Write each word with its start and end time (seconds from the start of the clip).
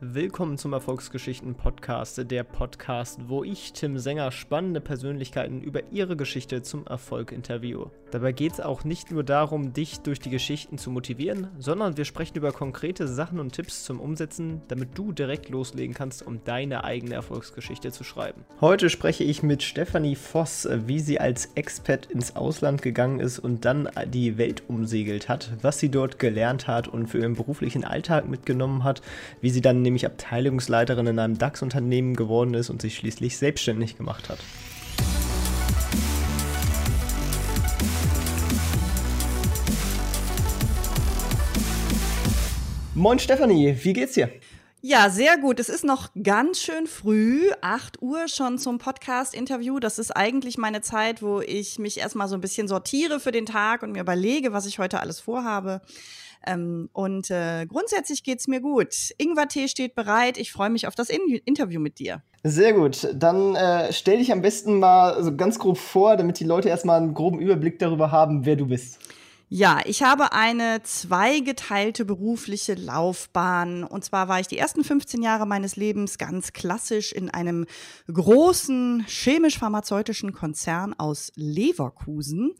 Willkommen 0.00 0.58
zum 0.58 0.74
Erfolgsgeschichten 0.74 1.56
Podcast, 1.56 2.30
der 2.30 2.44
Podcast, 2.44 3.18
wo 3.26 3.42
ich, 3.42 3.72
Tim 3.72 3.98
Sänger, 3.98 4.30
spannende 4.30 4.80
Persönlichkeiten 4.80 5.60
über 5.60 5.90
ihre 5.90 6.16
Geschichte 6.16 6.62
zum 6.62 6.86
Erfolg 6.86 7.32
interviewe. 7.32 7.90
Dabei 8.10 8.32
geht 8.32 8.54
es 8.54 8.60
auch 8.60 8.84
nicht 8.84 9.10
nur 9.10 9.22
darum, 9.22 9.74
dich 9.74 10.00
durch 10.00 10.18
die 10.18 10.30
Geschichten 10.30 10.78
zu 10.78 10.90
motivieren, 10.90 11.48
sondern 11.58 11.98
wir 11.98 12.06
sprechen 12.06 12.38
über 12.38 12.52
konkrete 12.52 13.06
Sachen 13.06 13.38
und 13.38 13.52
Tipps 13.52 13.84
zum 13.84 14.00
Umsetzen, 14.00 14.62
damit 14.68 14.96
du 14.96 15.12
direkt 15.12 15.50
loslegen 15.50 15.94
kannst, 15.94 16.26
um 16.26 16.42
deine 16.44 16.84
eigene 16.84 17.14
Erfolgsgeschichte 17.14 17.92
zu 17.92 18.04
schreiben. 18.04 18.44
Heute 18.62 18.88
spreche 18.88 19.24
ich 19.24 19.42
mit 19.42 19.62
Stefanie 19.62 20.16
Voss, 20.16 20.66
wie 20.86 21.00
sie 21.00 21.20
als 21.20 21.50
Expert 21.54 22.06
ins 22.06 22.34
Ausland 22.34 22.80
gegangen 22.80 23.20
ist 23.20 23.38
und 23.38 23.66
dann 23.66 23.90
die 24.06 24.38
Welt 24.38 24.62
umsegelt 24.68 25.28
hat, 25.28 25.52
was 25.60 25.78
sie 25.78 25.90
dort 25.90 26.18
gelernt 26.18 26.66
hat 26.66 26.88
und 26.88 27.08
für 27.08 27.18
ihren 27.18 27.34
beruflichen 27.34 27.84
Alltag 27.84 28.26
mitgenommen 28.26 28.84
hat, 28.84 29.02
wie 29.42 29.50
sie 29.50 29.60
dann 29.60 29.82
nämlich 29.82 30.06
Abteilungsleiterin 30.06 31.08
in 31.08 31.18
einem 31.18 31.36
DAX-Unternehmen 31.36 32.16
geworden 32.16 32.54
ist 32.54 32.70
und 32.70 32.80
sich 32.80 32.96
schließlich 32.96 33.36
selbstständig 33.36 33.98
gemacht 33.98 34.30
hat. 34.30 34.38
Moin 42.98 43.20
Stefanie, 43.20 43.76
wie 43.84 43.92
geht's 43.92 44.14
dir? 44.14 44.28
Ja, 44.82 45.08
sehr 45.08 45.38
gut. 45.38 45.60
Es 45.60 45.68
ist 45.68 45.84
noch 45.84 46.08
ganz 46.20 46.58
schön 46.58 46.88
früh, 46.88 47.48
8 47.60 48.02
Uhr 48.02 48.26
schon 48.26 48.58
zum 48.58 48.78
Podcast-Interview. 48.78 49.78
Das 49.78 50.00
ist 50.00 50.10
eigentlich 50.10 50.58
meine 50.58 50.80
Zeit, 50.80 51.22
wo 51.22 51.40
ich 51.40 51.78
mich 51.78 51.98
erstmal 51.98 52.26
so 52.26 52.34
ein 52.34 52.40
bisschen 52.40 52.66
sortiere 52.66 53.20
für 53.20 53.30
den 53.30 53.46
Tag 53.46 53.84
und 53.84 53.92
mir 53.92 54.00
überlege, 54.00 54.52
was 54.52 54.66
ich 54.66 54.80
heute 54.80 54.98
alles 54.98 55.20
vorhabe. 55.20 55.80
Ähm, 56.44 56.88
und 56.92 57.30
äh, 57.30 57.66
grundsätzlich 57.66 58.24
geht's 58.24 58.48
mir 58.48 58.60
gut. 58.60 59.12
Ingwer-Tee 59.16 59.68
steht 59.68 59.94
bereit. 59.94 60.36
Ich 60.36 60.50
freue 60.50 60.70
mich 60.70 60.88
auf 60.88 60.96
das 60.96 61.08
In 61.08 61.20
Interview 61.44 61.78
mit 61.78 62.00
dir. 62.00 62.24
Sehr 62.42 62.72
gut. 62.72 63.14
Dann 63.14 63.54
äh, 63.54 63.92
stell 63.92 64.18
dich 64.18 64.32
am 64.32 64.42
besten 64.42 64.80
mal 64.80 65.22
so 65.22 65.36
ganz 65.36 65.60
grob 65.60 65.78
vor, 65.78 66.16
damit 66.16 66.40
die 66.40 66.44
Leute 66.44 66.68
erstmal 66.68 67.00
einen 67.00 67.14
groben 67.14 67.38
Überblick 67.38 67.78
darüber 67.78 68.10
haben, 68.10 68.44
wer 68.44 68.56
du 68.56 68.66
bist. 68.66 68.98
Ja, 69.50 69.80
ich 69.86 70.02
habe 70.02 70.32
eine 70.32 70.82
zweigeteilte 70.82 72.04
berufliche 72.04 72.74
Laufbahn. 72.74 73.82
Und 73.82 74.04
zwar 74.04 74.28
war 74.28 74.40
ich 74.40 74.46
die 74.46 74.58
ersten 74.58 74.84
15 74.84 75.22
Jahre 75.22 75.46
meines 75.46 75.76
Lebens 75.76 76.18
ganz 76.18 76.52
klassisch 76.52 77.12
in 77.12 77.30
einem 77.30 77.64
großen 78.12 79.06
chemisch-pharmazeutischen 79.08 80.34
Konzern 80.34 80.92
aus 80.98 81.32
Leverkusen. 81.34 82.52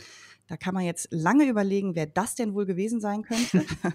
Da 0.48 0.56
kann 0.56 0.72
man 0.72 0.82
jetzt 0.82 1.08
lange 1.10 1.44
überlegen, 1.44 1.94
wer 1.94 2.06
das 2.06 2.34
denn 2.34 2.54
wohl 2.54 2.64
gewesen 2.64 3.02
sein 3.02 3.22
könnte. 3.22 3.66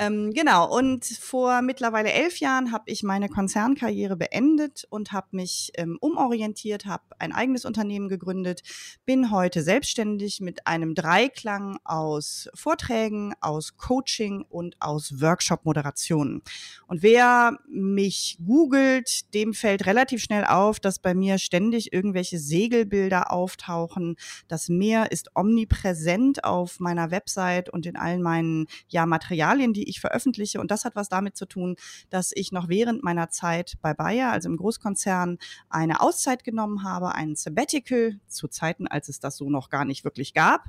ähm, 0.00 0.32
genau, 0.32 0.76
und 0.76 1.04
vor 1.04 1.62
mittlerweile 1.62 2.10
elf 2.10 2.40
Jahren 2.40 2.72
habe 2.72 2.84
ich 2.86 3.04
meine 3.04 3.28
Konzernkarriere 3.28 4.16
beendet 4.16 4.84
und 4.90 5.12
habe 5.12 5.28
mich 5.30 5.70
ähm, 5.76 5.98
umorientiert, 6.00 6.86
habe 6.86 7.04
ein 7.20 7.32
eigenes 7.32 7.64
Unternehmen 7.64 8.08
gegründet, 8.08 8.62
bin 9.06 9.30
heute 9.30 9.62
selbstständig 9.62 10.40
mit 10.40 10.66
einem 10.66 10.96
Dreiklang 10.96 11.78
aus 11.84 12.48
Vorträgen, 12.52 13.34
aus 13.40 13.76
Coaching 13.76 14.44
und 14.48 14.74
aus 14.80 15.20
Workshop-Moderationen. 15.20 16.42
Und 16.88 17.04
wer 17.04 17.58
mich 17.68 18.38
googelt, 18.44 19.32
dem 19.34 19.54
fällt 19.54 19.86
relativ 19.86 20.20
schnell 20.20 20.44
auf, 20.46 20.80
dass 20.80 20.98
bei 20.98 21.14
mir 21.14 21.38
ständig 21.38 21.92
irgendwelche 21.92 22.40
Segelbilder 22.40 23.30
auftauchen. 23.30 24.16
Das 24.48 24.68
Meer 24.68 25.12
ist 25.12 25.30
omnipräsent 25.36 25.91
präsent 25.92 26.42
auf 26.42 26.80
meiner 26.80 27.10
Website 27.10 27.68
und 27.68 27.84
in 27.84 27.96
allen 27.96 28.22
meinen 28.22 28.66
ja, 28.88 29.04
Materialien, 29.04 29.74
die 29.74 29.90
ich 29.90 30.00
veröffentliche. 30.00 30.58
Und 30.58 30.70
das 30.70 30.86
hat 30.86 30.96
was 30.96 31.10
damit 31.10 31.36
zu 31.36 31.44
tun, 31.44 31.76
dass 32.08 32.32
ich 32.34 32.50
noch 32.50 32.70
während 32.70 33.02
meiner 33.02 33.28
Zeit 33.28 33.74
bei 33.82 33.92
Bayer, 33.92 34.32
also 34.32 34.48
im 34.48 34.56
Großkonzern, 34.56 35.36
eine 35.68 36.00
Auszeit 36.00 36.44
genommen 36.44 36.82
habe, 36.82 37.14
ein 37.14 37.36
Sabbatical 37.36 38.18
zu 38.26 38.48
Zeiten, 38.48 38.86
als 38.86 39.10
es 39.10 39.20
das 39.20 39.36
so 39.36 39.50
noch 39.50 39.68
gar 39.68 39.84
nicht 39.84 40.02
wirklich 40.02 40.32
gab, 40.32 40.64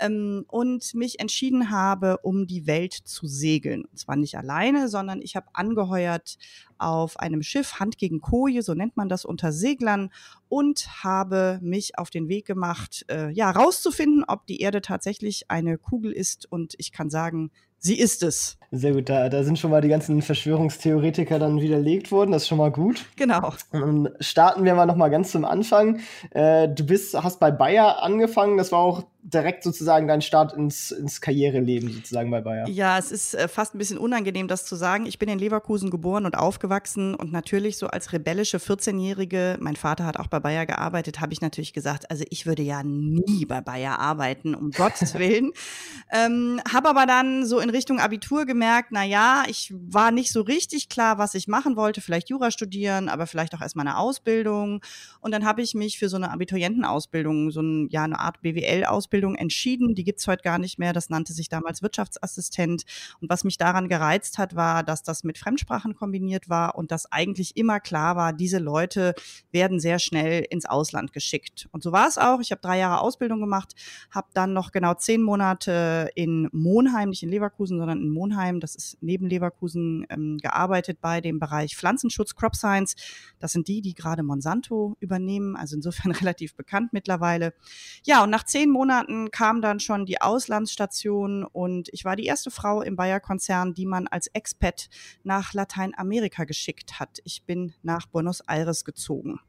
ähm, 0.00 0.44
und 0.48 0.92
mich 0.94 1.20
entschieden 1.20 1.70
habe, 1.70 2.18
um 2.22 2.48
die 2.48 2.66
Welt 2.66 2.94
zu 2.94 3.28
segeln. 3.28 3.84
Und 3.84 3.96
zwar 3.96 4.16
nicht 4.16 4.36
alleine, 4.36 4.88
sondern 4.88 5.22
ich 5.22 5.36
habe 5.36 5.46
angeheuert 5.52 6.36
auf 6.78 7.18
einem 7.18 7.42
Schiff, 7.42 7.80
Hand 7.80 7.98
gegen 7.98 8.20
Koje, 8.20 8.62
so 8.62 8.74
nennt 8.74 8.96
man 8.96 9.08
das 9.08 9.24
unter 9.24 9.52
Seglern, 9.52 10.10
und 10.48 10.86
habe 11.02 11.58
mich 11.62 11.98
auf 11.98 12.10
den 12.10 12.28
Weg 12.28 12.46
gemacht, 12.46 13.04
äh, 13.10 13.30
ja, 13.30 13.50
rauszufinden, 13.50 14.24
ob 14.26 14.46
die 14.46 14.60
Erde 14.60 14.80
tatsächlich 14.80 15.50
eine 15.50 15.78
Kugel 15.78 16.12
ist. 16.12 16.50
Und 16.50 16.74
ich 16.78 16.92
kann 16.92 17.10
sagen, 17.10 17.50
sie 17.78 17.98
ist 17.98 18.22
es. 18.22 18.56
Sehr 18.70 18.92
gut, 18.92 19.08
da, 19.08 19.28
da 19.28 19.44
sind 19.44 19.58
schon 19.58 19.70
mal 19.70 19.80
die 19.80 19.88
ganzen 19.88 20.22
Verschwörungstheoretiker 20.22 21.38
dann 21.38 21.60
widerlegt 21.60 22.10
worden, 22.10 22.32
das 22.32 22.42
ist 22.42 22.48
schon 22.48 22.58
mal 22.58 22.72
gut. 22.72 23.04
Genau. 23.16 23.52
Und 23.70 24.10
starten 24.20 24.64
wir 24.64 24.74
mal 24.74 24.86
nochmal 24.86 25.10
ganz 25.10 25.30
zum 25.30 25.44
Anfang. 25.44 26.00
Äh, 26.30 26.68
du 26.68 26.84
bist, 26.84 27.14
hast 27.14 27.40
bei 27.40 27.50
Bayer 27.50 28.02
angefangen, 28.02 28.56
das 28.56 28.72
war 28.72 28.80
auch 28.80 29.04
direkt 29.24 29.64
sozusagen 29.64 30.06
dein 30.06 30.20
Start 30.20 30.52
ins, 30.52 30.90
ins 30.90 31.22
Karriereleben 31.22 31.90
sozusagen 31.90 32.30
bei 32.30 32.42
Bayer. 32.42 32.68
Ja, 32.68 32.98
es 32.98 33.10
ist 33.10 33.34
äh, 33.34 33.48
fast 33.48 33.74
ein 33.74 33.78
bisschen 33.78 33.96
unangenehm, 33.96 34.48
das 34.48 34.66
zu 34.66 34.76
sagen. 34.76 35.06
Ich 35.06 35.18
bin 35.18 35.30
in 35.30 35.38
Leverkusen 35.38 35.90
geboren 35.90 36.26
und 36.26 36.36
aufgewachsen 36.36 37.14
und 37.14 37.32
natürlich 37.32 37.78
so 37.78 37.86
als 37.86 38.12
rebellische 38.12 38.58
14-Jährige, 38.58 39.56
mein 39.60 39.76
Vater 39.76 40.04
hat 40.04 40.18
auch 40.18 40.26
bei 40.26 40.40
Bayer 40.40 40.66
gearbeitet, 40.66 41.22
habe 41.22 41.32
ich 41.32 41.40
natürlich 41.40 41.72
gesagt, 41.72 42.10
also 42.10 42.22
ich 42.28 42.44
würde 42.44 42.62
ja 42.62 42.82
nie 42.82 43.46
bei 43.46 43.62
Bayer 43.62 43.98
arbeiten, 43.98 44.54
um 44.54 44.70
Gottes 44.72 45.14
Willen. 45.14 45.52
ähm, 46.12 46.60
habe 46.70 46.90
aber 46.90 47.06
dann 47.06 47.46
so 47.46 47.60
in 47.60 47.70
Richtung 47.70 48.00
Abitur 48.00 48.44
gemerkt, 48.44 48.90
na 48.92 49.04
ja, 49.04 49.44
ich 49.48 49.72
war 49.74 50.10
nicht 50.10 50.32
so 50.32 50.42
richtig 50.42 50.90
klar, 50.90 51.16
was 51.16 51.34
ich 51.34 51.48
machen 51.48 51.76
wollte, 51.76 52.02
vielleicht 52.02 52.28
Jura 52.28 52.50
studieren, 52.50 53.08
aber 53.08 53.26
vielleicht 53.26 53.54
auch 53.54 53.62
erstmal 53.62 53.86
eine 53.86 53.96
Ausbildung. 53.96 54.82
Und 55.20 55.32
dann 55.32 55.46
habe 55.46 55.62
ich 55.62 55.74
mich 55.74 55.98
für 55.98 56.10
so 56.10 56.16
eine 56.16 56.30
Abiturientenausbildung, 56.30 57.50
so 57.50 57.62
ein, 57.62 57.88
ja, 57.90 58.04
eine 58.04 58.20
Art 58.20 58.42
BWL-Ausbildung 58.42 59.13
entschieden. 59.22 59.94
Die 59.94 60.04
gibt's 60.04 60.26
heute 60.26 60.42
gar 60.42 60.58
nicht 60.58 60.78
mehr. 60.78 60.92
Das 60.92 61.10
nannte 61.10 61.32
sich 61.32 61.48
damals 61.48 61.82
Wirtschaftsassistent. 61.82 62.84
Und 63.20 63.30
was 63.30 63.44
mich 63.44 63.58
daran 63.58 63.88
gereizt 63.88 64.38
hat, 64.38 64.56
war, 64.56 64.82
dass 64.82 65.02
das 65.02 65.22
mit 65.22 65.38
Fremdsprachen 65.38 65.94
kombiniert 65.94 66.48
war 66.48 66.76
und 66.76 66.90
dass 66.90 67.10
eigentlich 67.12 67.56
immer 67.56 67.80
klar 67.80 68.16
war, 68.16 68.32
diese 68.32 68.58
Leute 68.58 69.14
werden 69.52 69.78
sehr 69.78 69.98
schnell 69.98 70.44
ins 70.50 70.66
Ausland 70.66 71.12
geschickt. 71.12 71.68
Und 71.70 71.82
so 71.82 71.92
war 71.92 72.08
es 72.08 72.18
auch. 72.18 72.40
Ich 72.40 72.50
habe 72.50 72.60
drei 72.60 72.78
Jahre 72.78 73.00
Ausbildung 73.00 73.40
gemacht, 73.40 73.74
habe 74.10 74.28
dann 74.34 74.52
noch 74.52 74.72
genau 74.72 74.94
zehn 74.94 75.22
Monate 75.22 76.10
in 76.14 76.48
Monheim, 76.52 77.10
nicht 77.10 77.22
in 77.22 77.28
Leverkusen, 77.28 77.78
sondern 77.78 78.00
in 78.00 78.10
Monheim, 78.10 78.60
das 78.60 78.74
ist 78.74 78.98
neben 79.00 79.26
Leverkusen, 79.28 80.06
ähm, 80.10 80.38
gearbeitet 80.38 81.00
bei 81.00 81.20
dem 81.20 81.38
Bereich 81.38 81.76
Pflanzenschutz, 81.76 82.34
Crop 82.34 82.56
Science. 82.56 82.96
Das 83.38 83.52
sind 83.52 83.68
die, 83.68 83.80
die 83.80 83.94
gerade 83.94 84.22
Monsanto 84.22 84.96
übernehmen, 85.00 85.56
also 85.56 85.76
insofern 85.76 86.12
relativ 86.24 86.54
bekannt 86.54 86.92
mittlerweile. 86.92 87.54
Ja, 88.04 88.24
und 88.24 88.30
nach 88.30 88.44
zehn 88.44 88.70
Monaten 88.70 89.03
kam 89.30 89.60
dann 89.60 89.80
schon 89.80 90.06
die 90.06 90.20
Auslandsstation 90.20 91.44
und 91.44 91.88
ich 91.92 92.04
war 92.04 92.16
die 92.16 92.26
erste 92.26 92.50
Frau 92.50 92.82
im 92.82 92.96
Bayer-Konzern, 92.96 93.74
die 93.74 93.86
man 93.86 94.06
als 94.06 94.28
Expat 94.28 94.88
nach 95.22 95.52
Lateinamerika 95.54 96.44
geschickt 96.44 97.00
hat. 97.00 97.18
Ich 97.24 97.44
bin 97.44 97.74
nach 97.82 98.06
Buenos 98.06 98.40
Aires 98.46 98.84
gezogen. 98.84 99.40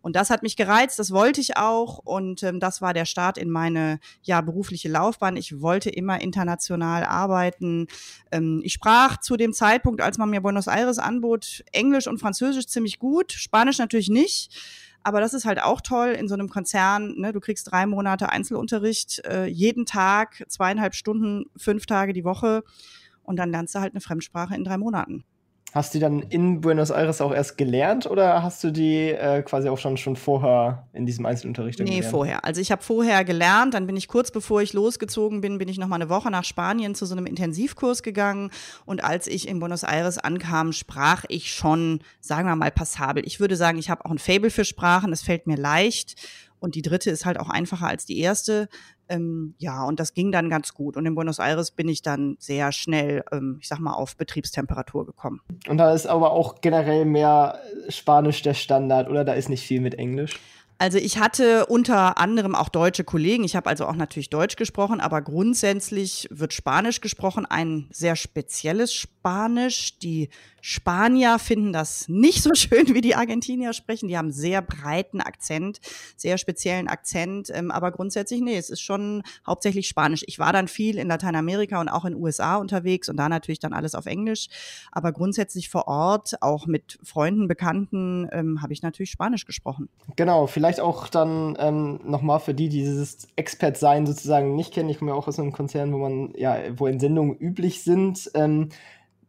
Und 0.00 0.16
das 0.16 0.30
hat 0.30 0.42
mich 0.42 0.56
gereizt, 0.56 0.98
das 0.98 1.10
wollte 1.10 1.40
ich 1.40 1.56
auch 1.56 1.98
und 1.98 2.42
ähm, 2.42 2.60
das 2.60 2.80
war 2.80 2.94
der 2.94 3.04
Start 3.04 3.36
in 3.36 3.50
meine 3.50 3.98
ja, 4.22 4.40
berufliche 4.40 4.88
Laufbahn. 4.88 5.36
Ich 5.36 5.60
wollte 5.60 5.90
immer 5.90 6.20
international 6.20 7.04
arbeiten. 7.04 7.88
Ähm, 8.30 8.60
ich 8.64 8.72
sprach 8.72 9.18
zu 9.18 9.36
dem 9.36 9.52
Zeitpunkt, 9.52 10.00
als 10.00 10.18
man 10.18 10.30
mir 10.30 10.40
Buenos 10.40 10.68
Aires 10.68 10.98
anbot, 10.98 11.64
Englisch 11.72 12.06
und 12.06 12.18
Französisch 12.18 12.66
ziemlich 12.66 12.98
gut, 12.98 13.32
Spanisch 13.32 13.78
natürlich 13.78 14.08
nicht. 14.08 14.54
Aber 15.02 15.20
das 15.20 15.34
ist 15.34 15.44
halt 15.44 15.62
auch 15.62 15.80
toll 15.80 16.10
in 16.10 16.28
so 16.28 16.34
einem 16.34 16.48
Konzern. 16.48 17.14
Ne? 17.16 17.32
Du 17.32 17.40
kriegst 17.40 17.70
drei 17.70 17.86
Monate 17.86 18.30
Einzelunterricht, 18.30 19.24
äh, 19.24 19.46
jeden 19.46 19.86
Tag, 19.86 20.44
zweieinhalb 20.48 20.94
Stunden, 20.94 21.46
fünf 21.56 21.86
Tage 21.86 22.12
die 22.12 22.24
Woche. 22.24 22.62
Und 23.22 23.36
dann 23.36 23.50
lernst 23.50 23.74
du 23.74 23.80
halt 23.80 23.94
eine 23.94 24.00
Fremdsprache 24.00 24.54
in 24.54 24.64
drei 24.64 24.78
Monaten. 24.78 25.24
Hast 25.74 25.92
du 25.92 25.98
die 25.98 26.02
dann 26.02 26.22
in 26.22 26.62
Buenos 26.62 26.88
Aires 26.88 27.20
auch 27.20 27.32
erst 27.32 27.58
gelernt 27.58 28.06
oder 28.06 28.42
hast 28.42 28.64
du 28.64 28.70
die 28.70 29.10
äh, 29.10 29.42
quasi 29.42 29.68
auch 29.68 29.76
schon, 29.76 29.98
schon 29.98 30.16
vorher 30.16 30.86
in 30.94 31.04
diesem 31.04 31.26
Einzelunterricht 31.26 31.78
nee, 31.78 31.84
gelernt? 31.84 32.04
Nee, 32.04 32.10
vorher. 32.10 32.44
Also 32.44 32.62
ich 32.62 32.72
habe 32.72 32.82
vorher 32.82 33.22
gelernt, 33.24 33.74
dann 33.74 33.86
bin 33.86 33.94
ich 33.94 34.08
kurz 34.08 34.30
bevor 34.30 34.62
ich 34.62 34.72
losgezogen 34.72 35.42
bin, 35.42 35.58
bin 35.58 35.68
ich 35.68 35.78
noch 35.78 35.86
mal 35.86 35.96
eine 35.96 36.08
Woche 36.08 36.30
nach 36.30 36.44
Spanien 36.44 36.94
zu 36.94 37.04
so 37.04 37.14
einem 37.14 37.26
Intensivkurs 37.26 38.02
gegangen 38.02 38.50
und 38.86 39.04
als 39.04 39.26
ich 39.26 39.46
in 39.46 39.60
Buenos 39.60 39.82
Aires 39.82 40.16
ankam, 40.16 40.72
sprach 40.72 41.24
ich 41.28 41.52
schon, 41.52 42.00
sagen 42.20 42.48
wir 42.48 42.56
mal, 42.56 42.70
passabel. 42.70 43.26
Ich 43.26 43.38
würde 43.38 43.56
sagen, 43.56 43.78
ich 43.78 43.90
habe 43.90 44.06
auch 44.06 44.10
ein 44.10 44.18
Fable 44.18 44.50
für 44.50 44.64
Sprachen, 44.64 45.12
es 45.12 45.20
fällt 45.20 45.46
mir 45.46 45.56
leicht 45.56 46.14
und 46.60 46.74
die 46.74 46.82
dritte 46.82 47.10
ist 47.10 47.26
halt 47.26 47.38
auch 47.38 47.50
einfacher 47.50 47.88
als 47.88 48.06
die 48.06 48.18
erste. 48.18 48.68
Ähm, 49.08 49.54
ja, 49.58 49.84
und 49.84 50.00
das 50.00 50.14
ging 50.14 50.32
dann 50.32 50.50
ganz 50.50 50.74
gut. 50.74 50.96
Und 50.96 51.06
in 51.06 51.14
Buenos 51.14 51.38
Aires 51.38 51.70
bin 51.70 51.88
ich 51.88 52.02
dann 52.02 52.36
sehr 52.38 52.72
schnell, 52.72 53.24
ähm, 53.32 53.58
ich 53.60 53.68
sag 53.68 53.78
mal, 53.78 53.94
auf 53.94 54.16
Betriebstemperatur 54.16 55.06
gekommen. 55.06 55.40
Und 55.68 55.78
da 55.78 55.92
ist 55.92 56.06
aber 56.06 56.32
auch 56.32 56.60
generell 56.60 57.04
mehr 57.04 57.58
Spanisch 57.88 58.42
der 58.42 58.54
Standard, 58.54 59.08
oder? 59.08 59.24
Da 59.24 59.32
ist 59.32 59.48
nicht 59.48 59.66
viel 59.66 59.80
mit 59.80 59.94
Englisch. 59.94 60.38
Also 60.80 60.98
ich 60.98 61.18
hatte 61.18 61.66
unter 61.66 62.18
anderem 62.18 62.54
auch 62.54 62.68
deutsche 62.68 63.02
Kollegen. 63.02 63.42
Ich 63.42 63.56
habe 63.56 63.68
also 63.68 63.84
auch 63.84 63.96
natürlich 63.96 64.30
Deutsch 64.30 64.54
gesprochen, 64.54 65.00
aber 65.00 65.22
grundsätzlich 65.22 66.28
wird 66.30 66.52
Spanisch 66.52 67.00
gesprochen, 67.00 67.46
ein 67.46 67.88
sehr 67.90 68.14
spezielles 68.14 68.94
Spanisch. 68.94 69.98
Die 69.98 70.28
Spanier 70.70 71.38
finden 71.38 71.72
das 71.72 72.10
nicht 72.10 72.42
so 72.42 72.50
schön, 72.54 72.92
wie 72.92 73.00
die 73.00 73.14
Argentinier 73.14 73.72
sprechen. 73.72 74.06
Die 74.06 74.18
haben 74.18 74.30
sehr 74.30 74.60
breiten 74.60 75.22
Akzent, 75.22 75.80
sehr 76.14 76.36
speziellen 76.36 76.88
Akzent. 76.88 77.50
Ähm, 77.54 77.70
aber 77.70 77.90
grundsätzlich, 77.90 78.42
nee, 78.42 78.58
es 78.58 78.68
ist 78.68 78.82
schon 78.82 79.22
hauptsächlich 79.46 79.88
Spanisch. 79.88 80.24
Ich 80.26 80.38
war 80.38 80.52
dann 80.52 80.68
viel 80.68 80.98
in 80.98 81.08
Lateinamerika 81.08 81.80
und 81.80 81.88
auch 81.88 82.04
in 82.04 82.14
USA 82.14 82.56
unterwegs 82.56 83.08
und 83.08 83.16
da 83.16 83.30
natürlich 83.30 83.60
dann 83.60 83.72
alles 83.72 83.94
auf 83.94 84.04
Englisch. 84.04 84.48
Aber 84.92 85.12
grundsätzlich 85.12 85.70
vor 85.70 85.88
Ort, 85.88 86.42
auch 86.42 86.66
mit 86.66 86.98
Freunden, 87.02 87.48
Bekannten, 87.48 88.28
ähm, 88.30 88.60
habe 88.60 88.74
ich 88.74 88.82
natürlich 88.82 89.10
Spanisch 89.10 89.46
gesprochen. 89.46 89.88
Genau, 90.16 90.46
vielleicht 90.48 90.80
auch 90.80 91.08
dann 91.08 91.56
ähm, 91.58 92.00
nochmal 92.04 92.40
für 92.40 92.52
die, 92.52 92.68
die 92.68 92.80
dieses 92.80 93.26
Expert-Sein 93.36 94.04
sozusagen 94.04 94.54
nicht 94.54 94.74
kennen. 94.74 94.90
Ich 94.90 94.98
komme 94.98 95.12
ja 95.12 95.16
auch 95.16 95.28
aus 95.28 95.38
einem 95.38 95.52
Konzern, 95.52 95.94
wo 95.94 95.96
man, 95.96 96.34
ja, 96.36 96.58
wo 96.76 96.86
Entsendungen 96.86 97.38
üblich 97.38 97.82
sind. 97.82 98.30
Ähm, 98.34 98.68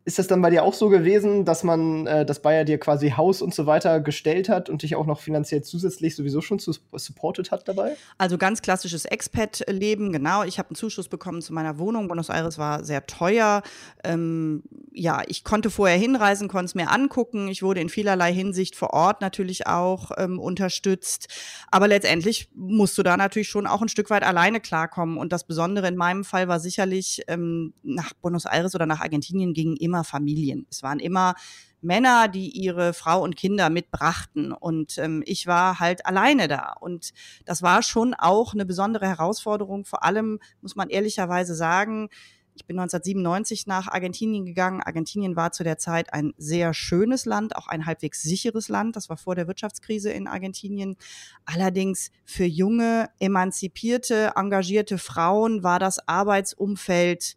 ist 0.10 0.18
das 0.18 0.26
dann 0.26 0.42
bei 0.42 0.50
dir 0.50 0.64
auch 0.64 0.74
so 0.74 0.90
gewesen, 0.90 1.46
dass 1.46 1.64
man, 1.64 2.08
äh, 2.08 2.26
dass 2.26 2.42
Bayer 2.42 2.66
dir 2.66 2.80
quasi 2.80 3.12
Haus 3.12 3.44
und 3.44 3.54
so 3.54 3.68
weiter 3.68 4.00
gestellt 4.00 4.50
hat 4.50 4.68
und 4.68 4.82
dich 4.82 4.96
auch 4.96 5.06
noch 5.06 5.20
finanziell 5.20 5.62
zusätzlich 5.62 6.16
sowieso 6.16 6.42
schon 6.42 6.58
zu 6.58 6.74
supportet 6.94 7.52
hat 7.52 7.68
dabei? 7.68 7.96
Also 8.18 8.40
ganz 8.40 8.64
klassisches 8.64 9.06
Expat-Leben, 9.06 10.12
genau. 10.12 10.42
Ich 10.44 10.58
habe 10.58 10.70
einen 10.70 10.76
Zuschuss 10.76 11.10
bekommen 11.10 11.44
zu 11.44 11.54
meiner 11.54 11.78
Wohnung. 11.78 12.08
Buenos 12.08 12.30
Aires 12.30 12.58
war 12.58 12.84
sehr 12.84 13.06
teuer. 13.06 13.62
Ähm, 14.04 14.64
ja, 14.94 15.22
ich 15.28 15.44
konnte 15.44 15.70
vorher 15.70 15.98
hinreisen, 15.98 16.48
konnte 16.48 16.66
es 16.66 16.76
mir 16.76 16.90
angucken. 16.90 17.48
Ich 17.48 17.62
wurde 17.62 17.80
in 17.80 17.90
vielerlei 17.90 18.34
Hinsicht 18.34 18.76
vor 18.76 18.94
Ort 18.94 19.22
natürlich 19.22 19.68
auch 19.68 20.10
ähm, 20.18 20.40
unterstützt. 20.40 21.28
Aber 21.70 21.88
letztendlich 21.88 22.50
musst 22.56 22.98
du 22.98 23.04
da 23.04 23.16
natürlich 23.16 23.48
schon 23.48 23.68
auch 23.68 23.84
ein 23.84 23.90
Stück 23.90 24.10
weit 24.10 24.24
alleine 24.24 24.60
klarkommen. 24.60 25.20
Und 25.20 25.32
das 25.32 25.44
Besondere 25.44 25.88
in 25.88 25.98
meinem 25.98 26.24
Fall 26.24 26.48
war 26.48 26.60
sicherlich, 26.60 27.22
ähm, 27.28 27.76
nach 27.84 28.14
Buenos 28.14 28.46
Aires 28.46 28.74
oder 28.74 28.88
nach 28.88 29.02
Argentinien 29.02 29.54
gingen 29.54 29.78
immer 29.78 29.99
immer 30.00 30.04
Familien. 30.04 30.66
Es 30.70 30.84
waren 30.84 31.00
immer 31.00 31.36
Männer, 31.82 32.28
die 32.28 32.50
ihre 32.50 32.94
Frau 32.94 33.24
und 33.24 33.36
Kinder 33.36 33.70
mitbrachten. 33.70 34.52
Und 34.52 34.98
ähm, 34.98 35.24
ich 35.26 35.48
war 35.48 35.80
halt 35.80 36.06
alleine 36.06 36.48
da. 36.48 36.74
Und 36.80 37.12
das 37.46 37.62
war 37.62 37.84
schon 37.84 38.14
auch 38.14 38.54
eine 38.54 38.66
besondere 38.66 39.08
Herausforderung. 39.08 39.86
Vor 39.86 40.04
allem 40.04 40.40
muss 40.62 40.76
man 40.76 40.90
ehrlicherweise 40.90 41.56
sagen, 41.56 42.10
ich 42.56 42.66
bin 42.66 42.78
1997 42.78 43.68
nach 43.68 43.88
Argentinien 43.88 44.46
gegangen. 44.46 44.82
Argentinien 44.82 45.38
war 45.38 45.54
zu 45.54 45.64
der 45.64 45.78
Zeit 45.78 46.14
ein 46.14 46.34
sehr 46.38 46.74
schönes 46.74 47.26
Land, 47.26 47.56
auch 47.56 47.68
ein 47.68 47.86
halbwegs 47.86 48.22
sicheres 48.22 48.68
Land. 48.68 48.98
Das 48.98 49.08
war 49.08 49.16
vor 49.16 49.36
der 49.36 49.48
Wirtschaftskrise 49.48 50.12
in 50.12 50.28
Argentinien. 50.28 50.98
Allerdings 51.46 52.12
für 52.26 52.44
junge, 52.44 53.10
emanzipierte, 53.20 54.34
engagierte 54.36 54.98
Frauen 54.98 55.64
war 55.64 55.80
das 55.80 56.06
Arbeitsumfeld 56.06 57.36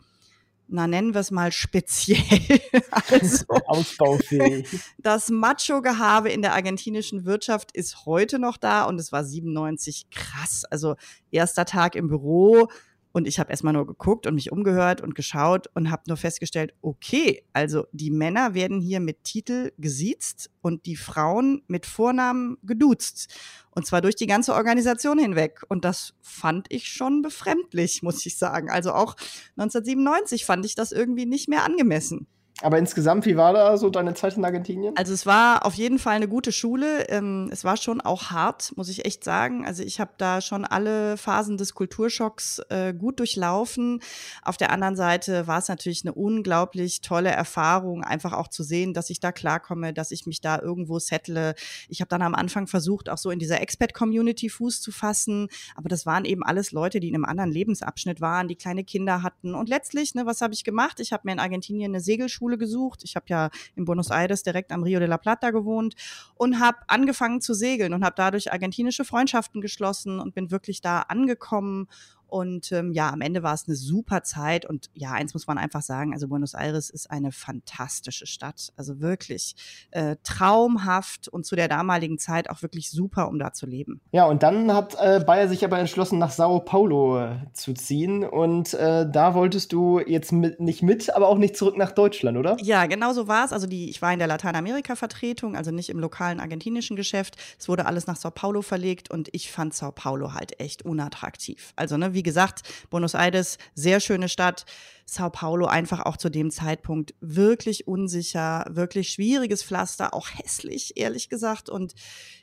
na 0.73 0.87
nennen 0.87 1.15
wir 1.15 1.21
es 1.21 1.31
mal 1.31 1.53
speziell. 1.53 2.61
also, 2.91 3.45
Ausbaufähig. 3.67 4.67
Das 4.99 5.29
Macho-Gehabe 5.29 6.31
in 6.31 6.43
der 6.43 6.55
argentinischen 6.55 7.25
Wirtschaft 7.25 7.73
ist 7.73 8.07
heute 8.07 8.39
noch 8.39 8.57
da 8.57 8.85
und 8.85 8.99
es 8.99 9.13
war 9.13 9.25
97 9.25 10.07
krass. 10.11 10.65
Also 10.71 10.97
erster 11.31 11.65
Tag 11.65 11.95
im 11.95 12.09
Büro, 12.09 12.69
und 13.13 13.29
ich 13.29 13.39
habe 13.39 13.51
erstmal 13.51 13.75
nur 13.75 13.87
geguckt 13.87 14.27
und 14.27 14.35
mich 14.35 14.51
umgehört 14.51 15.01
und 15.01 15.15
geschaut 15.15 15.69
und 15.75 15.91
habe 15.91 16.03
nur 16.09 16.17
festgestellt, 16.17 16.75
okay, 16.81 17.45
also 17.53 17.87
die 17.93 18.11
Männer 18.11 18.55
werden 18.55 18.81
hier 18.81 19.01
mit 19.01 19.25
Titel 19.25 19.73
gesiezt 19.79 20.51
und 20.63 20.87
die 20.87 20.97
Frauen 20.97 21.63
mit 21.67 21.87
Vornamen 21.87 22.57
geduzt. 22.63 23.35
Und 23.71 23.87
zwar 23.87 24.01
durch 24.01 24.17
die 24.17 24.27
ganze 24.27 24.55
Organisation 24.55 25.19
hinweg. 25.19 25.63
Und 25.69 25.85
das 25.85 26.15
fand 26.21 26.67
ich 26.71 26.89
schon 26.89 27.23
befremdlich, 27.23 28.03
muss 28.03 28.25
ich 28.27 28.37
sagen. 28.37 28.71
Also 28.71 28.93
auch 28.93 29.17
1997 29.57 30.45
fand 30.45 30.65
ich 30.65 30.75
das 30.75 30.93
irgendwie 30.93 31.27
nicht 31.27 31.49
mehr 31.49 31.65
angemessen. 31.65 32.27
Aber 32.61 32.79
insgesamt, 32.79 33.27
wie 33.27 33.37
war 33.37 33.53
da 33.53 33.77
so 33.77 33.91
deine 33.91 34.15
Zeit 34.15 34.37
in 34.37 34.45
Argentinien? 34.45 34.97
Also 34.97 35.13
es 35.13 35.27
war 35.27 35.67
auf 35.67 35.75
jeden 35.75 35.99
Fall 35.99 36.15
eine 36.15 36.29
gute 36.29 36.53
Schule. 36.53 37.09
Ähm, 37.09 37.49
es 37.51 37.65
war 37.65 37.77
schon 37.77 38.01
auch 38.01 38.31
hart, 38.31 38.73
muss 38.77 38.89
ich 38.89 39.05
echt 39.05 39.25
sagen. 39.25 39.67
Also 39.67 39.83
ich 39.83 39.99
habe 39.99 40.13
da 40.19 40.41
schon 40.41 40.65
alle 40.65 41.17
Phasen 41.17 41.57
des 41.57 41.75
Kulturschocks 41.75 42.61
äh, 42.69 42.95
gut 42.95 43.19
durchlaufen. 43.19 44.01
Auf 44.43 44.57
der 44.57 44.71
anderen 44.71 44.97
Seite 44.97 45.47
war 45.47 45.59
es 45.59 45.69
natürlich 45.69 46.05
eine 46.05 46.15
unglaublich 46.15 47.01
tolle 47.01 47.31
Erfahrung, 47.31 48.05
einfach 48.05 48.33
auch 48.33 48.49
zu 48.49 48.63
sehen, 48.63 48.95
dass 48.95 49.11
ich 49.11 49.19
da 49.19 49.33
klarkomme, 49.33 49.93
dass 49.93 50.13
ich 50.13 50.27
mich 50.27 50.41
da 50.41 50.61
irgendwo 50.61 50.99
settle. 51.01 51.55
Ich 51.89 52.01
habe 52.01 52.09
dann 52.11 52.23
am 52.23 52.35
Anfang 52.35 52.69
versucht, 52.69 53.09
auch 53.09 53.19
so 53.19 53.31
in 53.31 53.41
dieser 53.41 53.61
Expat-Community 53.61 54.49
Fuß 54.49 54.81
zu 54.81 54.93
fassen. 54.93 55.49
Aber 55.75 55.89
das 55.89 56.07
waren 56.07 56.25
eben 56.25 56.45
alles 56.45 56.71
Leute, 56.71 57.01
die 57.01 57.09
in 57.09 57.15
einem 57.17 57.25
anderen 57.25 57.51
Lebensabschnitt 57.51 58.21
waren, 58.21 58.47
die 58.47 58.57
kleine 58.57 58.85
Kinder 58.85 59.23
hatten. 59.23 59.55
Und 59.55 59.69
letztlich, 59.69 60.15
ne, 60.15 60.27
was 60.27 60.43
habe 60.43 60.55
ich 60.55 60.63
gemacht? 60.63 61.01
Ich 61.01 61.13
habe 61.13 61.23
mir 61.25 61.33
in 61.33 61.41
Argentinien 61.41 61.91
eine 61.91 62.01
Segelschule 62.01 62.42
Schule 62.43 62.59
gesucht. 62.59 63.03
Ich 63.05 63.15
habe 63.15 63.27
ja 63.29 63.51
in 63.77 63.85
Buenos 63.85 64.11
Aires 64.11 64.43
direkt 64.43 64.73
am 64.73 64.83
Rio 64.83 64.99
de 64.99 65.07
la 65.07 65.17
Plata 65.17 65.51
gewohnt 65.51 65.95
und 66.35 66.59
habe 66.59 66.79
angefangen 66.89 67.41
zu 67.41 67.55
segeln 67.55 67.95
und 67.95 68.05
habe 68.05 68.15
dadurch 68.17 68.51
argentinische 68.51 69.05
Freundschaften 69.05 69.61
geschlossen 69.61 70.19
und 70.19 70.35
bin 70.35 70.51
wirklich 70.51 70.81
da 70.81 71.03
angekommen 71.03 71.87
und 72.33 72.73
ähm, 72.73 72.93
ja, 72.93 73.11
am 73.11 73.21
Ende 73.21 73.43
war 73.43 73.53
es 73.53 73.69
eine 73.69 73.77
super 73.77 74.23
Zeit. 74.23 74.65
Und 74.65 74.89
ja, 74.95 75.13
eins 75.13 75.35
muss 75.35 75.47
man 75.47 75.59
einfach 75.59 75.83
sagen, 75.83 76.15
also 76.15 76.29
Buenos 76.29 76.55
Aires 76.55 76.89
ist 76.89 77.11
eine 77.11 77.31
fantastische 77.31 78.27
Stadt. 78.27 78.73
Also 78.75 79.01
wirklich 79.01 79.55
äh, 79.91 80.17
traumhaft 80.23 81.29
und 81.29 81.45
zu 81.45 81.57
der 81.57 81.69
damaligen 81.69 82.19
Zeit 82.19 82.49
auch 82.49 82.63
wirklich 82.63 82.91
super, 82.91 83.29
um 83.29 83.39
da 83.39 83.53
zu 83.53 83.67
leben. 83.67 84.01
Ja, 84.13 84.25
und 84.25 84.43
dann 84.43 84.73
hat 84.73 84.97
äh, 84.99 85.23
Bayer 85.23 85.47
sich 85.47 85.63
aber 85.63 85.79
entschlossen, 85.79 86.19
nach 86.19 86.31
Sao 86.31 86.61
Paulo 86.61 87.21
äh, 87.21 87.37
zu 87.53 87.75
ziehen. 87.75 88.25
Und 88.25 88.73
äh, 88.73 89.07
da 89.11 89.35
wolltest 89.35 89.75
du 89.75 90.01
jetzt 90.01 90.33
mit, 90.33 90.59
nicht 90.59 90.83
mit, 90.83 91.15
aber 91.15 91.29
auch 91.29 91.37
nicht 91.37 91.55
zurück 91.55 91.77
nach 91.77 91.93
Deutschland, 91.93 92.39
oder? 92.39 92.57
Ja, 92.63 92.87
genau 92.87 93.13
so 93.13 93.29
war 93.29 93.45
es. 93.45 93.53
Also 93.53 93.67
die, 93.67 93.91
ich 93.91 94.01
war 94.01 94.11
in 94.11 94.19
der 94.19 94.29
Lateinamerika-Vertretung, 94.29 95.55
also 95.55 95.71
nicht 95.71 95.91
im 95.91 95.99
lokalen 95.99 96.41
argentinischen 96.41 96.97
Geschäft. 96.97 97.37
Es 97.59 97.69
wurde 97.69 97.85
alles 97.85 98.07
nach 98.07 98.17
Sao 98.17 98.31
Paulo 98.31 98.63
verlegt 98.63 99.11
und 99.11 99.29
ich 99.33 99.53
fand 99.53 99.75
Sao 99.75 99.93
Paulo 99.93 100.33
halt 100.33 100.59
echt 100.61 100.83
unattraktiv. 100.83 101.75
Also, 101.77 101.99
ne, 101.99 102.15
wie 102.15 102.22
wie 102.23 102.25
gesagt, 102.25 102.63
Buenos 102.89 103.15
Aires, 103.15 103.59
sehr 103.75 103.99
schöne 103.99 104.29
Stadt. 104.29 104.65
Sao 105.07 105.29
Paulo 105.29 105.67
einfach 105.67 106.07
auch 106.07 106.17
zu 106.17 106.31
dem 106.31 106.53
Zeitpunkt 106.53 107.15
wirklich 107.21 107.89
unsicher, 107.89 108.65
wirklich 108.71 109.09
schwieriges 109.09 109.65
Pflaster, 109.65 110.15
auch 110.15 110.29
hässlich, 110.33 110.93
ehrlich 110.97 111.29
gesagt. 111.29 111.69
Und 111.69 111.95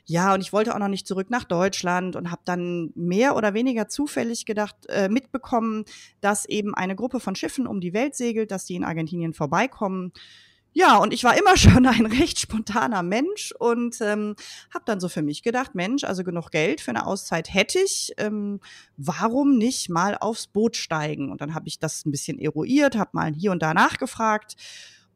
ja, 0.04 0.34
und 0.34 0.42
ich 0.42 0.52
wollte 0.52 0.74
auch 0.74 0.78
noch 0.78 0.88
nicht 0.88 1.06
zurück 1.06 1.30
nach 1.30 1.44
Deutschland 1.44 2.14
und 2.14 2.30
habe 2.30 2.42
dann 2.44 2.92
mehr 2.94 3.36
oder 3.36 3.54
weniger 3.54 3.88
zufällig 3.88 4.44
gedacht, 4.44 4.76
äh, 4.90 5.08
mitbekommen, 5.08 5.86
dass 6.20 6.44
eben 6.44 6.74
eine 6.74 6.94
Gruppe 6.94 7.18
von 7.18 7.34
Schiffen 7.34 7.66
um 7.66 7.80
die 7.80 7.94
Welt 7.94 8.14
segelt, 8.14 8.50
dass 8.50 8.66
die 8.66 8.74
in 8.74 8.84
Argentinien 8.84 9.32
vorbeikommen. 9.32 10.12
Ja, 10.72 10.98
und 10.98 11.12
ich 11.12 11.24
war 11.24 11.36
immer 11.36 11.56
schon 11.56 11.86
ein 11.86 12.06
recht 12.06 12.38
spontaner 12.38 13.02
Mensch 13.02 13.52
und 13.58 14.00
ähm, 14.00 14.36
habe 14.72 14.84
dann 14.86 15.00
so 15.00 15.08
für 15.08 15.22
mich 15.22 15.42
gedacht, 15.42 15.74
Mensch, 15.74 16.04
also 16.04 16.24
genug 16.24 16.50
Geld 16.50 16.80
für 16.80 16.90
eine 16.90 17.06
Auszeit 17.06 17.52
hätte 17.52 17.80
ich, 17.80 18.12
ähm, 18.18 18.60
warum 18.96 19.58
nicht 19.58 19.88
mal 19.88 20.16
aufs 20.16 20.46
Boot 20.46 20.76
steigen? 20.76 21.30
Und 21.30 21.40
dann 21.40 21.54
habe 21.54 21.68
ich 21.68 21.78
das 21.78 22.04
ein 22.06 22.10
bisschen 22.10 22.38
eruiert, 22.38 22.96
habe 22.96 23.10
mal 23.14 23.32
hier 23.32 23.52
und 23.52 23.62
da 23.62 23.74
nachgefragt 23.74 24.56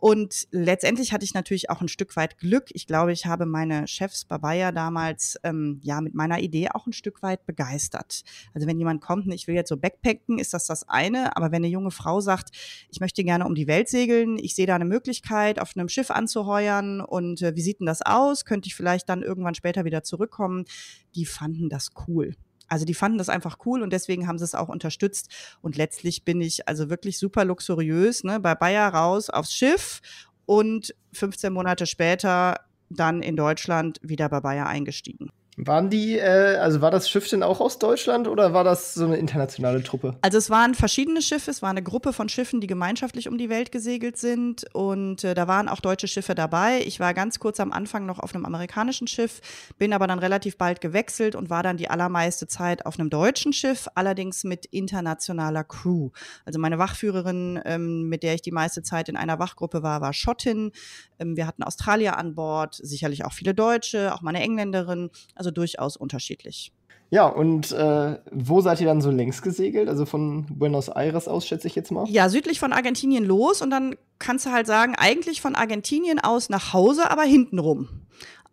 und 0.05 0.49
letztendlich 0.51 1.15
hatte 1.15 1.25
ich 1.25 1.33
natürlich 1.33 1.71
auch 1.71 1.81
ein 1.81 1.89
Stück 1.89 2.15
weit 2.15 2.37
Glück. 2.37 2.67
Ich 2.75 2.87
glaube, 2.87 3.11
ich 3.13 3.25
habe 3.25 3.47
meine 3.47 3.89
Chefs 3.89 4.27
bei 4.27 4.37
Bayer 4.37 4.71
damals 4.71 5.39
ähm, 5.45 5.81
ja 5.83 6.03
mit 6.03 6.13
meiner 6.13 6.41
Idee 6.41 6.69
auch 6.69 6.87
ein 6.87 6.93
Stück 6.93 7.23
weit 7.23 7.47
begeistert. 7.47 8.23
Also 8.53 8.67
wenn 8.67 8.79
jemand 8.79 9.01
kommt 9.01 9.25
und 9.25 9.33
ich 9.33 9.49
will 9.49 9.55
jetzt 9.55 9.71
so 9.71 9.79
backpacken, 9.79 10.39
ist 10.39 10.53
das 10.53 10.67
das 10.67 10.87
eine. 10.91 11.39
Aber 11.39 11.53
wenn 11.53 11.65
eine 11.65 11.69
junge 11.69 11.91
Frau 11.91 12.21
sagt, 12.21 12.51
ich 12.91 13.01
möchte 13.01 13.25
gerne 13.25 13.47
um 13.47 13.55
die 13.55 13.67
Welt 13.67 13.89
segeln, 13.89 14.37
ich 14.39 14.55
sehe 14.55 14.67
da 14.67 14.75
eine 14.75 14.85
Möglichkeit, 14.85 15.59
auf 15.59 15.75
einem 15.75 15.89
Schiff 15.89 16.11
anzuheuern 16.11 17.01
und 17.01 17.41
äh, 17.41 17.57
wie 17.57 17.63
sieht 17.63 17.81
denn 17.81 17.87
das 17.87 18.03
aus? 18.03 18.45
Könnte 18.45 18.67
ich 18.67 18.75
vielleicht 18.75 19.09
dann 19.09 19.23
irgendwann 19.23 19.55
später 19.55 19.87
wieder 19.87 20.03
zurückkommen? 20.03 20.67
Die 21.15 21.25
fanden 21.25 21.71
das 21.71 21.93
cool. 22.07 22.35
Also 22.75 22.87
die 22.87 22.95
fanden 22.95 23.19
das 23.19 23.29
einfach 23.29 23.59
cool 23.67 23.83
und 23.83 23.93
deswegen 23.93 24.27
haben 24.27 24.37
sie 24.37 24.43
es 24.43 24.57
auch 24.57 24.69
unterstützt. 24.69 25.33
Und 25.63 25.77
letztlich 25.77 26.25
bin 26.25 26.41
ich 26.41 26.67
also 26.67 26.91
wirklich 26.91 27.21
super 27.21 27.45
luxuriös, 27.45 28.25
ne, 28.25 28.41
bei 28.41 28.57
Bayer 28.57 28.93
raus 28.93 29.31
aufs 29.31 29.55
Schiff 29.55 30.01
und 30.45 30.93
15 31.13 31.53
Monate 31.53 31.87
später 31.87 32.57
dann 32.91 33.23
in 33.23 33.37
Deutschland 33.37 34.01
wieder 34.03 34.29
bei 34.29 34.41
Bayer 34.41 34.67
eingestiegen. 34.67 35.31
Waren 35.57 35.89
die, 35.89 36.19
äh, 36.19 36.57
also 36.57 36.81
war 36.81 36.91
das 36.91 37.09
Schiff 37.09 37.29
denn 37.29 37.43
auch 37.43 37.61
aus 37.61 37.79
Deutschland 37.79 38.27
oder 38.27 38.53
war 38.53 38.65
das 38.65 38.95
so 38.95 39.05
eine 39.05 39.17
internationale 39.17 39.83
Truppe? 39.83 40.17
Also 40.21 40.39
es 40.39 40.51
waren 40.51 40.75
verschiedene 40.75 41.23
Schiffe, 41.23 41.51
es 41.51 41.63
war 41.63 41.71
eine 41.71 41.83
Gruppe 41.83 42.13
von 42.13 42.29
Schiffen, 42.29 42.61
die 42.61 42.67
gemeinschaftlich 42.67 43.29
um 43.29 43.39
die 43.39 43.49
Welt 43.49 43.71
gesegelt 43.71 44.17
sind 44.17 44.65
und 44.75 45.23
äh, 45.23 45.35
da 45.35 45.47
waren 45.47 45.69
auch 45.69 45.81
deutsche 45.81 46.09
Schiffe 46.09 46.35
dabei. 46.35 46.81
Ich 46.85 46.99
war 46.99 47.15
ganz 47.15 47.39
kurz 47.39 47.61
am 47.61 47.73
Anfang 47.73 48.05
noch 48.05 48.19
auf 48.19 48.35
einem 48.35 48.45
amerikanischen 48.47 49.07
Schiff, 49.07 49.41
bin 49.79 49.93
aber 49.93 50.07
dann 50.07 50.19
relativ 50.19 50.59
bald 50.59 50.81
gewechselt 50.81 51.37
und 51.37 51.51
war 51.51 51.63
dann 51.63 51.77
die 51.77 51.89
allermeiste 51.89 52.49
Zeit 52.49 52.85
auf 52.85 52.99
einem 52.99 53.11
deutschen 53.11 53.53
Schiff, 53.53 53.89
allerdings 53.95 54.45
mit 54.45 54.67
internationaler 54.67 55.65
Crew. 55.65 56.11
Also 56.45 56.59
meine 56.59 56.79
Wachführerin, 56.79 57.61
ähm, 57.65 58.09
mit 58.09 58.23
der 58.23 58.35
ich 58.35 58.43
die 58.43 58.51
meiste 58.51 58.83
Zeit 58.83 59.09
in 59.09 59.17
einer 59.17 59.39
Wachgruppe 59.39 59.83
war, 59.83 60.01
war 60.01 60.13
Schottin. 60.13 60.73
Ähm, 61.19 61.37
wir 61.37 61.47
hatten 61.47 61.63
Australier 61.63 62.19
an 62.19 62.35
Bord, 62.35 62.75
sicherlich 62.75 63.25
auch 63.25 63.33
viele 63.33 63.55
Deutsche, 63.55 64.15
auch 64.15 64.23
meine 64.23 64.43
Engländerin. 64.43 65.11
Also 65.35 65.44
also 65.45 65.51
durchaus 65.51 65.97
unterschiedlich. 65.97 66.73
Ja, 67.11 67.27
und 67.27 67.71
äh, 67.71 68.19
wo 68.33 68.61
seid 68.63 68.81
ihr 68.81 68.87
dann 68.87 69.03
so 69.03 69.11
längs 69.11 69.43
gesegelt? 69.43 69.89
Also 69.89 70.07
von 70.07 70.47
Buenos 70.47 70.89
Aires 70.89 71.29
aus, 71.29 71.47
schätze 71.47 71.69
ich 71.69 71.75
jetzt 71.75 71.93
mal? 71.93 72.09
Ja, 72.09 72.29
südlich 72.31 72.59
von 72.59 72.73
Argentinien 72.73 73.25
los 73.25 73.61
und 73.61 73.71
dann 73.71 73.95
kannst 74.19 74.47
du 74.47 74.51
halt 74.51 74.67
sagen, 74.67 74.95
eigentlich 74.97 75.43
von 75.43 75.55
Argentinien 75.55 76.19
aus 76.19 76.49
nach 76.49 76.73
Hause, 76.73 77.11
aber 77.11 77.23
hintenrum. 77.23 77.89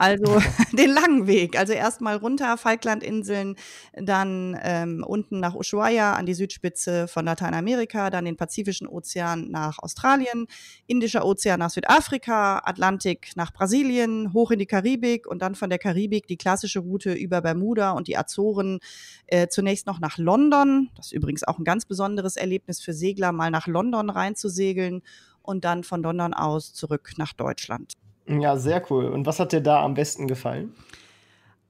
Also 0.01 0.41
den 0.75 0.89
langen 0.89 1.27
Weg. 1.27 1.59
Also 1.59 1.73
erstmal 1.73 2.15
runter, 2.15 2.57
Falklandinseln, 2.57 3.55
dann 3.93 4.57
ähm, 4.63 5.03
unten 5.07 5.39
nach 5.39 5.53
Ushuaia 5.53 6.13
an 6.13 6.25
die 6.25 6.33
Südspitze 6.33 7.07
von 7.07 7.23
Lateinamerika, 7.23 8.09
dann 8.09 8.25
den 8.25 8.35
Pazifischen 8.35 8.87
Ozean 8.87 9.51
nach 9.51 9.77
Australien, 9.77 10.47
Indischer 10.87 11.23
Ozean 11.23 11.59
nach 11.59 11.69
Südafrika, 11.69 12.63
Atlantik 12.65 13.33
nach 13.35 13.53
Brasilien, 13.53 14.33
hoch 14.33 14.49
in 14.49 14.57
die 14.57 14.65
Karibik 14.65 15.27
und 15.27 15.43
dann 15.43 15.53
von 15.53 15.69
der 15.69 15.77
Karibik 15.77 16.25
die 16.25 16.37
klassische 16.37 16.79
Route 16.79 17.13
über 17.13 17.41
Bermuda 17.41 17.91
und 17.91 18.07
die 18.07 18.17
Azoren 18.17 18.79
äh, 19.27 19.49
zunächst 19.49 19.85
noch 19.85 19.99
nach 19.99 20.17
London. 20.17 20.89
Das 20.95 21.07
ist 21.07 21.11
übrigens 21.11 21.43
auch 21.43 21.59
ein 21.59 21.63
ganz 21.63 21.85
besonderes 21.85 22.37
Erlebnis 22.37 22.81
für 22.81 22.93
Segler, 22.93 23.33
mal 23.33 23.51
nach 23.51 23.67
London 23.67 24.09
reinzusegeln 24.09 25.03
und 25.43 25.63
dann 25.63 25.83
von 25.83 26.01
London 26.01 26.33
aus 26.33 26.73
zurück 26.73 27.11
nach 27.17 27.33
Deutschland. 27.33 27.93
Ja, 28.39 28.57
sehr 28.57 28.83
cool. 28.89 29.05
Und 29.05 29.25
was 29.25 29.39
hat 29.39 29.51
dir 29.51 29.61
da 29.61 29.83
am 29.83 29.93
besten 29.93 30.27
gefallen? 30.27 30.73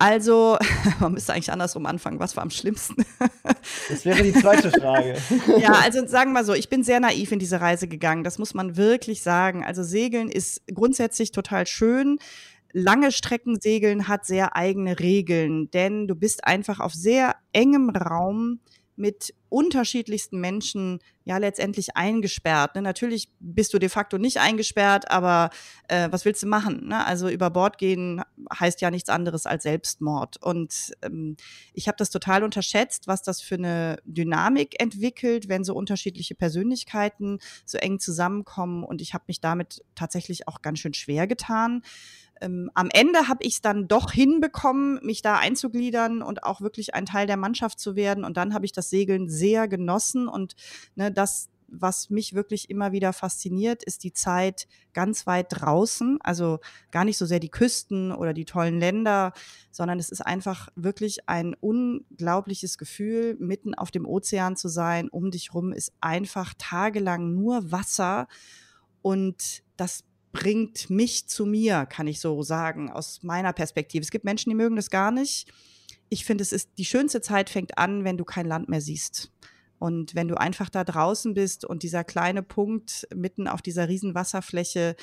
Also, 0.01 0.57
man 0.99 1.13
müsste 1.13 1.33
eigentlich 1.33 1.51
andersrum 1.51 1.85
anfangen. 1.85 2.19
Was 2.19 2.35
war 2.35 2.41
am 2.41 2.49
schlimmsten? 2.49 3.05
Das 3.87 4.03
wäre 4.03 4.23
die 4.23 4.33
zweite 4.33 4.71
Frage. 4.81 5.15
ja, 5.59 5.73
also 5.73 6.07
sagen 6.07 6.31
wir 6.31 6.39
mal 6.39 6.45
so, 6.45 6.53
ich 6.53 6.69
bin 6.69 6.83
sehr 6.83 6.99
naiv 6.99 7.31
in 7.31 7.37
diese 7.37 7.61
Reise 7.61 7.87
gegangen. 7.87 8.23
Das 8.23 8.39
muss 8.39 8.55
man 8.55 8.77
wirklich 8.77 9.21
sagen. 9.21 9.63
Also 9.63 9.83
Segeln 9.83 10.27
ist 10.27 10.63
grundsätzlich 10.73 11.31
total 11.31 11.67
schön. 11.67 12.17
Lange 12.73 13.11
Strecken 13.11 13.59
segeln 13.61 14.07
hat 14.07 14.25
sehr 14.25 14.55
eigene 14.55 14.99
Regeln, 14.99 15.69
denn 15.69 16.07
du 16.07 16.15
bist 16.15 16.45
einfach 16.45 16.79
auf 16.79 16.93
sehr 16.93 17.35
engem 17.53 17.89
Raum 17.89 18.59
mit 19.01 19.33
unterschiedlichsten 19.49 20.39
Menschen 20.39 20.99
ja 21.25 21.37
letztendlich 21.37 21.97
eingesperrt. 21.97 22.75
Ne? 22.75 22.81
Natürlich 22.81 23.29
bist 23.39 23.73
du 23.73 23.79
de 23.79 23.89
facto 23.89 24.17
nicht 24.17 24.37
eingesperrt, 24.37 25.09
aber 25.11 25.49
äh, 25.89 26.07
was 26.11 26.23
willst 26.23 26.43
du 26.43 26.47
machen? 26.47 26.87
Ne? 26.87 27.05
Also 27.05 27.27
über 27.27 27.49
Bord 27.49 27.77
gehen 27.77 28.21
heißt 28.57 28.79
ja 28.79 28.91
nichts 28.91 29.09
anderes 29.09 29.45
als 29.45 29.63
Selbstmord. 29.63 30.37
Und 30.41 30.93
ähm, 31.01 31.35
ich 31.73 31.87
habe 31.87 31.97
das 31.97 32.11
total 32.11 32.43
unterschätzt, 32.43 33.07
was 33.07 33.23
das 33.23 33.41
für 33.41 33.55
eine 33.55 33.97
Dynamik 34.05 34.79
entwickelt, 34.79 35.49
wenn 35.49 35.63
so 35.63 35.75
unterschiedliche 35.75 36.35
Persönlichkeiten 36.35 37.39
so 37.65 37.77
eng 37.79 37.99
zusammenkommen. 37.99 38.83
Und 38.83 39.01
ich 39.01 39.13
habe 39.13 39.25
mich 39.27 39.41
damit 39.41 39.83
tatsächlich 39.95 40.47
auch 40.47 40.61
ganz 40.61 40.79
schön 40.79 40.93
schwer 40.93 41.27
getan 41.27 41.81
ähm, 42.41 42.69
am 42.73 42.89
Ende 42.91 43.27
habe 43.27 43.43
ich 43.43 43.55
es 43.55 43.61
dann 43.61 43.87
doch 43.87 44.11
hinbekommen, 44.11 44.99
mich 45.03 45.21
da 45.21 45.37
einzugliedern 45.37 46.21
und 46.21 46.43
auch 46.43 46.61
wirklich 46.61 46.93
ein 46.93 47.05
Teil 47.05 47.27
der 47.27 47.37
Mannschaft 47.37 47.79
zu 47.79 47.95
werden. 47.95 48.23
Und 48.23 48.37
dann 48.37 48.53
habe 48.53 48.65
ich 48.65 48.71
das 48.71 48.89
Segeln 48.89 49.29
sehr 49.29 49.67
genossen. 49.67 50.27
Und 50.27 50.55
ne, 50.95 51.11
das, 51.11 51.49
was 51.67 52.09
mich 52.09 52.33
wirklich 52.33 52.69
immer 52.69 52.91
wieder 52.91 53.13
fasziniert, 53.13 53.83
ist 53.83 54.03
die 54.03 54.11
Zeit 54.11 54.67
ganz 54.93 55.27
weit 55.27 55.47
draußen. 55.49 56.17
Also 56.21 56.59
gar 56.89 57.05
nicht 57.05 57.17
so 57.17 57.25
sehr 57.25 57.39
die 57.39 57.49
Küsten 57.49 58.11
oder 58.11 58.33
die 58.33 58.45
tollen 58.45 58.79
Länder, 58.79 59.33
sondern 59.71 59.99
es 59.99 60.09
ist 60.09 60.21
einfach 60.21 60.69
wirklich 60.75 61.29
ein 61.29 61.53
unglaubliches 61.53 62.77
Gefühl, 62.77 63.37
mitten 63.39 63.75
auf 63.75 63.91
dem 63.91 64.05
Ozean 64.05 64.55
zu 64.55 64.67
sein. 64.67 65.09
Um 65.09 65.31
dich 65.31 65.53
rum 65.53 65.71
ist 65.71 65.93
einfach 66.01 66.53
tagelang 66.57 67.35
nur 67.35 67.71
Wasser. 67.71 68.27
Und 69.03 69.63
das 69.77 70.03
bringt 70.31 70.89
mich 70.89 71.27
zu 71.27 71.45
mir, 71.45 71.85
kann 71.85 72.07
ich 72.07 72.19
so 72.19 72.41
sagen, 72.43 72.89
aus 72.89 73.23
meiner 73.23 73.53
Perspektive. 73.53 74.03
Es 74.03 74.11
gibt 74.11 74.25
Menschen, 74.25 74.49
die 74.49 74.55
mögen 74.55 74.75
das 74.75 74.89
gar 74.89 75.11
nicht. 75.11 75.51
Ich 76.09 76.25
finde, 76.25 76.41
es 76.41 76.51
ist 76.51 76.69
die 76.77 76.85
schönste 76.85 77.21
Zeit 77.21 77.49
fängt 77.49 77.77
an, 77.77 78.03
wenn 78.03 78.17
du 78.17 78.25
kein 78.25 78.45
Land 78.45 78.69
mehr 78.69 78.81
siehst. 78.81 79.31
Und 79.81 80.13
wenn 80.13 80.27
du 80.27 80.35
einfach 80.35 80.69
da 80.69 80.83
draußen 80.83 81.33
bist 81.33 81.65
und 81.65 81.81
dieser 81.81 82.03
kleine 82.03 82.43
Punkt 82.43 83.07
mitten 83.15 83.47
auf 83.47 83.63
dieser 83.63 83.89
riesen 83.89 84.13
Wasserfläche 84.13 84.95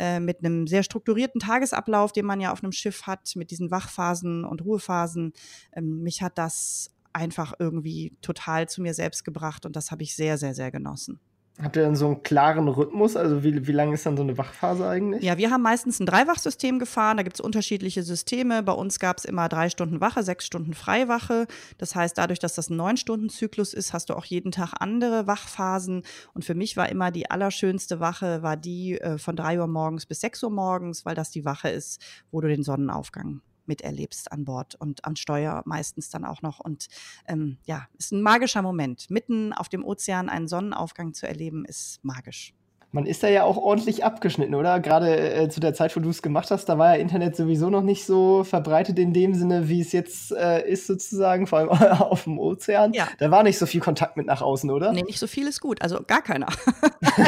äh, 0.00 0.18
mit 0.18 0.40
einem 0.40 0.66
sehr 0.66 0.82
strukturierten 0.82 1.40
Tagesablauf, 1.40 2.10
den 2.10 2.26
man 2.26 2.40
ja 2.40 2.50
auf 2.50 2.60
einem 2.60 2.72
Schiff 2.72 3.06
hat, 3.06 3.36
mit 3.36 3.52
diesen 3.52 3.70
Wachphasen 3.70 4.44
und 4.44 4.64
Ruhephasen, 4.64 5.34
ähm, 5.72 6.02
mich 6.02 6.20
hat 6.20 6.36
das 6.36 6.90
einfach 7.12 7.54
irgendwie 7.60 8.16
total 8.22 8.68
zu 8.68 8.82
mir 8.82 8.92
selbst 8.92 9.24
gebracht 9.24 9.66
und 9.66 9.76
das 9.76 9.92
habe 9.92 10.02
ich 10.02 10.16
sehr, 10.16 10.36
sehr, 10.36 10.52
sehr 10.52 10.72
genossen. 10.72 11.20
Habt 11.62 11.76
ihr 11.76 11.82
dann 11.82 11.94
so 11.94 12.06
einen 12.06 12.22
klaren 12.24 12.66
Rhythmus? 12.66 13.14
Also 13.14 13.44
wie, 13.44 13.66
wie 13.68 13.72
lang 13.72 13.92
ist 13.92 14.04
dann 14.04 14.16
so 14.16 14.24
eine 14.24 14.36
Wachphase 14.36 14.88
eigentlich? 14.88 15.22
Ja, 15.22 15.38
wir 15.38 15.52
haben 15.52 15.62
meistens 15.62 16.00
ein 16.00 16.06
Dreiwachsystem 16.06 16.80
gefahren. 16.80 17.16
Da 17.16 17.22
gibt 17.22 17.36
es 17.36 17.40
unterschiedliche 17.40 18.02
Systeme. 18.02 18.64
Bei 18.64 18.72
uns 18.72 18.98
gab 18.98 19.18
es 19.18 19.24
immer 19.24 19.48
drei 19.48 19.68
Stunden 19.68 20.00
Wache, 20.00 20.24
sechs 20.24 20.46
Stunden 20.46 20.74
Freiwache. 20.74 21.46
Das 21.78 21.94
heißt, 21.94 22.18
dadurch, 22.18 22.40
dass 22.40 22.56
das 22.56 22.70
ein 22.70 22.76
Neun-Stunden-Zyklus 22.76 23.72
ist, 23.72 23.92
hast 23.92 24.10
du 24.10 24.14
auch 24.14 24.24
jeden 24.24 24.50
Tag 24.50 24.72
andere 24.80 25.28
Wachphasen. 25.28 26.02
Und 26.32 26.44
für 26.44 26.54
mich 26.54 26.76
war 26.76 26.88
immer 26.88 27.12
die 27.12 27.30
allerschönste 27.30 28.00
Wache, 28.00 28.42
war 28.42 28.56
die 28.56 29.00
äh, 29.00 29.16
von 29.18 29.36
drei 29.36 29.60
Uhr 29.60 29.68
morgens 29.68 30.06
bis 30.06 30.20
sechs 30.20 30.42
Uhr 30.42 30.50
morgens, 30.50 31.06
weil 31.06 31.14
das 31.14 31.30
die 31.30 31.44
Wache 31.44 31.68
ist, 31.68 32.02
wo 32.32 32.40
du 32.40 32.48
den 32.48 32.64
Sonnenaufgang 32.64 33.42
miterlebst 33.66 34.32
an 34.32 34.44
Bord 34.44 34.74
und 34.74 35.04
an 35.04 35.16
Steuer 35.16 35.62
meistens 35.66 36.10
dann 36.10 36.24
auch 36.24 36.42
noch. 36.42 36.60
Und 36.60 36.86
ähm, 37.26 37.58
ja, 37.64 37.86
ist 37.98 38.12
ein 38.12 38.22
magischer 38.22 38.62
Moment. 38.62 39.10
Mitten 39.10 39.52
auf 39.52 39.68
dem 39.68 39.84
Ozean 39.84 40.28
einen 40.28 40.48
Sonnenaufgang 40.48 41.14
zu 41.14 41.26
erleben, 41.26 41.64
ist 41.64 42.04
magisch 42.04 42.54
man 42.94 43.06
ist 43.06 43.24
da 43.24 43.28
ja 43.28 43.42
auch 43.42 43.56
ordentlich 43.56 44.04
abgeschnitten, 44.04 44.54
oder? 44.54 44.78
Gerade 44.78 45.34
äh, 45.34 45.48
zu 45.48 45.58
der 45.58 45.74
Zeit, 45.74 45.94
wo 45.96 46.00
du 46.00 46.10
es 46.10 46.22
gemacht 46.22 46.52
hast, 46.52 46.66
da 46.66 46.78
war 46.78 46.94
ja 46.94 47.02
Internet 47.02 47.34
sowieso 47.34 47.68
noch 47.68 47.82
nicht 47.82 48.06
so 48.06 48.44
verbreitet 48.44 49.00
in 49.00 49.12
dem 49.12 49.34
Sinne, 49.34 49.68
wie 49.68 49.80
es 49.80 49.90
jetzt 49.90 50.30
äh, 50.30 50.70
ist, 50.70 50.86
sozusagen, 50.86 51.48
vor 51.48 51.58
allem 51.58 51.68
auf 51.98 52.22
dem 52.22 52.38
Ozean. 52.38 52.92
Ja. 52.92 53.08
Da 53.18 53.32
war 53.32 53.42
nicht 53.42 53.58
so 53.58 53.66
viel 53.66 53.80
Kontakt 53.80 54.16
mit 54.16 54.26
nach 54.26 54.42
außen, 54.42 54.70
oder? 54.70 54.92
Nee, 54.92 55.02
nicht 55.02 55.18
so 55.18 55.26
viel 55.26 55.48
ist 55.48 55.60
gut, 55.60 55.82
also 55.82 56.04
gar 56.06 56.22
keiner. 56.22 56.46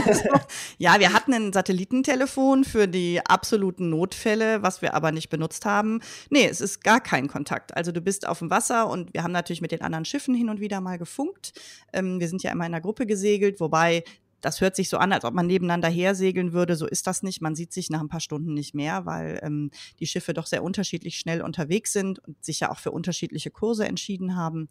also, 0.07 0.29
ja, 0.79 1.01
wir 1.01 1.13
hatten 1.13 1.35
ein 1.35 1.53
Satellitentelefon 1.53 2.63
für 2.63 2.87
die 2.87 3.21
absoluten 3.27 3.91
Notfälle, 3.91 4.63
was 4.63 4.83
wir 4.83 4.95
aber 4.95 5.11
nicht 5.11 5.31
benutzt 5.31 5.65
haben. 5.65 6.01
Nee, 6.31 6.47
es 6.47 6.61
ist 6.61 6.85
gar 6.85 7.01
kein 7.01 7.27
Kontakt. 7.27 7.77
Also 7.77 7.91
du 7.91 8.01
bist 8.01 8.29
auf 8.29 8.39
dem 8.39 8.51
Wasser 8.51 8.89
und 8.89 9.13
wir 9.15 9.25
haben 9.25 9.33
natürlich 9.33 9.63
mit 9.63 9.73
den 9.73 9.83
anderen 9.83 10.05
Schiffen 10.05 10.37
hin 10.37 10.49
und 10.49 10.61
wieder 10.61 10.81
mal 10.81 10.97
gefunkt. 10.97 11.55
Ähm, 11.93 12.21
wir 12.21 12.29
sind 12.29 12.45
ja 12.45 12.53
immer 12.53 12.67
in 12.67 12.73
einer 12.73 12.81
Gruppe 12.81 13.05
gesegelt, 13.05 13.59
wobei 13.59 14.05
das 14.47 14.61
hört 14.61 14.77
sich 14.77 14.89
so 14.89 14.99
an, 14.99 15.13
als 15.13 15.25
ob 15.25 15.35
man 15.35 15.49
nebeneinander 15.49 15.89
hersegeln 15.89 16.53
würde. 16.53 16.77
So 16.77 16.87
ist 16.87 17.09
das 17.09 17.25
nicht. 17.25 17.43
Man 17.43 17.57
sieht 17.57 17.73
sich 17.73 17.91
nach 17.91 18.01
ein 18.01 18.09
paar 18.09 18.21
Stunden 18.21 18.55
nicht 18.55 18.77
mehr, 18.77 19.05
weil 19.05 19.41
ähm, 19.43 19.73
die 19.99 20.07
Schiffe 20.07 20.35
doch 20.35 20.47
sehr 20.47 20.63
unterschiedlich 20.63 21.19
schnell 21.19 21.43
unterwegs 21.43 21.93
sind 21.93 22.21
und 22.21 22.45
sich 22.45 22.61
ja 22.61 22.71
auch 22.71 22.79
für 22.79 22.93
unterschiedliche 22.93 23.51
Kurse 23.51 23.87
entschieden 23.89 24.37
haben. 24.37 24.69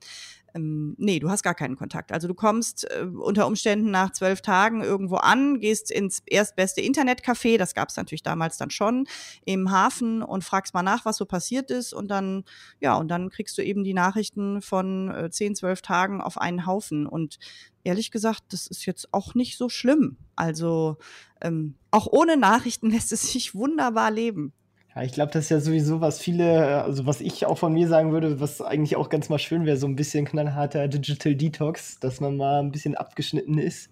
Ähm, 0.55 0.95
nee, 0.97 1.19
du 1.19 1.29
hast 1.29 1.43
gar 1.43 1.53
keinen 1.53 1.75
Kontakt. 1.75 2.13
Also 2.13 2.27
du 2.29 2.33
kommst 2.33 2.89
äh, 2.89 3.03
unter 3.03 3.45
Umständen 3.45 3.91
nach 3.91 4.11
zwölf 4.11 4.41
Tagen 4.41 4.81
irgendwo 4.81 5.17
an, 5.17 5.59
gehst 5.59 5.91
ins 5.91 6.21
erstbeste 6.25 6.81
Internetcafé, 6.81 7.57
das 7.57 7.75
gab 7.75 7.89
es 7.89 7.97
natürlich 7.97 8.23
damals 8.23 8.57
dann 8.57 8.69
schon, 8.69 9.05
im 9.43 9.69
Hafen 9.69 10.23
und 10.23 10.45
fragst 10.45 10.73
mal 10.73 10.81
nach, 10.81 11.03
was 11.03 11.17
so 11.17 11.25
passiert 11.25 11.71
ist 11.71 11.93
und 11.93 12.09
dann, 12.09 12.45
ja, 12.79 12.95
und 12.95 13.09
dann 13.09 13.29
kriegst 13.29 13.57
du 13.57 13.63
eben 13.63 13.83
die 13.83 13.93
Nachrichten 13.93 14.61
von 14.61 15.09
äh, 15.09 15.29
zehn, 15.29 15.55
zwölf 15.55 15.81
Tagen 15.81 16.21
auf 16.21 16.37
einen 16.37 16.65
Haufen. 16.65 17.05
Und 17.05 17.37
ehrlich 17.83 18.09
gesagt, 18.11 18.43
das 18.49 18.67
ist 18.67 18.85
jetzt 18.85 19.13
auch 19.13 19.35
nicht 19.35 19.57
so 19.57 19.67
schlimm. 19.67 20.17
Also 20.37 20.97
ähm, 21.41 21.75
auch 21.91 22.07
ohne 22.07 22.37
Nachrichten 22.37 22.89
lässt 22.91 23.11
es 23.11 23.33
sich 23.33 23.55
wunderbar 23.55 24.09
leben. 24.09 24.53
Ja, 24.95 25.03
ich 25.03 25.11
glaube, 25.11 25.31
das 25.31 25.45
ist 25.45 25.49
ja 25.49 25.59
sowieso, 25.59 25.99
was 25.99 26.19
viele, 26.19 26.83
also 26.83 27.05
was 27.05 27.19
ich 27.19 27.45
auch 27.45 27.57
von 27.57 27.73
mir 27.73 27.87
sagen 27.89 28.13
würde, 28.13 28.39
was 28.39 28.61
eigentlich 28.61 28.95
auch 28.95 29.09
ganz 29.09 29.27
mal 29.27 29.39
schön 29.39 29.65
wäre, 29.65 29.75
so 29.75 29.87
ein 29.87 29.95
bisschen 29.97 30.25
knallharter 30.25 30.87
Digital 30.87 31.35
Detox, 31.35 31.99
dass 31.99 32.21
man 32.21 32.37
mal 32.37 32.59
ein 32.61 32.71
bisschen 32.71 32.95
abgeschnitten 32.95 33.57
ist. 33.57 33.89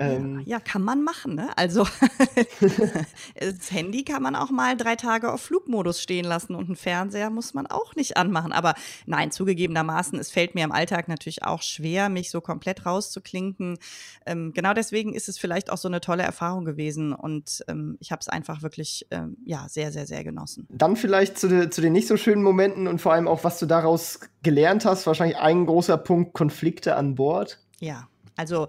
Ähm, 0.00 0.42
ja, 0.46 0.60
kann 0.60 0.82
man 0.82 1.02
machen. 1.02 1.34
Ne? 1.34 1.50
Also 1.56 1.86
das 3.34 3.70
Handy 3.70 4.02
kann 4.02 4.22
man 4.22 4.34
auch 4.34 4.50
mal 4.50 4.76
drei 4.76 4.96
Tage 4.96 5.30
auf 5.30 5.42
Flugmodus 5.42 6.00
stehen 6.00 6.24
lassen 6.24 6.54
und 6.54 6.66
einen 6.66 6.76
Fernseher 6.76 7.28
muss 7.28 7.52
man 7.52 7.66
auch 7.66 7.94
nicht 7.96 8.16
anmachen. 8.16 8.52
Aber 8.52 8.74
nein, 9.04 9.30
zugegebenermaßen, 9.30 10.18
es 10.18 10.30
fällt 10.30 10.54
mir 10.54 10.64
im 10.64 10.72
Alltag 10.72 11.08
natürlich 11.08 11.44
auch 11.44 11.62
schwer, 11.62 12.08
mich 12.08 12.30
so 12.30 12.40
komplett 12.40 12.86
rauszuklinken. 12.86 13.78
Ähm, 14.24 14.52
genau 14.54 14.72
deswegen 14.72 15.14
ist 15.14 15.28
es 15.28 15.38
vielleicht 15.38 15.70
auch 15.70 15.76
so 15.76 15.88
eine 15.88 16.00
tolle 16.00 16.22
Erfahrung 16.22 16.64
gewesen 16.64 17.12
und 17.12 17.62
ähm, 17.68 17.98
ich 18.00 18.10
habe 18.10 18.20
es 18.20 18.28
einfach 18.28 18.62
wirklich 18.62 19.06
ähm, 19.10 19.36
ja 19.44 19.66
sehr, 19.68 19.92
sehr, 19.92 20.06
sehr 20.06 20.24
genossen. 20.24 20.66
Dann 20.70 20.96
vielleicht 20.96 21.38
zu, 21.38 21.48
de, 21.48 21.68
zu 21.68 21.82
den 21.82 21.92
nicht 21.92 22.08
so 22.08 22.16
schönen 22.16 22.42
Momenten 22.42 22.86
und 22.86 23.02
vor 23.02 23.12
allem 23.12 23.28
auch, 23.28 23.44
was 23.44 23.58
du 23.58 23.66
daraus 23.66 24.20
gelernt 24.42 24.86
hast. 24.86 25.06
Wahrscheinlich 25.06 25.36
ein 25.36 25.66
großer 25.66 25.98
Punkt 25.98 26.32
Konflikte 26.32 26.96
an 26.96 27.16
Bord. 27.16 27.58
Ja, 27.80 28.08
also 28.36 28.68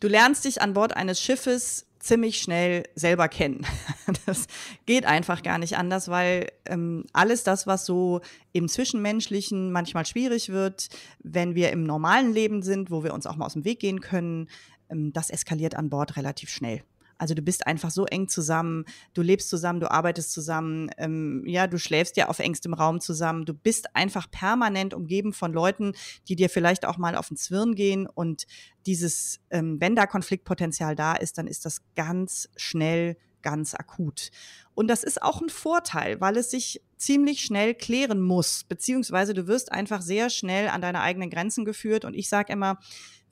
Du 0.00 0.08
lernst 0.08 0.44
dich 0.44 0.60
an 0.60 0.74
Bord 0.74 0.96
eines 0.96 1.20
Schiffes 1.20 1.86
ziemlich 1.98 2.40
schnell 2.40 2.84
selber 2.94 3.28
kennen. 3.28 3.66
Das 4.26 4.46
geht 4.86 5.04
einfach 5.04 5.42
gar 5.42 5.58
nicht 5.58 5.76
anders, 5.76 6.08
weil 6.08 6.50
ähm, 6.64 7.04
alles 7.12 7.44
das, 7.44 7.66
was 7.66 7.86
so 7.86 8.20
im 8.52 8.68
Zwischenmenschlichen 8.68 9.70
manchmal 9.70 10.06
schwierig 10.06 10.48
wird, 10.48 10.88
wenn 11.20 11.54
wir 11.54 11.70
im 11.70 11.84
normalen 11.84 12.32
Leben 12.32 12.62
sind, 12.62 12.90
wo 12.90 13.04
wir 13.04 13.14
uns 13.14 13.26
auch 13.26 13.36
mal 13.36 13.46
aus 13.46 13.52
dem 13.52 13.64
Weg 13.64 13.80
gehen 13.80 14.00
können, 14.00 14.48
ähm, 14.90 15.12
das 15.12 15.30
eskaliert 15.30 15.74
an 15.74 15.90
Bord 15.90 16.16
relativ 16.16 16.50
schnell. 16.50 16.82
Also 17.18 17.34
du 17.34 17.42
bist 17.42 17.66
einfach 17.66 17.90
so 17.90 18.06
eng 18.06 18.28
zusammen, 18.28 18.84
du 19.14 19.22
lebst 19.22 19.48
zusammen, 19.48 19.80
du 19.80 19.90
arbeitest 19.90 20.32
zusammen, 20.32 20.90
ähm, 20.98 21.44
ja, 21.46 21.66
du 21.66 21.78
schläfst 21.78 22.16
ja 22.16 22.28
auf 22.28 22.38
engstem 22.38 22.74
Raum 22.74 23.00
zusammen. 23.00 23.44
Du 23.44 23.54
bist 23.54 23.94
einfach 23.94 24.30
permanent 24.30 24.94
umgeben 24.94 25.32
von 25.32 25.52
Leuten, 25.52 25.92
die 26.28 26.36
dir 26.36 26.50
vielleicht 26.50 26.86
auch 26.86 26.98
mal 26.98 27.16
auf 27.16 27.28
den 27.28 27.36
Zwirn 27.36 27.74
gehen. 27.74 28.06
Und 28.06 28.46
dieses, 28.86 29.40
ähm, 29.50 29.80
wenn 29.80 29.96
da 29.96 30.06
Konfliktpotenzial 30.06 30.94
da 30.94 31.14
ist, 31.14 31.38
dann 31.38 31.46
ist 31.46 31.64
das 31.64 31.82
ganz 31.94 32.48
schnell 32.56 33.16
ganz 33.42 33.74
akut. 33.74 34.30
Und 34.74 34.88
das 34.88 35.04
ist 35.04 35.22
auch 35.22 35.40
ein 35.40 35.50
Vorteil, 35.50 36.20
weil 36.20 36.36
es 36.36 36.50
sich 36.50 36.82
ziemlich 36.96 37.42
schnell 37.42 37.74
klären 37.74 38.20
muss, 38.20 38.64
beziehungsweise 38.64 39.34
du 39.34 39.46
wirst 39.46 39.70
einfach 39.70 40.02
sehr 40.02 40.30
schnell 40.30 40.68
an 40.68 40.80
deine 40.80 41.00
eigenen 41.00 41.30
Grenzen 41.30 41.64
geführt. 41.64 42.04
Und 42.04 42.14
ich 42.14 42.28
sage 42.28 42.52
immer, 42.52 42.78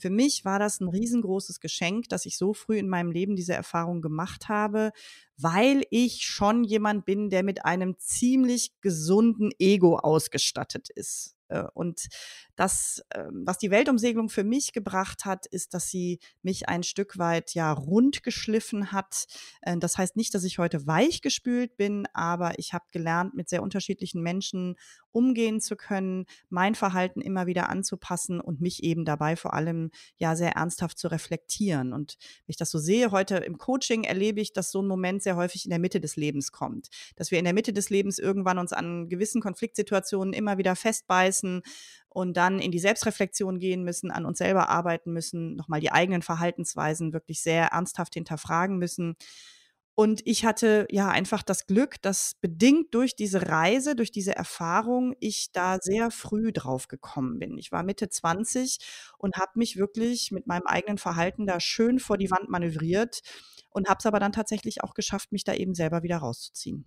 für 0.04 0.10
mich 0.10 0.44
war 0.44 0.58
das 0.58 0.80
ein 0.80 0.88
riesengroßes 0.88 1.60
Geschenk, 1.60 2.10
dass 2.10 2.26
ich 2.26 2.36
so 2.36 2.52
früh 2.52 2.76
in 2.76 2.90
meinem 2.90 3.10
Leben 3.10 3.36
diese 3.36 3.54
Erfahrung 3.54 4.02
gemacht 4.02 4.50
habe, 4.50 4.92
weil 5.38 5.82
ich 5.88 6.26
schon 6.26 6.62
jemand 6.62 7.06
bin, 7.06 7.30
der 7.30 7.42
mit 7.42 7.64
einem 7.64 7.96
ziemlich 7.96 8.72
gesunden 8.82 9.50
Ego 9.58 9.96
ausgestattet 9.96 10.90
ist. 10.90 11.36
Äh, 11.48 11.64
und 11.72 12.08
das, 12.56 13.02
ähm, 13.14 13.42
was 13.44 13.58
die 13.58 13.70
Weltumsegelung 13.70 14.28
für 14.28 14.44
mich 14.44 14.72
gebracht 14.72 15.24
hat, 15.24 15.46
ist, 15.46 15.74
dass 15.74 15.88
sie 15.88 16.20
mich 16.42 16.68
ein 16.68 16.82
Stück 16.82 17.18
weit 17.18 17.54
ja 17.54 17.72
rund 17.72 18.22
geschliffen 18.22 18.92
hat. 18.92 19.26
Äh, 19.62 19.76
das 19.78 19.98
heißt 19.98 20.16
nicht, 20.16 20.34
dass 20.34 20.44
ich 20.44 20.58
heute 20.58 20.86
weich 20.86 21.20
gespült 21.20 21.76
bin, 21.76 22.06
aber 22.12 22.58
ich 22.58 22.72
habe 22.72 22.84
gelernt, 22.92 23.34
mit 23.34 23.48
sehr 23.48 23.62
unterschiedlichen 23.62 24.22
Menschen 24.22 24.76
umgehen 25.10 25.60
zu 25.60 25.76
können, 25.76 26.26
mein 26.48 26.74
Verhalten 26.74 27.20
immer 27.20 27.46
wieder 27.46 27.68
anzupassen 27.68 28.40
und 28.40 28.60
mich 28.60 28.82
eben 28.82 29.04
dabei 29.04 29.36
vor 29.36 29.54
allem 29.54 29.90
ja 30.16 30.34
sehr 30.34 30.52
ernsthaft 30.52 30.98
zu 30.98 31.08
reflektieren. 31.08 31.92
Und 31.92 32.16
wenn 32.18 32.52
ich 32.52 32.56
das 32.56 32.70
so 32.70 32.78
sehe, 32.78 33.12
heute 33.12 33.36
im 33.36 33.58
Coaching 33.58 34.04
erlebe 34.04 34.40
ich, 34.40 34.52
dass 34.52 34.72
so 34.72 34.82
ein 34.82 34.88
Moment 34.88 35.22
sehr 35.22 35.36
häufig 35.36 35.64
in 35.64 35.70
der 35.70 35.78
Mitte 35.78 36.00
des 36.00 36.16
Lebens 36.16 36.50
kommt. 36.50 36.88
Dass 37.16 37.30
wir 37.30 37.38
in 37.38 37.44
der 37.44 37.54
Mitte 37.54 37.72
des 37.72 37.90
Lebens 37.90 38.18
irgendwann 38.18 38.58
uns 38.58 38.72
an 38.72 39.08
gewissen 39.08 39.40
Konfliktsituationen 39.40 40.34
immer 40.34 40.58
wieder 40.58 40.74
festbeißen 40.74 41.62
und 42.14 42.36
dann 42.36 42.60
in 42.60 42.70
die 42.70 42.78
Selbstreflexion 42.78 43.58
gehen 43.58 43.82
müssen, 43.82 44.12
an 44.12 44.24
uns 44.24 44.38
selber 44.38 44.68
arbeiten 44.68 45.12
müssen, 45.12 45.56
nochmal 45.56 45.80
die 45.80 45.90
eigenen 45.90 46.22
Verhaltensweisen 46.22 47.12
wirklich 47.12 47.42
sehr 47.42 47.66
ernsthaft 47.72 48.14
hinterfragen 48.14 48.78
müssen. 48.78 49.16
Und 49.96 50.22
ich 50.24 50.44
hatte 50.44 50.86
ja 50.90 51.08
einfach 51.08 51.42
das 51.42 51.66
Glück, 51.66 52.00
dass 52.02 52.34
bedingt 52.40 52.94
durch 52.94 53.16
diese 53.16 53.48
Reise, 53.48 53.96
durch 53.96 54.12
diese 54.12 54.34
Erfahrung, 54.34 55.14
ich 55.18 55.50
da 55.52 55.78
sehr 55.80 56.12
früh 56.12 56.52
drauf 56.52 56.86
gekommen 56.86 57.40
bin. 57.40 57.58
Ich 57.58 57.72
war 57.72 57.82
Mitte 57.82 58.08
20 58.08 58.78
und 59.18 59.36
habe 59.36 59.52
mich 59.56 59.76
wirklich 59.76 60.30
mit 60.30 60.46
meinem 60.46 60.66
eigenen 60.66 60.98
Verhalten 60.98 61.46
da 61.46 61.58
schön 61.58 61.98
vor 61.98 62.16
die 62.16 62.30
Wand 62.30 62.48
manövriert 62.48 63.22
und 63.70 63.88
habe 63.88 63.98
es 63.98 64.06
aber 64.06 64.20
dann 64.20 64.32
tatsächlich 64.32 64.84
auch 64.84 64.94
geschafft, 64.94 65.32
mich 65.32 65.42
da 65.42 65.54
eben 65.54 65.74
selber 65.74 66.04
wieder 66.04 66.18
rauszuziehen. 66.18 66.84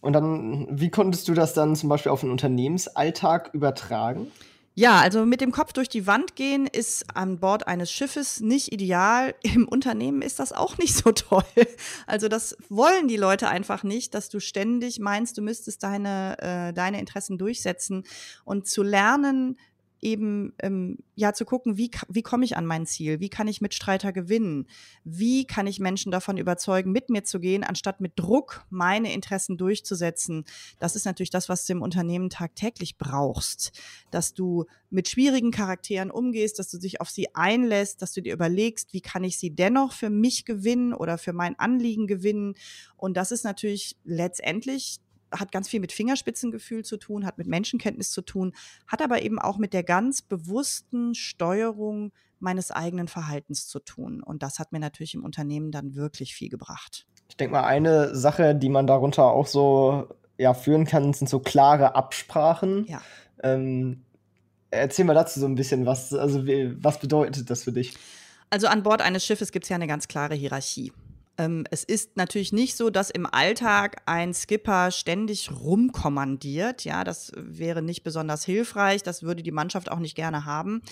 Und 0.00 0.12
dann, 0.12 0.68
wie 0.70 0.90
konntest 0.90 1.26
du 1.26 1.34
das 1.34 1.52
dann 1.52 1.74
zum 1.74 1.88
Beispiel 1.88 2.12
auf 2.12 2.20
den 2.20 2.30
Unternehmensalltag 2.30 3.52
übertragen? 3.54 4.30
Ja, 4.78 5.00
also 5.00 5.26
mit 5.26 5.40
dem 5.40 5.50
Kopf 5.50 5.72
durch 5.72 5.88
die 5.88 6.06
Wand 6.06 6.36
gehen 6.36 6.68
ist 6.68 7.04
an 7.12 7.40
Bord 7.40 7.66
eines 7.66 7.90
Schiffes 7.90 8.38
nicht 8.38 8.72
ideal. 8.72 9.34
Im 9.42 9.66
Unternehmen 9.66 10.22
ist 10.22 10.38
das 10.38 10.52
auch 10.52 10.78
nicht 10.78 10.94
so 10.94 11.10
toll. 11.10 11.42
Also 12.06 12.28
das 12.28 12.56
wollen 12.68 13.08
die 13.08 13.16
Leute 13.16 13.48
einfach 13.48 13.82
nicht, 13.82 14.14
dass 14.14 14.28
du 14.28 14.38
ständig 14.38 15.00
meinst, 15.00 15.36
du 15.36 15.42
müsstest 15.42 15.82
deine, 15.82 16.36
äh, 16.38 16.72
deine 16.72 17.00
Interessen 17.00 17.38
durchsetzen. 17.38 18.04
Und 18.44 18.68
zu 18.68 18.84
lernen, 18.84 19.58
eben 20.00 20.52
ähm, 20.60 20.98
ja 21.14 21.32
zu 21.32 21.44
gucken, 21.44 21.76
wie, 21.76 21.90
wie 22.08 22.22
komme 22.22 22.44
ich 22.44 22.56
an 22.56 22.66
mein 22.66 22.86
Ziel, 22.86 23.20
wie 23.20 23.28
kann 23.28 23.48
ich 23.48 23.60
Mitstreiter 23.60 24.12
gewinnen, 24.12 24.66
wie 25.04 25.44
kann 25.44 25.66
ich 25.66 25.80
Menschen 25.80 26.12
davon 26.12 26.36
überzeugen, 26.36 26.92
mit 26.92 27.10
mir 27.10 27.24
zu 27.24 27.40
gehen, 27.40 27.64
anstatt 27.64 28.00
mit 28.00 28.12
Druck 28.16 28.64
meine 28.70 29.12
Interessen 29.12 29.56
durchzusetzen. 29.56 30.44
Das 30.78 30.96
ist 30.96 31.04
natürlich 31.04 31.30
das, 31.30 31.48
was 31.48 31.66
du 31.66 31.72
im 31.72 31.82
Unternehmen 31.82 32.30
tagtäglich 32.30 32.98
brauchst, 32.98 33.72
dass 34.10 34.34
du 34.34 34.66
mit 34.90 35.08
schwierigen 35.08 35.50
Charakteren 35.50 36.10
umgehst, 36.10 36.58
dass 36.58 36.70
du 36.70 36.78
dich 36.78 37.00
auf 37.00 37.10
sie 37.10 37.34
einlässt, 37.34 38.00
dass 38.00 38.12
du 38.12 38.22
dir 38.22 38.32
überlegst, 38.32 38.92
wie 38.92 39.00
kann 39.00 39.24
ich 39.24 39.38
sie 39.38 39.50
dennoch 39.50 39.92
für 39.92 40.10
mich 40.10 40.44
gewinnen 40.44 40.94
oder 40.94 41.18
für 41.18 41.32
mein 41.32 41.58
Anliegen 41.58 42.06
gewinnen. 42.06 42.54
Und 42.96 43.16
das 43.16 43.32
ist 43.32 43.44
natürlich 43.44 43.96
letztendlich 44.04 45.00
hat 45.32 45.52
ganz 45.52 45.68
viel 45.68 45.80
mit 45.80 45.92
Fingerspitzengefühl 45.92 46.84
zu 46.84 46.96
tun, 46.96 47.26
hat 47.26 47.38
mit 47.38 47.46
Menschenkenntnis 47.46 48.10
zu 48.10 48.22
tun, 48.22 48.54
hat 48.86 49.02
aber 49.02 49.22
eben 49.22 49.38
auch 49.38 49.58
mit 49.58 49.72
der 49.72 49.82
ganz 49.82 50.22
bewussten 50.22 51.14
Steuerung 51.14 52.12
meines 52.40 52.70
eigenen 52.70 53.08
Verhaltens 53.08 53.66
zu 53.66 53.80
tun. 53.80 54.22
Und 54.22 54.42
das 54.42 54.58
hat 54.58 54.72
mir 54.72 54.78
natürlich 54.78 55.14
im 55.14 55.24
Unternehmen 55.24 55.70
dann 55.70 55.94
wirklich 55.94 56.34
viel 56.34 56.48
gebracht. 56.48 57.06
Ich 57.28 57.36
denke 57.36 57.52
mal, 57.52 57.64
eine 57.64 58.14
Sache, 58.14 58.54
die 58.54 58.68
man 58.68 58.86
darunter 58.86 59.24
auch 59.24 59.46
so 59.46 60.08
ja, 60.38 60.54
führen 60.54 60.84
kann, 60.84 61.12
sind 61.12 61.28
so 61.28 61.40
klare 61.40 61.94
Absprachen. 61.94 62.86
Ja. 62.86 63.02
Ähm, 63.42 64.04
erzähl 64.70 65.04
mal 65.04 65.14
dazu 65.14 65.40
so 65.40 65.46
ein 65.46 65.56
bisschen, 65.56 65.84
was, 65.84 66.14
also, 66.14 66.46
was 66.46 67.00
bedeutet 67.00 67.50
das 67.50 67.64
für 67.64 67.72
dich? 67.72 67.96
Also 68.50 68.66
an 68.68 68.82
Bord 68.82 69.02
eines 69.02 69.26
Schiffes 69.26 69.52
gibt 69.52 69.64
es 69.64 69.68
ja 69.68 69.76
eine 69.76 69.86
ganz 69.86 70.08
klare 70.08 70.34
Hierarchie. 70.34 70.92
Ähm, 71.38 71.64
es 71.70 71.84
ist 71.84 72.16
natürlich 72.16 72.52
nicht 72.52 72.76
so, 72.76 72.90
dass 72.90 73.10
im 73.10 73.24
Alltag 73.24 74.02
ein 74.06 74.34
Skipper 74.34 74.90
ständig 74.90 75.50
rumkommandiert. 75.52 76.84
Ja, 76.84 77.04
das 77.04 77.32
wäre 77.36 77.80
nicht 77.80 78.02
besonders 78.02 78.44
hilfreich. 78.44 79.02
Das 79.04 79.22
würde 79.22 79.42
die 79.42 79.52
Mannschaft 79.52 79.90
auch 79.90 80.00
nicht 80.00 80.16
gerne 80.16 80.44
haben. 80.44 80.82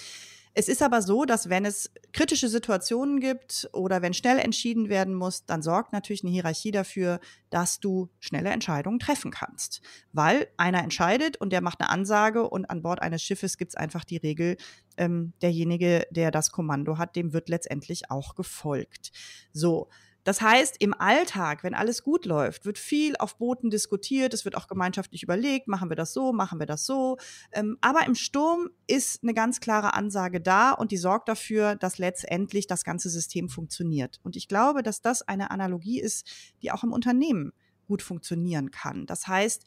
Es 0.59 0.69
ist 0.69 0.81
aber 0.81 1.03
so, 1.03 1.27
dass 1.27 1.51
wenn 1.51 1.67
es 1.67 1.91
kritische 2.15 2.49
Situationen 2.49 3.21
gibt 3.21 3.69
oder 3.75 4.01
wenn 4.01 4.15
schnell 4.15 4.39
entschieden 4.39 4.89
werden 4.89 5.13
muss, 5.13 5.45
dann 5.45 5.61
sorgt 5.61 5.93
natürlich 5.93 6.23
eine 6.25 6.33
Hierarchie 6.33 6.71
dafür, 6.71 7.21
dass 7.51 7.79
du 7.79 8.09
schnelle 8.21 8.49
Entscheidungen 8.49 8.99
treffen 8.99 9.31
kannst. 9.31 9.83
Weil 10.15 10.49
einer 10.57 10.83
entscheidet 10.83 11.37
und 11.37 11.53
der 11.53 11.61
macht 11.61 11.83
eine 11.83 11.91
Ansage 11.91 12.49
und 12.49 12.71
an 12.71 12.81
Bord 12.81 13.03
eines 13.03 13.23
Schiffes 13.23 13.59
gibt 13.59 13.73
es 13.73 13.77
einfach 13.77 14.05
die 14.05 14.17
Regel, 14.17 14.57
ähm, 14.97 15.35
derjenige, 15.43 16.07
der 16.11 16.31
das 16.31 16.51
Kommando 16.53 16.97
hat, 16.97 17.17
dem 17.17 17.35
wird 17.35 17.51
letztendlich 17.51 18.11
auch 18.11 18.35
gefolgt. 18.35 19.13
So, 19.53 19.91
das 20.27 20.41
heißt, 20.41 20.79
im 20.81 20.93
Alltag, 20.93 21.63
wenn 21.63 21.73
alles 21.73 22.03
gut 22.03 22.27
läuft, 22.27 22.67
wird 22.67 22.79
viel 22.79 23.15
auf 23.17 23.39
Booten 23.39 23.71
diskutiert, 23.71 24.35
es 24.35 24.45
wird 24.45 24.57
auch 24.57 24.67
gemeinschaftlich 24.67 25.23
überlegt, 25.23 25.69
machen 25.69 25.89
wir 25.89 25.95
das 25.95 26.13
so, 26.13 26.33
machen 26.33 26.59
wir 26.59 26.67
das 26.67 26.85
so. 26.85 27.17
Ähm, 27.53 27.79
aber 27.81 28.05
im 28.07 28.17
Sturm 28.17 28.69
ist 28.89 29.23
eine 29.23 29.35
ganz 29.35 29.61
klare 29.61 29.95
Ansage 29.95 30.41
da 30.41 30.73
und 30.73 30.91
die 30.91 30.97
sorgt 30.97 31.29
dafür, 31.29 31.77
dass 31.77 31.99
letztendlich 31.99 32.67
das 32.67 32.83
ganze 32.83 33.09
System 33.09 33.49
funktioniert. 33.49 34.19
Und 34.25 34.35
ich 34.35 34.49
glaube, 34.49 34.83
dass 34.83 35.01
das 35.01 35.23
eine 35.23 35.53
Analogie 35.53 36.01
ist, 36.01 36.29
die 36.61 36.73
auch 36.73 36.83
im 36.83 36.93
Unternehmen 36.93 37.53
gut 37.87 38.03
funktionieren 38.03 38.73
kann. 38.73 39.07
Das 39.07 39.29
heißt, 39.29 39.63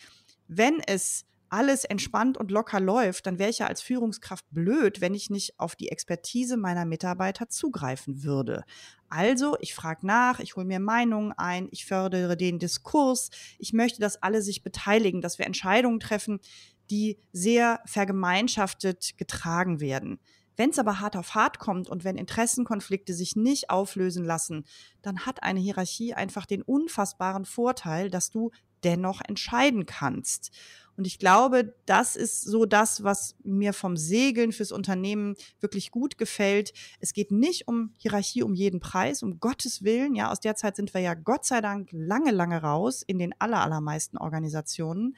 wenn 0.50 0.82
es 0.86 1.24
alles 1.50 1.84
entspannt 1.86 2.38
und 2.38 2.52
locker 2.52 2.80
läuft, 2.80 3.26
dann 3.26 3.39
wäre 3.39 3.50
ich 3.50 3.60
ja 3.60 3.67
als 3.67 3.82
Führungskraft 3.82 4.45
blöd, 4.52 5.02
wenn 5.02 5.13
ich 5.13 5.30
nicht 5.30 5.60
auf 5.60 5.76
die 5.76 5.89
Expertise 5.89 6.58
meiner 6.58 6.86
Mitarbeiter 6.86 7.50
zugreifen 7.50 8.24
würde. 8.24 8.63
Also, 9.10 9.58
ich 9.60 9.74
frage 9.74 10.06
nach, 10.06 10.39
ich 10.39 10.56
hole 10.56 10.65
mir 10.65 10.80
Meinungen 10.80 11.34
ein, 11.34 11.67
ich 11.72 11.86
fördere 11.86 12.38
den 12.38 12.60
Diskurs, 12.60 13.30
ich 13.58 13.74
möchte, 13.74 14.00
dass 14.00 14.22
alle 14.22 14.41
sich 14.41 14.63
beteiligen, 14.63 15.22
dass 15.22 15.39
wir 15.39 15.45
Entscheidungen 15.45 16.00
treffen, 16.00 16.39
die 16.89 17.19
sehr 17.32 17.82
vergemeinschaftet 17.86 19.17
getragen 19.17 19.80
werden. 19.80 20.19
Wenn 20.60 20.72
es 20.72 20.80
aber 20.80 21.00
hart 21.00 21.15
auf 21.15 21.36
hart 21.36 21.58
kommt 21.58 21.89
und 21.89 22.04
wenn 22.04 22.17
Interessenkonflikte 22.17 23.13
sich 23.13 23.38
nicht 23.38 23.69
auflösen 23.69 24.26
lassen, 24.26 24.65
dann 25.02 25.26
hat 25.26 25.41
eine 25.41 25.60
Hierarchie 25.60 26.13
einfach 26.13 26.45
den 26.45 26.62
unfassbaren 26.62 27.45
Vorteil, 27.45 28.10
dass 28.10 28.30
du 28.30 28.52
dennoch 28.84 29.22
entscheiden 29.26 29.86
kannst. 29.86 30.52
Und 31.00 31.08
ich 31.08 31.18
glaube, 31.18 31.74
das 31.86 32.18
ist 32.18 32.42
so 32.42 32.66
das, 32.66 33.06
was 33.06 33.38
mir 33.46 33.72
vom 33.72 33.96
Segeln 33.96 34.52
fürs 34.52 34.74
Unternehmen 34.74 35.36
wirklich 35.62 35.92
gut 35.92 36.18
gefällt. 36.18 36.74
Es 37.00 37.14
geht 37.14 37.32
nicht 37.32 37.70
um 37.70 37.94
Hierarchie 37.98 38.44
um 38.44 38.54
jeden 38.54 38.82
Preis, 38.82 39.24
um 39.24 39.40
Gottes 39.40 39.86
Willen. 39.86 40.14
Ja, 40.14 40.30
aus 40.30 40.42
der 40.42 40.58
Zeit 40.58 40.76
sind 40.76 40.94
wir 40.94 41.00
ja 41.00 41.14
Gott 41.14 41.46
sei 41.46 41.62
Dank 41.62 41.88
lange, 41.94 42.32
lange 42.32 42.62
raus 42.62 43.02
in 43.02 43.18
den 43.18 43.34
allermeisten 43.40 44.18
Organisationen. 44.18 45.16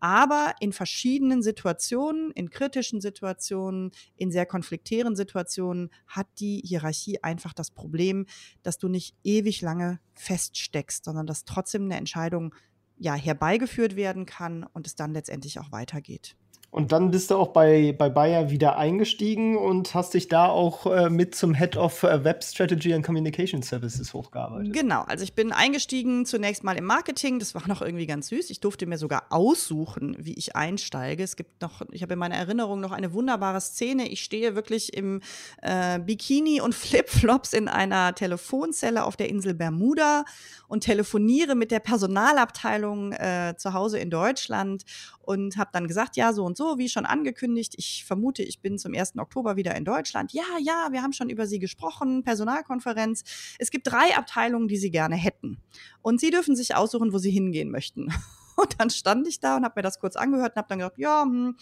Aber 0.00 0.54
in 0.60 0.72
verschiedenen 0.72 1.42
Situationen, 1.42 2.30
in 2.30 2.48
kritischen 2.48 3.02
Situationen, 3.02 3.90
in 4.16 4.32
sehr 4.32 4.46
konfliktären 4.46 5.14
Situationen 5.14 5.90
hat 6.06 6.28
die 6.38 6.62
Hierarchie 6.64 7.22
einfach 7.22 7.52
das 7.52 7.70
Problem, 7.70 8.24
dass 8.62 8.78
du 8.78 8.88
nicht 8.88 9.14
ewig 9.24 9.60
lange 9.60 10.00
feststeckst, 10.14 11.04
sondern 11.04 11.26
dass 11.26 11.44
trotzdem 11.44 11.82
eine 11.82 11.96
Entscheidung 11.96 12.54
ja, 12.98 13.14
herbeigeführt 13.14 13.96
werden 13.96 14.26
kann 14.26 14.64
und 14.64 14.86
es 14.86 14.94
dann 14.94 15.12
letztendlich 15.12 15.58
auch 15.58 15.72
weitergeht. 15.72 16.36
Und 16.70 16.92
dann 16.92 17.10
bist 17.10 17.30
du 17.30 17.36
auch 17.36 17.48
bei, 17.48 17.94
bei 17.96 18.10
Bayer 18.10 18.50
wieder 18.50 18.76
eingestiegen 18.76 19.56
und 19.56 19.94
hast 19.94 20.12
dich 20.12 20.28
da 20.28 20.48
auch 20.48 20.84
äh, 20.84 21.08
mit 21.08 21.34
zum 21.34 21.54
Head 21.54 21.78
of 21.78 22.02
äh, 22.02 22.22
Web 22.24 22.44
Strategy 22.44 22.92
and 22.92 23.04
Communication 23.04 23.62
Services 23.62 24.12
hochgearbeitet. 24.12 24.74
Genau, 24.74 25.00
also 25.06 25.24
ich 25.24 25.32
bin 25.32 25.52
eingestiegen 25.52 26.26
zunächst 26.26 26.64
mal 26.64 26.76
im 26.76 26.84
Marketing, 26.84 27.38
das 27.38 27.54
war 27.54 27.66
noch 27.66 27.80
irgendwie 27.80 28.06
ganz 28.06 28.28
süß. 28.28 28.50
Ich 28.50 28.60
durfte 28.60 28.84
mir 28.84 28.98
sogar 28.98 29.24
aussuchen, 29.30 30.14
wie 30.18 30.34
ich 30.34 30.56
einsteige. 30.56 31.22
Es 31.22 31.36
gibt 31.36 31.62
noch, 31.62 31.80
ich 31.90 32.02
habe 32.02 32.12
in 32.12 32.18
meiner 32.18 32.36
Erinnerung 32.36 32.80
noch 32.80 32.92
eine 32.92 33.14
wunderbare 33.14 33.62
Szene. 33.62 34.06
Ich 34.06 34.22
stehe 34.22 34.54
wirklich 34.54 34.94
im 34.94 35.22
äh, 35.62 35.98
Bikini 35.98 36.60
und 36.60 36.74
Flipflops 36.74 37.54
in 37.54 37.68
einer 37.68 38.14
Telefonzelle 38.14 39.04
auf 39.04 39.16
der 39.16 39.30
Insel 39.30 39.54
Bermuda 39.54 40.26
und 40.68 40.84
telefoniere 40.84 41.54
mit 41.54 41.70
der 41.70 41.80
Personalabteilung 41.80 43.12
äh, 43.12 43.54
zu 43.56 43.72
Hause 43.72 43.98
in 43.98 44.10
Deutschland 44.10 44.84
und 45.22 45.56
habe 45.56 45.70
dann 45.72 45.88
gesagt, 45.88 46.16
ja, 46.16 46.34
so 46.34 46.44
und 46.44 46.57
so, 46.58 46.76
wie 46.76 46.88
schon 46.88 47.06
angekündigt, 47.06 47.74
ich 47.78 48.04
vermute, 48.04 48.42
ich 48.42 48.60
bin 48.60 48.78
zum 48.78 48.92
1. 48.92 49.16
Oktober 49.16 49.54
wieder 49.56 49.76
in 49.76 49.84
Deutschland. 49.84 50.32
Ja, 50.32 50.42
ja, 50.60 50.88
wir 50.90 51.02
haben 51.02 51.12
schon 51.12 51.30
über 51.30 51.46
Sie 51.46 51.60
gesprochen, 51.60 52.24
Personalkonferenz. 52.24 53.22
Es 53.58 53.70
gibt 53.70 53.86
drei 53.86 54.16
Abteilungen, 54.16 54.66
die 54.66 54.76
Sie 54.76 54.90
gerne 54.90 55.14
hätten. 55.14 55.58
Und 56.02 56.20
Sie 56.20 56.30
dürfen 56.30 56.56
sich 56.56 56.74
aussuchen, 56.74 57.12
wo 57.12 57.18
Sie 57.18 57.30
hingehen 57.30 57.70
möchten. 57.70 58.12
Und 58.56 58.80
dann 58.80 58.90
stand 58.90 59.28
ich 59.28 59.38
da 59.38 59.56
und 59.56 59.64
habe 59.64 59.74
mir 59.76 59.82
das 59.82 60.00
kurz 60.00 60.16
angehört 60.16 60.54
und 60.54 60.56
habe 60.56 60.66
dann 60.68 60.78
gesagt, 60.78 60.98
ja, 60.98 61.22
hm, 61.22 61.56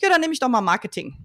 ja, 0.00 0.08
dann 0.08 0.20
nehme 0.20 0.32
ich 0.32 0.38
doch 0.38 0.48
mal 0.48 0.60
Marketing. 0.60 1.16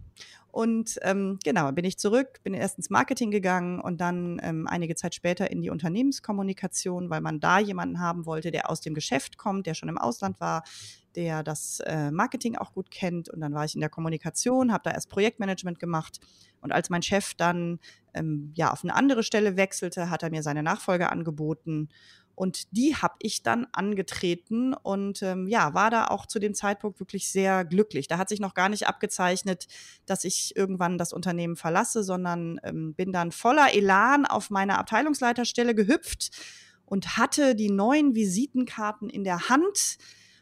Und 0.51 0.99
ähm, 1.03 1.39
genau, 1.43 1.71
bin 1.71 1.85
ich 1.85 1.97
zurück, 1.97 2.41
bin 2.43 2.53
erst 2.53 2.77
ins 2.77 2.89
Marketing 2.89 3.31
gegangen 3.31 3.79
und 3.79 4.01
dann 4.01 4.39
ähm, 4.43 4.67
einige 4.67 4.95
Zeit 4.95 5.15
später 5.15 5.49
in 5.49 5.61
die 5.61 5.69
Unternehmenskommunikation, 5.69 7.09
weil 7.09 7.21
man 7.21 7.39
da 7.39 7.59
jemanden 7.59 8.01
haben 8.01 8.25
wollte, 8.25 8.51
der 8.51 8.69
aus 8.69 8.81
dem 8.81 8.93
Geschäft 8.93 9.37
kommt, 9.37 9.65
der 9.65 9.75
schon 9.75 9.87
im 9.87 9.97
Ausland 9.97 10.41
war, 10.41 10.63
der 11.15 11.43
das 11.43 11.79
äh, 11.85 12.11
Marketing 12.11 12.57
auch 12.57 12.73
gut 12.73 12.91
kennt. 12.91 13.29
Und 13.29 13.39
dann 13.39 13.53
war 13.53 13.63
ich 13.63 13.75
in 13.75 13.81
der 13.81 13.89
Kommunikation, 13.89 14.73
habe 14.73 14.83
da 14.83 14.91
erst 14.91 15.09
Projektmanagement 15.09 15.79
gemacht. 15.79 16.19
Und 16.59 16.71
als 16.71 16.89
mein 16.89 17.01
Chef 17.01 17.33
dann 17.33 17.79
ähm, 18.13 18.51
ja 18.55 18.71
auf 18.71 18.83
eine 18.83 18.95
andere 18.95 19.23
Stelle 19.23 19.55
wechselte, 19.55 20.09
hat 20.09 20.23
er 20.23 20.31
mir 20.31 20.43
seine 20.43 20.63
Nachfolge 20.63 21.09
angeboten. 21.09 21.89
Und 22.41 22.75
die 22.75 22.95
habe 22.95 23.13
ich 23.19 23.43
dann 23.43 23.67
angetreten 23.71 24.73
und 24.73 25.21
ähm, 25.21 25.47
ja, 25.47 25.75
war 25.75 25.91
da 25.91 26.07
auch 26.07 26.25
zu 26.25 26.39
dem 26.39 26.55
Zeitpunkt 26.55 26.99
wirklich 26.99 27.29
sehr 27.29 27.63
glücklich. 27.63 28.07
Da 28.07 28.17
hat 28.17 28.29
sich 28.29 28.39
noch 28.39 28.55
gar 28.55 28.67
nicht 28.67 28.87
abgezeichnet, 28.87 29.67
dass 30.07 30.23
ich 30.23 30.55
irgendwann 30.55 30.97
das 30.97 31.13
Unternehmen 31.13 31.55
verlasse, 31.55 32.03
sondern 32.03 32.59
ähm, 32.63 32.95
bin 32.95 33.11
dann 33.11 33.31
voller 33.31 33.75
Elan 33.75 34.25
auf 34.25 34.49
meine 34.49 34.79
Abteilungsleiterstelle 34.79 35.75
gehüpft 35.75 36.31
und 36.83 37.15
hatte 37.15 37.53
die 37.53 37.69
neuen 37.69 38.15
Visitenkarten 38.15 39.07
in 39.11 39.23
der 39.23 39.49
Hand 39.49 39.99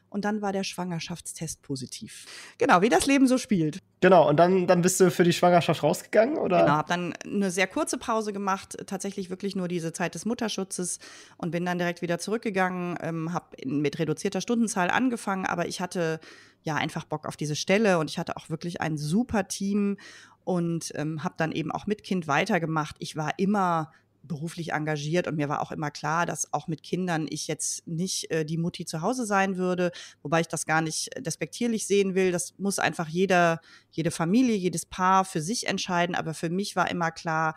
und 0.07 0.23
dann 0.23 0.41
war 0.41 0.53
der 0.53 0.63
Schwangerschaftstest 0.63 1.61
positiv. 1.63 2.27
Genau, 2.57 2.81
wie 2.81 2.87
das 2.87 3.07
Leben 3.07 3.27
so 3.27 3.37
spielt. 3.37 3.79
Genau, 4.01 4.29
und 4.29 4.37
dann, 4.37 4.65
dann 4.65 4.81
bist 4.81 4.99
du 4.99 5.11
für 5.11 5.23
die 5.23 5.33
Schwangerschaft 5.33 5.83
rausgegangen, 5.83 6.37
oder? 6.37 6.61
Genau, 6.61 6.73
habe 6.73 6.87
dann 6.87 7.13
eine 7.25 7.51
sehr 7.51 7.67
kurze 7.67 7.97
Pause 7.97 8.31
gemacht, 8.31 8.77
tatsächlich 8.87 9.29
wirklich 9.29 9.57
nur 9.57 9.67
diese 9.67 9.91
Zeit 9.91 10.15
des 10.15 10.25
Mutterschutzes 10.25 10.99
und 11.37 11.51
bin 11.51 11.65
dann 11.65 11.77
direkt 11.77 12.01
wieder 12.01 12.17
zurückgegangen, 12.17 12.97
ähm, 13.01 13.33
habe 13.33 13.57
mit 13.65 13.99
reduzierter 13.99 14.39
Stundenzahl 14.39 14.89
angefangen, 14.89 15.45
aber 15.45 15.67
ich 15.67 15.81
hatte 15.81 16.21
ja 16.63 16.75
einfach 16.75 17.03
Bock 17.03 17.27
auf 17.27 17.35
diese 17.35 17.57
Stelle 17.57 17.99
und 17.99 18.09
ich 18.09 18.17
hatte 18.17 18.37
auch 18.37 18.49
wirklich 18.49 18.79
ein 18.79 18.97
super 18.97 19.47
Team 19.49 19.97
und 20.45 20.93
ähm, 20.95 21.23
habe 21.23 21.35
dann 21.37 21.51
eben 21.51 21.71
auch 21.71 21.85
mit 21.85 22.03
Kind 22.03 22.27
weitergemacht. 22.27 22.95
Ich 22.99 23.17
war 23.17 23.33
immer 23.37 23.91
beruflich 24.29 24.71
engagiert 24.71 25.27
und 25.27 25.35
mir 25.35 25.49
war 25.49 25.61
auch 25.61 25.73
immer 25.73 25.91
klar, 25.91 26.25
dass 26.25 26.53
auch 26.53 26.69
mit 26.69 26.83
Kindern 26.83 27.27
ich 27.29 27.47
jetzt 27.47 27.85
nicht 27.85 28.31
äh, 28.31 28.45
die 28.45 28.57
Mutti 28.57 28.85
zu 28.85 29.01
Hause 29.01 29.25
sein 29.25 29.57
würde, 29.57 29.91
wobei 30.21 30.39
ich 30.39 30.47
das 30.47 30.65
gar 30.65 30.79
nicht 30.79 31.09
despektierlich 31.19 31.85
sehen 31.85 32.15
will. 32.15 32.31
Das 32.31 32.57
muss 32.57 32.79
einfach 32.79 33.09
jeder, 33.09 33.59
jede 33.91 34.11
Familie, 34.11 34.55
jedes 34.55 34.85
Paar 34.85 35.25
für 35.25 35.41
sich 35.41 35.67
entscheiden. 35.67 36.15
Aber 36.15 36.33
für 36.33 36.49
mich 36.49 36.77
war 36.77 36.89
immer 36.89 37.11
klar, 37.11 37.55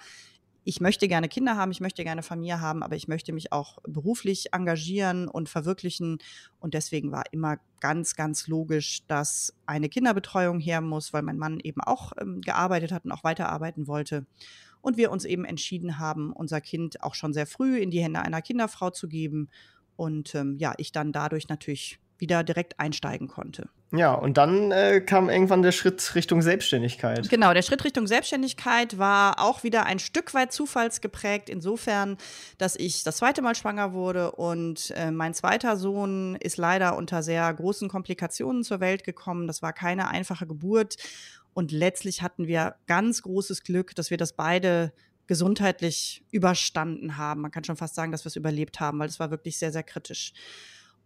ich 0.64 0.80
möchte 0.80 1.08
gerne 1.08 1.28
Kinder 1.28 1.56
haben, 1.56 1.72
ich 1.72 1.80
möchte 1.80 2.04
gerne 2.04 2.22
Familie 2.22 2.60
haben, 2.60 2.82
aber 2.82 2.94
ich 2.96 3.08
möchte 3.08 3.32
mich 3.32 3.52
auch 3.52 3.78
beruflich 3.82 4.52
engagieren 4.52 5.28
und 5.28 5.48
verwirklichen. 5.48 6.18
Und 6.60 6.74
deswegen 6.74 7.12
war 7.12 7.24
immer 7.32 7.56
ganz, 7.80 8.14
ganz 8.14 8.46
logisch, 8.46 9.04
dass 9.08 9.54
eine 9.66 9.88
Kinderbetreuung 9.88 10.60
her 10.60 10.80
muss, 10.80 11.12
weil 11.12 11.22
mein 11.22 11.38
Mann 11.38 11.60
eben 11.60 11.80
auch 11.80 12.12
ähm, 12.20 12.40
gearbeitet 12.40 12.92
hat 12.92 13.04
und 13.04 13.12
auch 13.12 13.24
weiterarbeiten 13.24 13.86
wollte 13.88 14.26
und 14.82 14.98
wir 14.98 15.10
uns 15.10 15.24
eben 15.24 15.46
entschieden 15.46 15.98
haben, 15.98 16.32
unser 16.32 16.60
Kind 16.60 17.02
auch 17.02 17.14
schon 17.14 17.32
sehr 17.32 17.46
früh 17.46 17.78
in 17.78 17.90
die 17.90 18.02
Hände 18.02 18.20
einer 18.20 18.42
Kinderfrau 18.42 18.90
zu 18.90 19.08
geben 19.08 19.48
und 19.96 20.34
ähm, 20.34 20.56
ja, 20.58 20.74
ich 20.76 20.92
dann 20.92 21.12
dadurch 21.12 21.48
natürlich 21.48 21.98
wieder 22.18 22.44
direkt 22.44 22.78
einsteigen 22.78 23.26
konnte. 23.26 23.68
Ja, 23.94 24.14
und 24.14 24.38
dann 24.38 24.70
äh, 24.70 25.02
kam 25.02 25.28
irgendwann 25.28 25.60
der 25.60 25.72
Schritt 25.72 26.14
Richtung 26.14 26.40
Selbstständigkeit. 26.40 27.28
Genau, 27.28 27.52
der 27.52 27.60
Schritt 27.60 27.84
Richtung 27.84 28.06
Selbstständigkeit 28.06 28.96
war 28.96 29.38
auch 29.38 29.64
wieder 29.64 29.84
ein 29.84 29.98
Stück 29.98 30.32
weit 30.32 30.50
zufallsgeprägt, 30.50 31.50
insofern, 31.50 32.16
dass 32.56 32.76
ich 32.76 33.02
das 33.02 33.18
zweite 33.18 33.42
Mal 33.42 33.54
schwanger 33.54 33.92
wurde 33.92 34.32
und 34.32 34.92
äh, 34.96 35.10
mein 35.10 35.34
zweiter 35.34 35.76
Sohn 35.76 36.36
ist 36.36 36.56
leider 36.56 36.96
unter 36.96 37.22
sehr 37.22 37.52
großen 37.52 37.88
Komplikationen 37.90 38.62
zur 38.62 38.80
Welt 38.80 39.04
gekommen. 39.04 39.46
Das 39.46 39.60
war 39.60 39.74
keine 39.74 40.08
einfache 40.08 40.46
Geburt 40.46 40.96
und 41.54 41.72
letztlich 41.72 42.22
hatten 42.22 42.46
wir 42.46 42.76
ganz 42.86 43.22
großes 43.22 43.62
Glück, 43.62 43.94
dass 43.94 44.10
wir 44.10 44.16
das 44.16 44.34
beide 44.34 44.92
gesundheitlich 45.26 46.24
überstanden 46.30 47.16
haben. 47.16 47.42
Man 47.42 47.50
kann 47.50 47.64
schon 47.64 47.76
fast 47.76 47.94
sagen, 47.94 48.12
dass 48.12 48.24
wir 48.24 48.28
es 48.28 48.36
überlebt 48.36 48.80
haben, 48.80 48.98
weil 48.98 49.08
es 49.08 49.20
war 49.20 49.30
wirklich 49.30 49.58
sehr, 49.58 49.72
sehr 49.72 49.82
kritisch. 49.82 50.32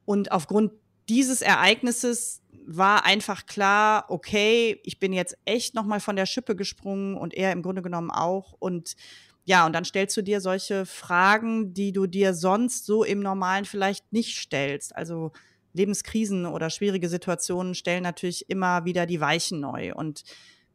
Und 0.05 0.33
aufgrund 0.33 0.73
dieses 1.09 1.43
Ereignisses 1.43 2.43
war 2.67 3.05
einfach 3.05 3.47
klar, 3.47 4.07
okay, 4.09 4.81
ich 4.85 4.99
bin 4.99 5.13
jetzt 5.13 5.37
echt 5.45 5.75
nochmal 5.75 6.01
von 6.01 6.17
der 6.17 6.27
Schippe 6.27 6.57
gesprungen 6.57 7.17
und 7.17 7.35
er 7.35 7.53
im 7.53 7.63
Grunde 7.63 7.83
genommen 7.83 8.11
auch. 8.11 8.53
Und 8.59 8.97
ja, 9.45 9.65
und 9.65 9.73
dann 9.73 9.85
stellst 9.85 10.17
du 10.17 10.23
dir 10.23 10.41
solche 10.41 10.87
Fragen, 10.87 11.73
die 11.73 11.93
du 11.93 12.07
dir 12.09 12.35
sonst 12.35 12.87
so 12.87 13.05
im 13.05 13.21
Normalen 13.21 13.65
vielleicht 13.65 14.13
nicht 14.13 14.37
stellst. 14.37 14.97
Also 14.97 15.31
Lebenskrisen 15.77 16.47
oder 16.47 16.71
schwierige 16.71 17.09
Situationen 17.09 17.75
stellen 17.75 18.03
natürlich 18.03 18.49
immer 18.51 18.85
wieder 18.85 19.07
die 19.07 19.21
Weichen 19.21 19.61
neu. 19.61 19.95
Und 19.95 20.25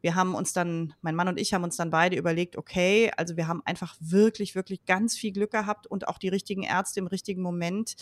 wir 0.00 0.14
haben 0.14 0.34
uns 0.34 0.52
dann, 0.52 0.94
mein 1.00 1.14
Mann 1.14 1.28
und 1.28 1.38
ich 1.38 1.54
haben 1.54 1.64
uns 1.64 1.76
dann 1.76 1.90
beide 1.90 2.16
überlegt, 2.16 2.56
okay, 2.56 3.10
also 3.16 3.36
wir 3.36 3.46
haben 3.46 3.62
einfach 3.64 3.96
wirklich, 4.00 4.54
wirklich 4.54 4.84
ganz 4.84 5.16
viel 5.16 5.32
Glück 5.32 5.52
gehabt 5.52 5.86
und 5.86 6.08
auch 6.08 6.18
die 6.18 6.28
richtigen 6.28 6.62
Ärzte 6.62 7.00
im 7.00 7.06
richtigen 7.06 7.42
Moment. 7.42 7.94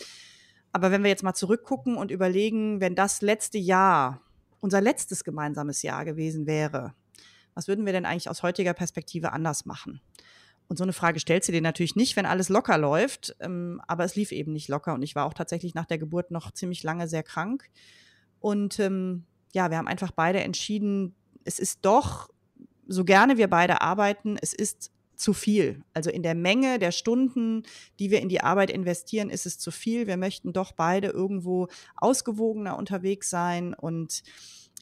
Aber 0.71 0.91
wenn 0.91 1.03
wir 1.03 1.09
jetzt 1.09 1.23
mal 1.23 1.33
zurückgucken 1.33 1.97
und 1.97 2.11
überlegen, 2.11 2.81
wenn 2.81 2.95
das 2.95 3.21
letzte 3.21 3.57
Jahr 3.57 4.21
unser 4.61 4.81
letztes 4.81 5.23
gemeinsames 5.23 5.81
Jahr 5.81 6.05
gewesen 6.05 6.45
wäre, 6.45 6.93
was 7.53 7.67
würden 7.67 7.85
wir 7.85 7.93
denn 7.93 8.05
eigentlich 8.05 8.29
aus 8.29 8.43
heutiger 8.43 8.73
Perspektive 8.73 9.33
anders 9.33 9.65
machen? 9.65 10.01
Und 10.71 10.77
so 10.77 10.83
eine 10.85 10.93
Frage 10.93 11.19
stellst 11.19 11.49
du 11.49 11.51
dir 11.51 11.61
natürlich 11.61 11.97
nicht, 11.97 12.15
wenn 12.15 12.25
alles 12.25 12.47
locker 12.47 12.77
läuft. 12.77 13.35
Ähm, 13.41 13.81
aber 13.89 14.05
es 14.05 14.15
lief 14.15 14.31
eben 14.31 14.53
nicht 14.53 14.69
locker. 14.69 14.93
Und 14.93 15.01
ich 15.01 15.15
war 15.15 15.25
auch 15.25 15.33
tatsächlich 15.33 15.73
nach 15.73 15.85
der 15.85 15.97
Geburt 15.97 16.31
noch 16.31 16.49
ziemlich 16.51 16.81
lange 16.81 17.09
sehr 17.09 17.23
krank. 17.23 17.69
Und 18.39 18.79
ähm, 18.79 19.25
ja, 19.51 19.69
wir 19.69 19.77
haben 19.77 19.89
einfach 19.89 20.11
beide 20.11 20.39
entschieden, 20.39 21.13
es 21.43 21.59
ist 21.59 21.79
doch, 21.81 22.29
so 22.87 23.03
gerne 23.03 23.37
wir 23.37 23.49
beide 23.49 23.81
arbeiten, 23.81 24.37
es 24.41 24.53
ist 24.53 24.93
zu 25.17 25.33
viel. 25.33 25.83
Also 25.93 26.09
in 26.09 26.23
der 26.23 26.35
Menge 26.35 26.79
der 26.79 26.93
Stunden, 26.93 27.63
die 27.99 28.09
wir 28.09 28.21
in 28.21 28.29
die 28.29 28.39
Arbeit 28.39 28.71
investieren, 28.71 29.29
ist 29.29 29.45
es 29.45 29.59
zu 29.59 29.71
viel. 29.71 30.07
Wir 30.07 30.15
möchten 30.15 30.53
doch 30.53 30.71
beide 30.71 31.09
irgendwo 31.09 31.67
ausgewogener 31.97 32.77
unterwegs 32.77 33.29
sein 33.29 33.73
und 33.73 34.23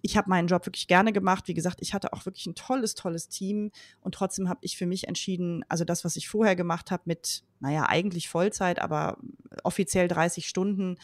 ich 0.02 0.18
habe 0.18 0.30
meinen 0.30 0.48
Job 0.48 0.66
wirklich 0.66 0.88
gerne 0.88 1.12
gemacht. 1.14 1.48
Wie 1.48 1.54
gesagt, 1.54 1.80
ich 1.82 1.94
hatte 1.94 2.14
auch 2.14 2.26
wirklich 2.26 2.46
ein 2.48 2.56
tolles, 2.56 2.96
tolles 2.96 3.30
Team. 3.30 3.72
Und 4.02 4.16
trotzdem 4.16 4.50
habe 4.50 4.60
ich 4.64 4.78
für 4.78 4.86
mich 4.86 5.08
entschieden, 5.08 5.64
also 5.70 5.84
das, 5.84 6.06
was 6.06 6.16
ich 6.16 6.30
vorher 6.30 6.56
gemacht 6.56 6.92
habe 6.92 7.04
mit, 7.06 7.44
naja, 7.60 7.86
eigentlich 7.88 8.30
Vollzeit, 8.30 8.80
aber 8.80 9.18
offiziell 9.64 10.08
30 10.08 10.48
Stunden, 10.48 10.98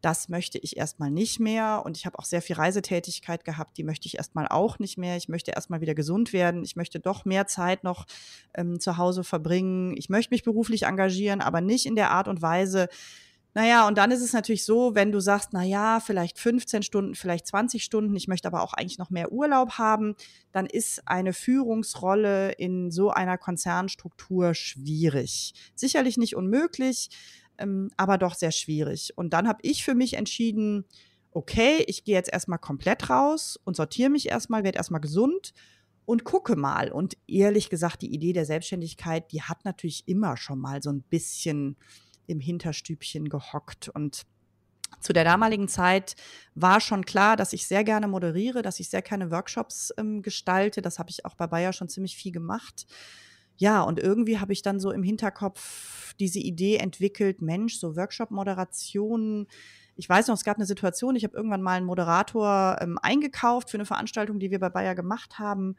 das 0.00 0.28
möchte 0.28 0.58
ich 0.58 0.76
erstmal 0.76 1.10
nicht 1.10 1.40
mehr. 1.40 1.82
Und 1.84 1.96
ich 1.96 2.06
habe 2.06 2.18
auch 2.18 2.24
sehr 2.24 2.42
viel 2.42 2.56
Reisetätigkeit 2.56 3.44
gehabt, 3.44 3.76
die 3.76 3.84
möchte 3.84 4.06
ich 4.06 4.16
erstmal 4.16 4.48
auch 4.48 4.78
nicht 4.78 4.96
mehr. 4.96 5.16
Ich 5.16 5.28
möchte 5.28 5.50
erstmal 5.50 5.80
wieder 5.80 5.94
gesund 5.94 6.32
werden. 6.32 6.64
Ich 6.64 6.76
möchte 6.76 7.00
doch 7.00 7.24
mehr 7.24 7.46
Zeit 7.46 7.84
noch 7.84 8.06
ähm, 8.54 8.80
zu 8.80 8.96
Hause 8.96 9.24
verbringen. 9.24 9.94
Ich 9.96 10.08
möchte 10.08 10.32
mich 10.32 10.42
beruflich 10.42 10.84
engagieren, 10.84 11.40
aber 11.40 11.60
nicht 11.60 11.86
in 11.86 11.96
der 11.96 12.10
Art 12.10 12.28
und 12.28 12.40
Weise, 12.40 12.88
naja, 13.52 13.88
und 13.88 13.98
dann 13.98 14.12
ist 14.12 14.22
es 14.22 14.32
natürlich 14.32 14.64
so, 14.64 14.94
wenn 14.94 15.10
du 15.10 15.18
sagst, 15.18 15.52
naja, 15.52 15.98
vielleicht 16.00 16.38
15 16.38 16.82
Stunden, 16.82 17.14
vielleicht 17.14 17.46
20 17.48 17.82
Stunden, 17.82 18.14
ich 18.14 18.28
möchte 18.28 18.46
aber 18.46 18.62
auch 18.62 18.74
eigentlich 18.74 18.98
noch 18.98 19.10
mehr 19.10 19.32
Urlaub 19.32 19.72
haben, 19.72 20.14
dann 20.52 20.66
ist 20.66 21.02
eine 21.06 21.32
Führungsrolle 21.32 22.52
in 22.52 22.92
so 22.92 23.10
einer 23.10 23.38
Konzernstruktur 23.38 24.54
schwierig. 24.54 25.54
Sicherlich 25.74 26.16
nicht 26.16 26.36
unmöglich, 26.36 27.10
ähm, 27.58 27.90
aber 27.96 28.18
doch 28.18 28.34
sehr 28.34 28.52
schwierig. 28.52 29.12
Und 29.16 29.32
dann 29.32 29.48
habe 29.48 29.58
ich 29.62 29.84
für 29.84 29.94
mich 29.94 30.14
entschieden, 30.14 30.84
okay, 31.32 31.84
ich 31.86 32.04
gehe 32.04 32.14
jetzt 32.14 32.32
erstmal 32.32 32.58
komplett 32.58 33.10
raus 33.10 33.58
und 33.64 33.76
sortiere 33.76 34.10
mich 34.10 34.28
erstmal, 34.28 34.62
werde 34.62 34.78
erstmal 34.78 35.00
gesund 35.00 35.52
und 36.04 36.24
gucke 36.24 36.54
mal. 36.56 36.90
Und 36.90 37.16
ehrlich 37.26 37.68
gesagt, 37.68 38.02
die 38.02 38.12
Idee 38.12 38.32
der 38.32 38.46
Selbstständigkeit, 38.46 39.30
die 39.32 39.42
hat 39.42 39.64
natürlich 39.64 40.06
immer 40.06 40.36
schon 40.36 40.58
mal 40.58 40.82
so 40.82 40.90
ein 40.90 41.02
bisschen 41.02 41.76
im 42.30 42.40
Hinterstübchen 42.40 43.28
gehockt 43.28 43.88
und 43.88 44.24
Zu 44.98 45.12
der 45.12 45.24
damaligen 45.24 45.68
Zeit 45.68 46.14
war 46.54 46.80
schon 46.80 47.04
klar, 47.06 47.36
dass 47.36 47.52
ich 47.52 47.66
sehr 47.66 47.84
gerne 47.84 48.08
moderiere, 48.08 48.60
dass 48.62 48.80
ich 48.80 48.90
sehr 48.90 49.02
gerne 49.02 49.30
Workshops 49.30 49.94
ähm, 49.96 50.20
gestalte. 50.20 50.82
Das 50.82 50.98
habe 50.98 51.10
ich 51.10 51.24
auch 51.24 51.34
bei 51.34 51.46
Bayer 51.46 51.72
schon 51.72 51.88
ziemlich 51.88 52.16
viel 52.16 52.32
gemacht. 52.32 52.86
Ja, 53.56 53.82
und 53.82 53.98
irgendwie 53.98 54.38
habe 54.38 54.52
ich 54.52 54.62
dann 54.62 54.80
so 54.80 54.90
im 54.90 55.02
Hinterkopf 55.02 56.14
diese 56.18 56.38
Idee 56.38 56.76
entwickelt, 56.76 57.40
Mensch, 57.40 57.78
so 57.78 57.94
Workshop-Moderationen. 57.96 59.46
Ich 59.96 60.08
weiß 60.08 60.28
noch, 60.28 60.34
es 60.34 60.44
gab 60.44 60.56
eine 60.56 60.66
Situation, 60.66 61.14
ich 61.14 61.24
habe 61.24 61.36
irgendwann 61.36 61.62
mal 61.62 61.76
einen 61.76 61.86
Moderator 61.86 62.78
ähm, 62.80 62.98
eingekauft 62.98 63.70
für 63.70 63.76
eine 63.76 63.86
Veranstaltung, 63.86 64.38
die 64.38 64.50
wir 64.50 64.58
bei 64.58 64.70
Bayer 64.70 64.94
gemacht 64.94 65.38
haben. 65.38 65.76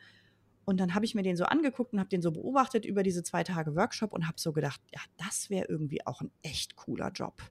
Und 0.65 0.79
dann 0.79 0.93
habe 0.93 1.05
ich 1.05 1.15
mir 1.15 1.23
den 1.23 1.37
so 1.37 1.45
angeguckt 1.45 1.93
und 1.93 1.99
habe 1.99 2.09
den 2.09 2.21
so 2.21 2.31
beobachtet 2.31 2.85
über 2.85 3.03
diese 3.03 3.23
zwei 3.23 3.43
Tage 3.43 3.75
Workshop 3.75 4.13
und 4.13 4.27
habe 4.27 4.39
so 4.39 4.53
gedacht, 4.53 4.79
ja, 4.93 5.01
das 5.17 5.49
wäre 5.49 5.65
irgendwie 5.67 6.05
auch 6.05 6.21
ein 6.21 6.31
echt 6.43 6.75
cooler 6.75 7.11
Job. 7.11 7.41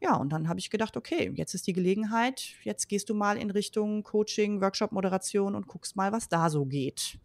Ja, 0.00 0.14
und 0.14 0.30
dann 0.30 0.48
habe 0.48 0.60
ich 0.60 0.70
gedacht, 0.70 0.96
okay, 0.96 1.32
jetzt 1.34 1.54
ist 1.54 1.66
die 1.66 1.72
Gelegenheit, 1.72 2.54
jetzt 2.62 2.88
gehst 2.88 3.10
du 3.10 3.14
mal 3.14 3.36
in 3.36 3.50
Richtung 3.50 4.04
Coaching, 4.04 4.60
Workshop-Moderation 4.60 5.56
und 5.56 5.66
guckst 5.66 5.96
mal, 5.96 6.12
was 6.12 6.28
da 6.28 6.50
so 6.50 6.66
geht. 6.66 7.18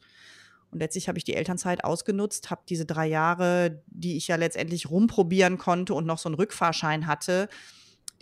Und 0.71 0.79
letztlich 0.79 1.07
habe 1.07 1.19
ich 1.19 1.23
die 1.23 1.35
Elternzeit 1.35 1.83
ausgenutzt, 1.83 2.49
habe 2.49 2.63
diese 2.67 2.87
drei 2.87 3.05
Jahre, 3.05 3.83
die 3.85 4.17
ich 4.17 4.27
ja 4.27 4.37
letztendlich 4.37 4.89
rumprobieren 4.89 5.59
konnte 5.59 5.93
und 5.93 6.07
noch 6.07 6.17
so 6.17 6.29
einen 6.29 6.35
Rückfahrschein 6.35 7.05
hatte, 7.05 7.47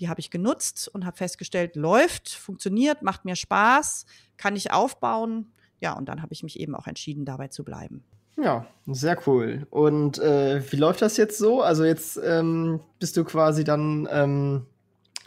die 0.02 0.10
habe 0.10 0.20
ich 0.20 0.32
genutzt 0.32 0.90
und 0.90 1.06
habe 1.06 1.16
festgestellt, 1.16 1.78
läuft, 1.78 2.30
funktioniert, 2.30 3.04
macht 3.04 3.24
mir 3.24 3.38
Spaß, 3.38 4.06
kann 4.36 4.58
ich 4.58 4.72
aufbauen. 4.72 5.54
Ja, 5.82 5.98
und 5.98 6.08
dann 6.08 6.22
habe 6.22 6.32
ich 6.32 6.44
mich 6.44 6.60
eben 6.60 6.76
auch 6.76 6.88
entschieden, 6.88 7.26
dabei 7.26 7.50
zu 7.50 7.64
bleiben. 7.64 8.04
Ja, 8.42 8.66
sehr 8.88 9.18
cool. 9.28 9.68
Und 9.70 10.20
äh, 10.20 10.62
wie 10.72 10.78
läuft 10.78 11.02
das 11.02 11.18
jetzt 11.18 11.38
so? 11.38 11.62
Also 11.62 11.84
jetzt 11.84 12.20
ähm, 12.24 12.80
bist 13.00 13.18
du 13.18 13.24
quasi 13.24 13.64
dann 13.64 14.08
ähm, 14.12 14.66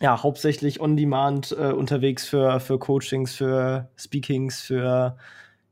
ja 0.01 0.23
hauptsächlich 0.23 0.81
on 0.81 0.97
demand 0.97 1.53
äh, 1.53 1.73
unterwegs 1.73 2.27
für, 2.27 2.61
für 2.61 2.79
Coachings, 2.79 3.35
für 3.35 3.89
Speakings, 3.97 4.63
für 4.63 5.17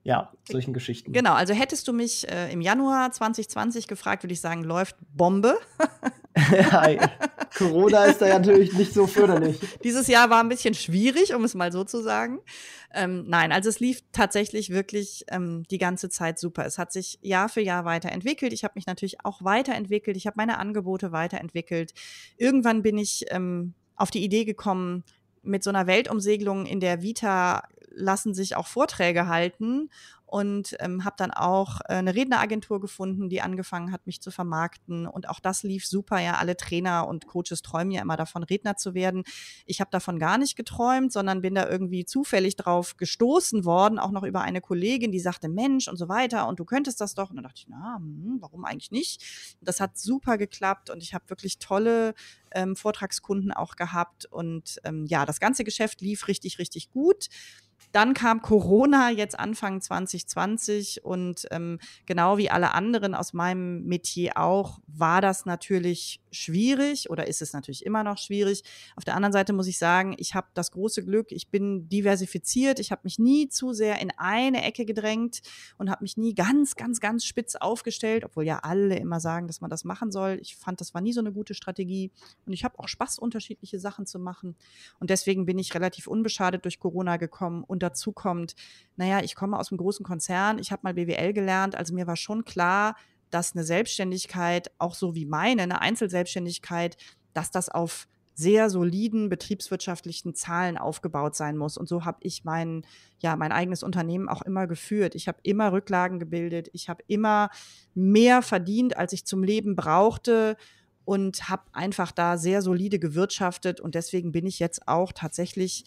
ja, 0.05 0.33
solchen 0.51 0.73
Geschichten. 0.73 1.13
Genau, 1.13 1.33
also 1.35 1.55
hättest 1.55 1.87
du 1.87 1.93
mich 1.93 2.29
äh, 2.29 2.53
im 2.53 2.61
Januar 2.61 3.13
2020 3.13 3.87
gefragt, 3.87 4.25
würde 4.25 4.33
ich 4.33 4.41
sagen, 4.41 4.65
läuft 4.65 4.97
Bombe. 5.15 5.59
ja, 6.53 7.09
Corona 7.57 8.07
ist 8.07 8.21
da 8.21 8.27
ja 8.27 8.39
natürlich 8.39 8.73
nicht 8.73 8.95
so 8.95 9.07
förderlich. 9.07 9.61
Dieses 9.85 10.09
Jahr 10.09 10.29
war 10.29 10.43
ein 10.43 10.49
bisschen 10.49 10.75
schwierig, 10.75 11.35
um 11.35 11.45
es 11.45 11.55
mal 11.55 11.71
so 11.71 11.85
zu 11.85 12.03
sagen. 12.03 12.41
Ähm, 12.93 13.25
nein, 13.29 13.53
also 13.53 13.69
es 13.69 13.79
lief 13.79 14.03
tatsächlich 14.13 14.71
wirklich 14.71 15.25
ähm, 15.31 15.63
die 15.71 15.79
ganze 15.79 16.09
Zeit 16.09 16.39
super. 16.39 16.67
Es 16.67 16.79
hat 16.79 16.93
sich 16.93 17.19
Jahr 17.23 17.49
für 17.49 17.61
Jahr 17.61 17.85
weiterentwickelt. 17.85 18.53
Ich 18.53 18.65
habe 18.65 18.73
mich 18.75 18.87
natürlich 18.87 19.25
auch 19.25 19.45
weiterentwickelt. 19.45 20.17
Ich 20.17 20.27
habe 20.27 20.35
meine 20.37 20.59
Angebote 20.59 21.13
weiterentwickelt. 21.13 21.95
Irgendwann 22.37 22.83
bin 22.83 22.99
ich 22.99 23.27
ähm, 23.29 23.75
auf 23.95 24.11
die 24.11 24.25
Idee 24.25 24.45
gekommen, 24.45 25.05
mit 25.43 25.65
so 25.65 25.71
einer 25.71 25.87
Weltumsegelung 25.87 26.67
in 26.67 26.81
der 26.81 27.03
Vita 27.03 27.65
lassen 27.95 28.35
sich 28.35 28.57
auch 28.57 28.67
Vorträge 28.67 29.27
halten 29.29 29.91
und 30.33 30.77
ähm, 30.81 31.05
habe 31.05 31.17
dann 31.19 31.31
auch 31.31 31.83
äh, 31.83 31.93
eine 31.93 32.15
Redneragentur 32.15 32.81
gefunden, 32.81 33.29
die 33.29 33.43
angefangen 33.43 33.93
hat, 33.93 34.07
mich 34.07 34.23
zu 34.23 34.31
vermarkten. 34.31 35.07
Und 35.07 35.29
auch 35.29 35.41
das 35.41 35.63
lief 35.63 35.87
super. 35.87 36.21
Ja, 36.21 36.37
alle 36.37 36.57
Trainer 36.57 37.07
und 37.07 37.27
Coaches 37.27 37.61
träumen 37.61 37.91
ja 37.91 38.01
immer 38.01 38.17
davon, 38.17 38.43
Redner 38.43 38.79
zu 38.79 38.95
werden. 38.95 39.25
Ich 39.67 39.83
habe 39.83 39.91
davon 39.91 40.19
gar 40.19 40.39
nicht 40.39 40.57
geträumt, 40.57 41.13
sondern 41.13 41.43
bin 41.43 41.55
da 41.55 41.69
irgendwie 41.69 42.07
zufällig 42.07 42.57
drauf 42.57 42.97
gestoßen 42.97 43.67
worden, 43.67 43.99
auch 43.99 44.11
noch 44.11 44.23
über 44.23 44.41
eine 44.41 44.63
Kollegin, 44.63 45.13
die 45.13 45.21
sagte, 45.21 45.51
Mensch 45.51 45.87
und 45.87 45.99
so 45.99 46.09
weiter 46.09 46.49
und 46.49 46.59
du 46.59 46.65
könntest 46.65 47.03
das 47.03 47.13
doch. 47.13 47.29
Und 47.29 47.37
dann 47.37 47.45
dachte 47.45 47.59
ich, 47.59 47.69
na, 47.69 47.97
hm, 47.97 48.39
warum 48.41 48.65
eigentlich 48.65 48.91
nicht? 48.91 49.23
Das 49.61 49.81
hat 49.81 49.99
super 49.99 50.39
geklappt 50.39 50.89
und 50.89 51.03
ich 51.03 51.13
habe 51.13 51.29
wirklich 51.29 51.59
tolle 51.59 52.15
ähm, 52.53 52.75
Vortragskunden 52.75 53.53
auch 53.53 53.77
gehabt. 53.77 54.25
Und 54.25 54.81
ähm, 54.85 55.05
ja, 55.05 55.27
das 55.27 55.41
ganze 55.41 55.63
Geschäft 55.63 56.01
lief 56.01 56.27
richtig, 56.27 56.59
richtig 56.59 56.91
gut. 56.91 57.29
Dann 57.93 58.15
kam 58.15 58.41
Corona 58.41 59.11
jetzt 59.11 59.39
Anfang 59.39 59.81
2020 59.81 61.05
und 61.05 61.47
ähm, 61.51 61.79
genau 62.07 62.39
wie 62.39 62.51
alle 62.51 62.73
anderen 62.73 63.15
aus 63.15 63.35
meinem 63.35 63.85
Metier 63.85 64.39
auch, 64.39 64.79
war 64.87 65.21
das 65.21 65.45
natürlich 65.45 66.21
schwierig 66.31 67.11
oder 67.11 67.27
ist 67.27 67.43
es 67.43 67.53
natürlich 67.53 67.85
immer 67.85 68.03
noch 68.03 68.17
schwierig. 68.17 68.65
Auf 68.97 69.05
der 69.05 69.15
anderen 69.15 69.35
Seite 69.35 69.53
muss 69.53 69.67
ich 69.67 69.79
sagen, 69.79 70.15
ich 70.17 70.35
habe 70.35 70.47
das 70.55 70.71
große 70.71 71.05
Glück, 71.05 71.31
ich 71.31 71.49
bin 71.49 71.89
diversifiziert, 71.91 72.79
ich 72.79 72.91
habe 72.91 73.03
mich 73.05 73.19
nie 73.19 73.49
zu 73.49 73.75
sehr 73.75 74.01
in 74.01 74.11
eine 74.17 74.65
Ecke 74.65 74.87
gedrängt 74.87 75.43
und 75.77 75.91
habe 75.91 76.03
mich 76.03 76.17
nie 76.17 76.35
ganz, 76.35 76.77
ganz, 76.77 76.99
ganz 77.01 77.27
spitz 77.27 77.57
aufgestellt, 77.57 78.25
obwohl 78.25 78.45
ja 78.45 78.61
alle 78.61 78.97
immer 78.97 79.21
sagen, 79.21 79.47
dass 79.47 79.61
man 79.61 79.71
das 79.71 79.85
machen 79.85 80.11
soll. 80.11 80.39
Ich 80.41 80.57
fand, 80.57 80.81
das 80.81 80.95
war 80.95 81.03
nie 81.03 81.13
so 81.13 81.21
eine 81.21 81.33
gute 81.33 81.53
Strategie 81.53 82.11
und 82.47 82.55
ich 82.55 82.65
habe 82.65 82.79
auch 82.79 82.89
Spaß, 82.89 83.19
unterschiedliche 83.19 83.79
Sachen 83.79 84.07
zu 84.07 84.19
machen 84.19 84.57
und 84.99 85.11
deswegen 85.11 85.45
bin 85.45 85.59
ich 85.59 85.75
relativ 85.75 86.07
unbeschadet 86.07 86.65
durch 86.65 86.81
Corona 86.81 87.19
gekommen 87.19 87.65
und 87.65 87.82
dazu 87.83 88.13
kommt, 88.13 88.55
naja, 88.97 89.21
ich 89.23 89.35
komme 89.35 89.59
aus 89.59 89.71
einem 89.71 89.79
großen 89.79 90.05
Konzern, 90.05 90.59
ich 90.59 90.73
habe 90.73 90.81
mal 90.85 90.95
BWL 90.95 91.33
gelernt, 91.33 91.75
also 91.75 91.95
mir 91.95 92.07
war 92.07 92.17
schon 92.17 92.45
klar, 92.45 92.97
dass 93.31 93.55
eine 93.55 93.65
Selbstständigkeit, 93.65 94.71
auch 94.79 94.95
so 94.95 95.15
wie 95.15 95.27
meine, 95.27 95.63
eine 95.63 95.81
Einzelselbstständigkeit, 95.81 96.97
dass 97.33 97.51
das 97.51 97.69
auf 97.69 98.07
sehr 98.35 98.71
soliden 98.71 99.29
betriebswirtschaftlichen 99.29 100.35
Zahlen 100.35 100.79
aufgebaut 100.79 101.37
sein 101.37 101.57
muss. 101.57 101.77
Und 101.77 101.89
so 101.89 102.05
habe 102.05 102.19
ich 102.23 102.45
mein, 102.45 102.83
ja, 103.19 103.37
mein 103.37 103.53
eigenes 103.53 103.83
Unternehmen 103.83 104.29
auch 104.29 104.43
immer 104.43 104.67
geführt. 104.67 105.15
Ich 105.15 105.29
habe 105.29 105.39
immer 105.43 105.73
Rücklagen 105.73 106.19
gebildet. 106.19 106.69
Ich 106.73 106.89
habe 106.89 107.03
immer 107.09 107.51
mehr 107.95 108.43
verdient, 108.43 108.97
als 108.97 109.13
ich 109.13 109.27
zum 109.27 109.43
Leben 109.43 109.77
brauchte 109.77 110.57
und 111.05 111.49
habe 111.49 111.65
einfach 111.73 112.13
da 112.13 112.39
sehr 112.39 112.63
solide 112.63 112.99
gewirtschaftet. 112.99 113.81
Und 113.81 113.95
deswegen 113.95 114.33
bin 114.33 114.47
ich 114.47 114.59
jetzt 114.59 114.89
auch 114.89 115.13
tatsächlich 115.13 115.85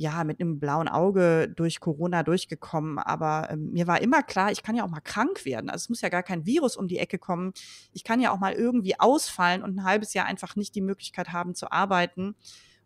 ja, 0.00 0.22
mit 0.22 0.40
einem 0.40 0.60
blauen 0.60 0.86
Auge 0.86 1.48
durch 1.48 1.80
Corona 1.80 2.22
durchgekommen. 2.22 2.98
Aber 2.98 3.48
ähm, 3.50 3.72
mir 3.72 3.88
war 3.88 4.00
immer 4.00 4.22
klar, 4.22 4.52
ich 4.52 4.62
kann 4.62 4.76
ja 4.76 4.84
auch 4.84 4.88
mal 4.88 5.00
krank 5.00 5.44
werden. 5.44 5.68
Also 5.68 5.82
es 5.82 5.88
muss 5.88 6.02
ja 6.02 6.08
gar 6.08 6.22
kein 6.22 6.46
Virus 6.46 6.76
um 6.76 6.86
die 6.86 6.98
Ecke 6.98 7.18
kommen. 7.18 7.52
Ich 7.92 8.04
kann 8.04 8.20
ja 8.20 8.30
auch 8.30 8.38
mal 8.38 8.52
irgendwie 8.52 8.98
ausfallen 8.98 9.64
und 9.64 9.76
ein 9.76 9.84
halbes 9.84 10.14
Jahr 10.14 10.26
einfach 10.26 10.54
nicht 10.54 10.76
die 10.76 10.82
Möglichkeit 10.82 11.32
haben 11.32 11.56
zu 11.56 11.72
arbeiten. 11.72 12.36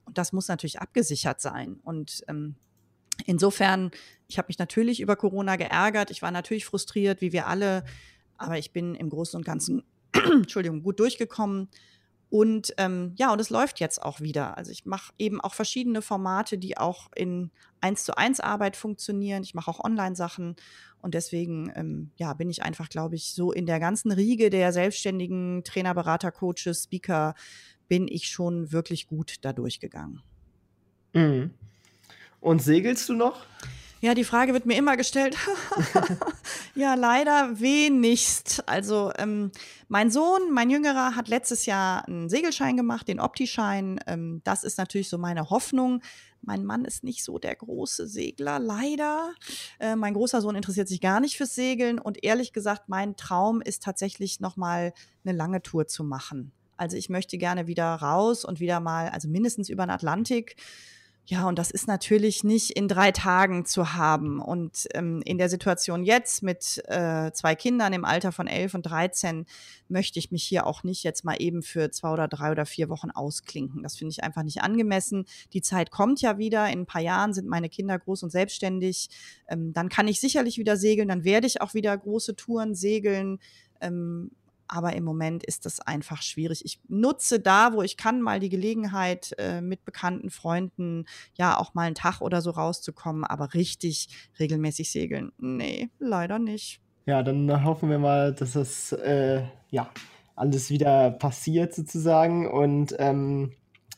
Und 0.07 0.16
das 0.16 0.33
muss 0.33 0.48
natürlich 0.48 0.81
abgesichert 0.81 1.42
sein. 1.42 1.81
Und 1.83 2.25
ähm, 2.29 2.55
insofern, 3.27 3.90
ich 4.27 4.38
habe 4.38 4.48
mich 4.48 4.59
natürlich 4.59 5.03
über 5.03 5.14
Corona 5.14 5.57
geärgert. 5.57 6.11
Ich 6.11 6.22
war 6.22 6.31
natürlich 6.31 6.64
frustriert, 6.64 7.20
wie 7.20 7.35
wir 7.35 7.46
alle. 7.46 7.85
Aber 8.38 8.57
ich 8.57 8.72
bin 8.72 8.94
im 8.94 9.11
Großen 9.11 9.37
und 9.37 9.44
Ganzen, 9.44 9.85
Entschuldigung, 10.14 10.83
gut 10.83 10.98
durchgekommen 10.98 11.68
und 12.33 12.73
ähm, 12.79 13.12
ja, 13.16 13.31
und 13.31 13.42
es 13.42 13.51
läuft 13.51 13.79
jetzt 13.79 14.01
auch 14.01 14.23
wieder. 14.23 14.57
Also 14.57 14.73
ich 14.73 14.87
mache 14.87 15.12
eben 15.18 15.38
auch 15.42 15.53
verschiedene 15.53 16.01
Formate, 16.01 16.57
die 16.57 16.79
auch 16.79 17.11
in 17.14 17.51
eins 17.83 18.05
zu 18.05 18.16
eins 18.16 18.40
Arbeit 18.40 18.75
funktionieren. 18.75 19.42
Ich 19.42 19.53
mache 19.53 19.71
auch 19.71 19.85
Online-Sachen 19.85 20.57
und 21.03 21.12
deswegen 21.12 21.71
ähm, 21.77 22.11
ja, 22.16 22.33
bin 22.33 22.49
ich 22.49 22.62
einfach, 22.62 22.88
glaube 22.88 23.16
ich, 23.16 23.35
so 23.35 23.53
in 23.53 23.66
der 23.66 23.81
ganzen 23.81 24.12
Riege 24.12 24.49
der 24.49 24.73
selbstständigen 24.73 25.62
Trainer, 25.62 25.92
Berater, 25.92 26.33
Coaches, 26.33 26.85
Speaker 26.85 27.35
bin 27.87 28.09
ich 28.09 28.31
schon 28.31 28.73
wirklich 28.73 29.09
gut 29.09 29.35
da 29.42 29.53
durchgegangen. 29.53 30.23
Mhm. 31.12 31.51
Und 32.40 32.62
segelst 32.62 33.11
du 33.11 33.12
noch? 33.12 33.45
Ja, 34.02 34.14
die 34.14 34.24
Frage 34.24 34.52
wird 34.52 34.66
mir 34.66 34.76
immer 34.76 34.96
gestellt. 34.96 35.36
ja, 36.74 36.94
leider 36.94 37.60
wenigst. 37.60 38.68
Also 38.68 39.12
ähm, 39.16 39.52
mein 39.86 40.10
Sohn, 40.10 40.50
mein 40.50 40.70
Jüngerer, 40.70 41.14
hat 41.14 41.28
letztes 41.28 41.66
Jahr 41.66 42.08
einen 42.08 42.28
Segelschein 42.28 42.76
gemacht, 42.76 43.06
den 43.06 43.20
Opti-Schein. 43.20 44.00
Ähm, 44.08 44.40
das 44.42 44.64
ist 44.64 44.76
natürlich 44.76 45.08
so 45.08 45.18
meine 45.18 45.50
Hoffnung. 45.50 46.02
Mein 46.40 46.64
Mann 46.64 46.84
ist 46.84 47.04
nicht 47.04 47.22
so 47.22 47.38
der 47.38 47.54
große 47.54 48.08
Segler, 48.08 48.58
leider. 48.58 49.34
Äh, 49.78 49.94
mein 49.94 50.14
großer 50.14 50.40
Sohn 50.40 50.56
interessiert 50.56 50.88
sich 50.88 51.00
gar 51.00 51.20
nicht 51.20 51.36
fürs 51.36 51.54
Segeln 51.54 52.00
und 52.00 52.24
ehrlich 52.24 52.52
gesagt, 52.52 52.88
mein 52.88 53.14
Traum 53.14 53.60
ist 53.60 53.84
tatsächlich 53.84 54.40
noch 54.40 54.56
mal 54.56 54.92
eine 55.24 55.36
lange 55.36 55.62
Tour 55.62 55.86
zu 55.86 56.02
machen. 56.02 56.50
Also 56.76 56.96
ich 56.96 57.08
möchte 57.08 57.38
gerne 57.38 57.68
wieder 57.68 57.94
raus 57.94 58.44
und 58.44 58.58
wieder 58.58 58.80
mal, 58.80 59.10
also 59.10 59.28
mindestens 59.28 59.68
über 59.68 59.86
den 59.86 59.90
Atlantik 59.90 60.56
ja, 61.24 61.46
und 61.46 61.56
das 61.56 61.70
ist 61.70 61.87
natürlich 61.87 62.42
nicht 62.42 62.70
in 62.70 62.88
drei 62.88 63.12
Tagen 63.12 63.64
zu 63.64 63.94
haben. 63.94 64.40
Und 64.40 64.88
ähm, 64.92 65.22
in 65.24 65.38
der 65.38 65.48
Situation 65.48 66.02
jetzt 66.02 66.42
mit 66.42 66.82
äh, 66.88 67.30
zwei 67.32 67.54
Kindern 67.54 67.92
im 67.92 68.04
Alter 68.04 68.32
von 68.32 68.48
elf 68.48 68.74
und 68.74 68.82
13 68.82 69.46
möchte 69.88 70.18
ich 70.18 70.32
mich 70.32 70.42
hier 70.42 70.66
auch 70.66 70.82
nicht 70.82 71.04
jetzt 71.04 71.24
mal 71.24 71.37
eben 71.38 71.62
für 71.62 71.92
zwei 71.92 72.11
oder 72.11 72.26
drei 72.26 72.50
oder 72.50 72.66
vier 72.66 72.88
Wochen 72.88 73.12
ausklinken. 73.12 73.85
Das 73.85 73.96
finde 73.96 74.11
ich 74.11 74.24
einfach 74.24 74.42
nicht 74.42 74.62
angemessen. 74.62 75.26
Die 75.52 75.62
Zeit 75.62 75.92
kommt 75.92 76.20
ja 76.22 76.38
wieder. 76.38 76.68
In 76.70 76.80
ein 76.80 76.87
paar 76.87 77.02
Jahren 77.02 77.35
sind 77.35 77.46
meine 77.46 77.68
Kinder 77.68 78.00
groß 78.00 78.24
und 78.24 78.30
selbstständig. 78.30 79.08
Ähm, 79.46 79.72
dann 79.72 79.88
kann 79.88 80.08
ich 80.08 80.20
sicherlich 80.20 80.58
wieder 80.58 80.76
segeln. 80.76 81.06
Dann 81.06 81.22
werde 81.22 81.46
ich 81.46 81.61
auch 81.61 81.72
wieder 81.72 81.96
große 81.96 82.35
Touren 82.35 82.74
segeln. 82.74 83.38
Ähm, 83.80 84.32
aber 84.72 84.94
im 84.94 85.04
Moment 85.04 85.44
ist 85.44 85.66
das 85.66 85.80
einfach 85.80 86.22
schwierig. 86.22 86.64
Ich 86.64 86.80
nutze 86.88 87.40
da, 87.40 87.74
wo 87.74 87.82
ich 87.82 87.98
kann, 87.98 88.22
mal 88.22 88.40
die 88.40 88.48
Gelegenheit, 88.48 89.35
äh, 89.37 89.61
mit 89.61 89.85
bekannten 89.85 90.30
Freunden 90.30 91.04
ja 91.37 91.58
auch 91.58 91.74
mal 91.74 91.82
einen 91.82 91.94
Tag 91.94 92.22
oder 92.22 92.40
so 92.40 92.50
rauszukommen, 92.50 93.24
aber 93.24 93.52
richtig 93.52 94.08
regelmäßig 94.38 94.90
segeln, 94.90 95.32
nee, 95.38 95.90
leider 95.98 96.38
nicht. 96.38 96.80
Ja, 97.04 97.22
dann 97.22 97.64
hoffen 97.64 97.90
wir 97.90 97.98
mal, 97.98 98.32
dass 98.32 98.52
das 98.52 98.92
äh, 98.92 99.42
ja 99.68 99.90
alles 100.37 100.70
wieder 100.70 101.11
passiert 101.11 101.74
sozusagen 101.74 102.50
und 102.50 102.96
ähm, 102.98 103.52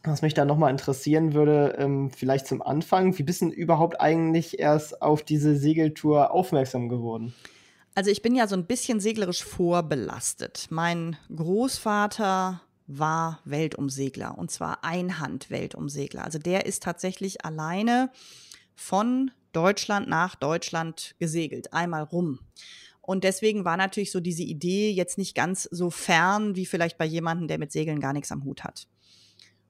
Was 0.07 0.21
mich 0.21 0.35
da 0.35 0.45
nochmal 0.45 0.71
interessieren 0.71 1.33
würde, 1.33 1.77
ähm, 1.79 2.11
vielleicht 2.11 2.47
zum 2.47 2.61
Anfang, 2.61 3.17
wie 3.17 3.23
bist 3.23 3.41
du 3.41 3.47
überhaupt 3.49 4.03
eigentlich 4.03 4.59
erst 4.59 5.01
auf 5.01 5.23
diese 5.23 5.57
Segeltour 5.57 6.31
aufmerksam 6.31 6.91
geworden? 6.91 7.33
Also 7.97 8.11
ich 8.11 8.23
bin 8.23 8.35
ja 8.35 8.49
so 8.49 8.57
ein 8.57 8.67
bisschen 8.67 8.99
seglerisch 8.99 9.45
vorbelastet. 9.45 10.67
Mein 10.71 11.17
Großvater 11.35 12.61
war 12.87 13.41
Weltumsegler 13.45 14.37
und 14.37 14.51
zwar 14.51 14.83
Einhand-Weltumsegler. 14.83 16.25
Also 16.25 16.39
der 16.39 16.67
ist 16.67 16.83
tatsächlich 16.83 17.45
alleine 17.45 18.11
von 18.75 19.31
Deutschland 19.53 20.09
nach 20.09 20.35
Deutschland 20.35 21.15
gesegelt, 21.21 21.73
einmal 21.73 22.03
rum. 22.03 22.41
Und 23.01 23.23
deswegen 23.23 23.65
war 23.65 23.77
natürlich 23.77 24.11
so 24.11 24.19
diese 24.19 24.43
Idee 24.43 24.91
jetzt 24.91 25.17
nicht 25.17 25.37
ganz 25.37 25.63
so 25.65 25.91
fern 25.91 26.57
wie 26.57 26.67
vielleicht 26.67 26.99
bei 26.99 27.05
jemandem, 27.05 27.47
der 27.47 27.59
mit 27.59 27.71
Segeln 27.71 28.01
gar 28.01 28.13
nichts 28.13 28.33
am 28.33 28.45
Hut 28.45 28.65
hat. 28.65 28.89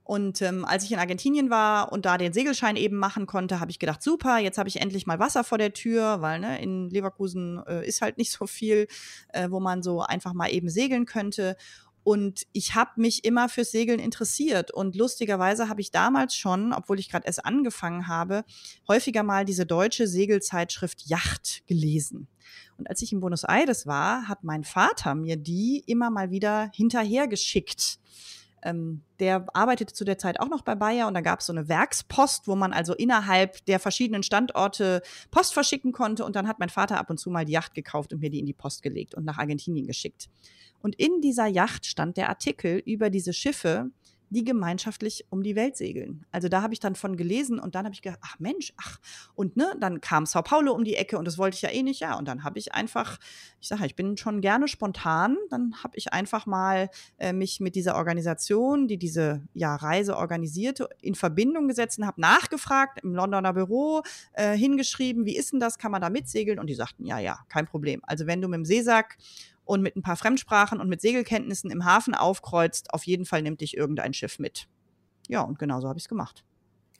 Und 0.04 0.42
ähm, 0.42 0.66
als 0.66 0.84
ich 0.84 0.92
in 0.92 0.98
Argentinien 0.98 1.48
war 1.48 1.90
und 1.90 2.04
da 2.04 2.18
den 2.18 2.34
Segelschein 2.34 2.76
eben 2.76 2.96
machen 2.96 3.24
konnte, 3.24 3.58
habe 3.58 3.70
ich 3.70 3.78
gedacht, 3.78 4.02
super, 4.02 4.38
jetzt 4.38 4.58
habe 4.58 4.68
ich 4.68 4.80
endlich 4.80 5.06
mal 5.06 5.18
Wasser 5.18 5.44
vor 5.44 5.56
der 5.56 5.72
Tür, 5.72 6.20
weil 6.20 6.40
ne, 6.40 6.60
in 6.62 6.90
Leverkusen 6.90 7.62
äh, 7.66 7.86
ist 7.88 8.02
halt 8.02 8.18
nicht 8.18 8.30
so 8.30 8.46
viel, 8.46 8.86
äh, 9.32 9.50
wo 9.50 9.60
man 9.60 9.82
so 9.82 10.02
einfach 10.02 10.34
mal 10.34 10.52
eben 10.52 10.68
segeln 10.68 11.06
könnte. 11.06 11.56
Und 12.02 12.42
ich 12.52 12.74
habe 12.74 12.90
mich 12.96 13.24
immer 13.24 13.48
fürs 13.48 13.70
Segeln 13.70 13.98
interessiert. 13.98 14.70
Und 14.70 14.94
lustigerweise 14.94 15.70
habe 15.70 15.80
ich 15.80 15.90
damals 15.90 16.36
schon, 16.36 16.74
obwohl 16.74 16.98
ich 16.98 17.08
gerade 17.08 17.26
erst 17.26 17.46
angefangen 17.46 18.06
habe, 18.06 18.44
häufiger 18.86 19.22
mal 19.22 19.46
diese 19.46 19.64
deutsche 19.64 20.06
Segelzeitschrift 20.06 21.06
Yacht 21.06 21.62
gelesen. 21.66 22.28
Und 22.76 22.90
als 22.90 23.00
ich 23.00 23.10
in 23.10 23.20
Buenos 23.20 23.44
Aires 23.44 23.86
war, 23.86 24.28
hat 24.28 24.44
mein 24.44 24.64
Vater 24.64 25.14
mir 25.14 25.38
die 25.38 25.82
immer 25.86 26.10
mal 26.10 26.30
wieder 26.30 26.70
hinterhergeschickt 26.74 27.98
ähm, 28.64 29.02
der 29.20 29.46
arbeitete 29.54 29.94
zu 29.94 30.04
der 30.04 30.18
Zeit 30.18 30.40
auch 30.40 30.48
noch 30.48 30.62
bei 30.62 30.74
Bayer 30.74 31.06
und 31.06 31.14
da 31.14 31.20
gab 31.20 31.40
es 31.40 31.46
so 31.46 31.52
eine 31.52 31.68
Werkspost, 31.68 32.48
wo 32.48 32.56
man 32.56 32.72
also 32.72 32.94
innerhalb 32.94 33.64
der 33.66 33.78
verschiedenen 33.78 34.22
Standorte 34.22 35.02
Post 35.30 35.54
verschicken 35.54 35.92
konnte. 35.92 36.24
Und 36.24 36.34
dann 36.34 36.48
hat 36.48 36.58
mein 36.58 36.70
Vater 36.70 36.98
ab 36.98 37.10
und 37.10 37.18
zu 37.18 37.30
mal 37.30 37.44
die 37.44 37.52
Yacht 37.52 37.74
gekauft 37.74 38.12
und 38.12 38.20
mir 38.20 38.30
die 38.30 38.40
in 38.40 38.46
die 38.46 38.52
Post 38.52 38.82
gelegt 38.82 39.14
und 39.14 39.24
nach 39.24 39.38
Argentinien 39.38 39.86
geschickt. 39.86 40.28
Und 40.80 40.96
in 40.96 41.20
dieser 41.20 41.46
Yacht 41.46 41.86
stand 41.86 42.16
der 42.16 42.28
Artikel 42.28 42.82
über 42.84 43.10
diese 43.10 43.32
Schiffe, 43.32 43.90
die 44.30 44.44
gemeinschaftlich 44.44 45.26
um 45.30 45.42
die 45.42 45.56
Welt 45.56 45.76
segeln. 45.76 46.26
Also 46.30 46.48
da 46.48 46.62
habe 46.62 46.72
ich 46.72 46.80
dann 46.80 46.94
von 46.94 47.16
gelesen 47.16 47.58
und 47.58 47.74
dann 47.74 47.84
habe 47.84 47.94
ich 47.94 48.02
gedacht, 48.02 48.20
ach 48.22 48.38
Mensch, 48.38 48.72
ach. 48.76 48.98
Und 49.34 49.56
ne, 49.56 49.74
dann 49.80 50.00
kam 50.00 50.26
Sao 50.26 50.42
Paulo 50.42 50.72
um 50.72 50.84
die 50.84 50.96
Ecke 50.96 51.18
und 51.18 51.26
das 51.26 51.38
wollte 51.38 51.56
ich 51.56 51.62
ja 51.62 51.70
eh 51.70 51.82
nicht, 51.82 52.00
ja. 52.00 52.18
Und 52.18 52.26
dann 52.26 52.44
habe 52.44 52.58
ich 52.58 52.74
einfach, 52.74 53.18
ich 53.60 53.68
sage, 53.68 53.86
ich 53.86 53.94
bin 53.94 54.16
schon 54.16 54.40
gerne 54.40 54.68
spontan, 54.68 55.36
dann 55.50 55.74
habe 55.82 55.96
ich 55.96 56.12
einfach 56.12 56.46
mal 56.46 56.90
äh, 57.18 57.32
mich 57.32 57.60
mit 57.60 57.74
dieser 57.76 57.96
Organisation, 57.96 58.88
die 58.88 58.98
diese 58.98 59.42
ja, 59.54 59.76
Reise 59.76 60.16
organisierte, 60.16 60.88
in 61.00 61.14
Verbindung 61.14 61.68
gesetzt 61.68 61.98
und 61.98 62.06
habe 62.06 62.20
nachgefragt 62.20 63.00
im 63.02 63.14
Londoner 63.14 63.52
Büro, 63.52 64.02
äh, 64.32 64.56
hingeschrieben, 64.56 65.24
wie 65.26 65.36
ist 65.36 65.52
denn 65.52 65.60
das, 65.60 65.78
kann 65.78 65.92
man 65.92 66.00
da 66.00 66.10
mitsegeln? 66.10 66.58
Und 66.58 66.68
die 66.68 66.74
sagten, 66.74 67.06
ja, 67.06 67.18
ja, 67.18 67.40
kein 67.48 67.66
Problem. 67.66 68.00
Also 68.04 68.26
wenn 68.26 68.40
du 68.40 68.48
mit 68.48 68.58
dem 68.58 68.64
Seesack 68.64 69.16
und 69.64 69.82
mit 69.82 69.96
ein 69.96 70.02
paar 70.02 70.16
Fremdsprachen 70.16 70.80
und 70.80 70.88
mit 70.88 71.00
Segelkenntnissen 71.00 71.70
im 71.70 71.84
Hafen 71.84 72.14
aufkreuzt, 72.14 72.92
auf 72.92 73.04
jeden 73.04 73.24
Fall 73.24 73.42
nimmt 73.42 73.60
dich 73.60 73.76
irgendein 73.76 74.14
Schiff 74.14 74.38
mit. 74.38 74.68
Ja, 75.28 75.42
und 75.42 75.58
genau 75.58 75.80
so 75.80 75.88
habe 75.88 75.98
ich 75.98 76.04
es 76.04 76.08
gemacht. 76.08 76.44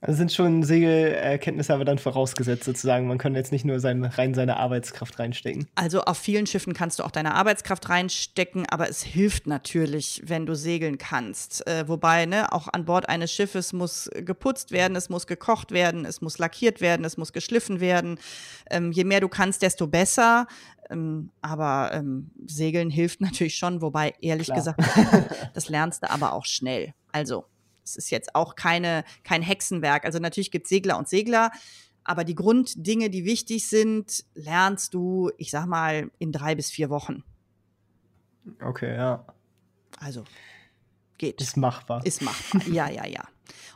Also 0.06 0.18
sind 0.18 0.32
schon 0.32 0.62
Segelkenntnisse 0.62 1.72
aber 1.72 1.86
dann 1.86 1.98
vorausgesetzt 1.98 2.64
sozusagen. 2.64 3.06
Man 3.06 3.16
kann 3.16 3.34
jetzt 3.34 3.52
nicht 3.52 3.64
nur 3.64 3.80
sein, 3.80 4.04
rein 4.04 4.34
seine 4.34 4.58
Arbeitskraft 4.58 5.18
reinstecken. 5.18 5.66
Also 5.76 6.02
auf 6.02 6.18
vielen 6.18 6.46
Schiffen 6.46 6.74
kannst 6.74 6.98
du 6.98 7.04
auch 7.04 7.10
deine 7.10 7.34
Arbeitskraft 7.34 7.88
reinstecken, 7.88 8.66
aber 8.68 8.90
es 8.90 9.02
hilft 9.02 9.46
natürlich, 9.46 10.20
wenn 10.26 10.44
du 10.44 10.54
segeln 10.54 10.98
kannst. 10.98 11.66
Äh, 11.66 11.88
wobei, 11.88 12.26
ne, 12.26 12.52
auch 12.52 12.68
an 12.70 12.84
Bord 12.84 13.08
eines 13.08 13.32
Schiffes 13.32 13.72
muss 13.72 14.10
geputzt 14.14 14.72
werden, 14.72 14.94
es 14.94 15.08
muss 15.08 15.26
gekocht 15.26 15.72
werden, 15.72 16.04
es 16.04 16.20
muss 16.20 16.36
lackiert 16.36 16.82
werden, 16.82 17.06
es 17.06 17.16
muss 17.16 17.32
geschliffen 17.32 17.80
werden. 17.80 18.18
Ähm, 18.70 18.92
je 18.92 19.04
mehr 19.04 19.20
du 19.20 19.28
kannst, 19.28 19.62
desto 19.62 19.86
besser. 19.86 20.46
Ähm, 20.90 21.30
aber 21.40 21.90
ähm, 21.92 22.30
Segeln 22.46 22.90
hilft 22.90 23.20
natürlich 23.20 23.56
schon, 23.56 23.82
wobei 23.82 24.14
ehrlich 24.20 24.46
Klar. 24.46 24.58
gesagt, 24.58 24.82
das 25.54 25.68
lernst 25.68 26.02
du 26.02 26.10
aber 26.10 26.32
auch 26.32 26.44
schnell. 26.44 26.94
Also 27.12 27.46
es 27.84 27.96
ist 27.96 28.10
jetzt 28.10 28.34
auch 28.34 28.54
keine, 28.54 29.04
kein 29.22 29.42
Hexenwerk. 29.42 30.04
Also 30.04 30.18
natürlich 30.18 30.50
gibt 30.50 30.66
es 30.66 30.70
Segler 30.70 30.98
und 30.98 31.08
Segler, 31.08 31.50
aber 32.04 32.24
die 32.24 32.34
Grunddinge, 32.34 33.10
die 33.10 33.24
wichtig 33.24 33.68
sind, 33.68 34.24
lernst 34.34 34.94
du, 34.94 35.30
ich 35.38 35.50
sag 35.50 35.66
mal, 35.66 36.10
in 36.18 36.32
drei 36.32 36.54
bis 36.54 36.70
vier 36.70 36.90
Wochen. 36.90 37.24
Okay, 38.60 38.94
ja. 38.94 39.24
Also 39.98 40.24
geht. 41.18 41.40
Ist 41.40 41.56
machbar. 41.56 42.04
Ist 42.04 42.22
machbar. 42.22 42.62
ja, 42.68 42.88
ja, 42.90 43.06
ja. 43.06 43.24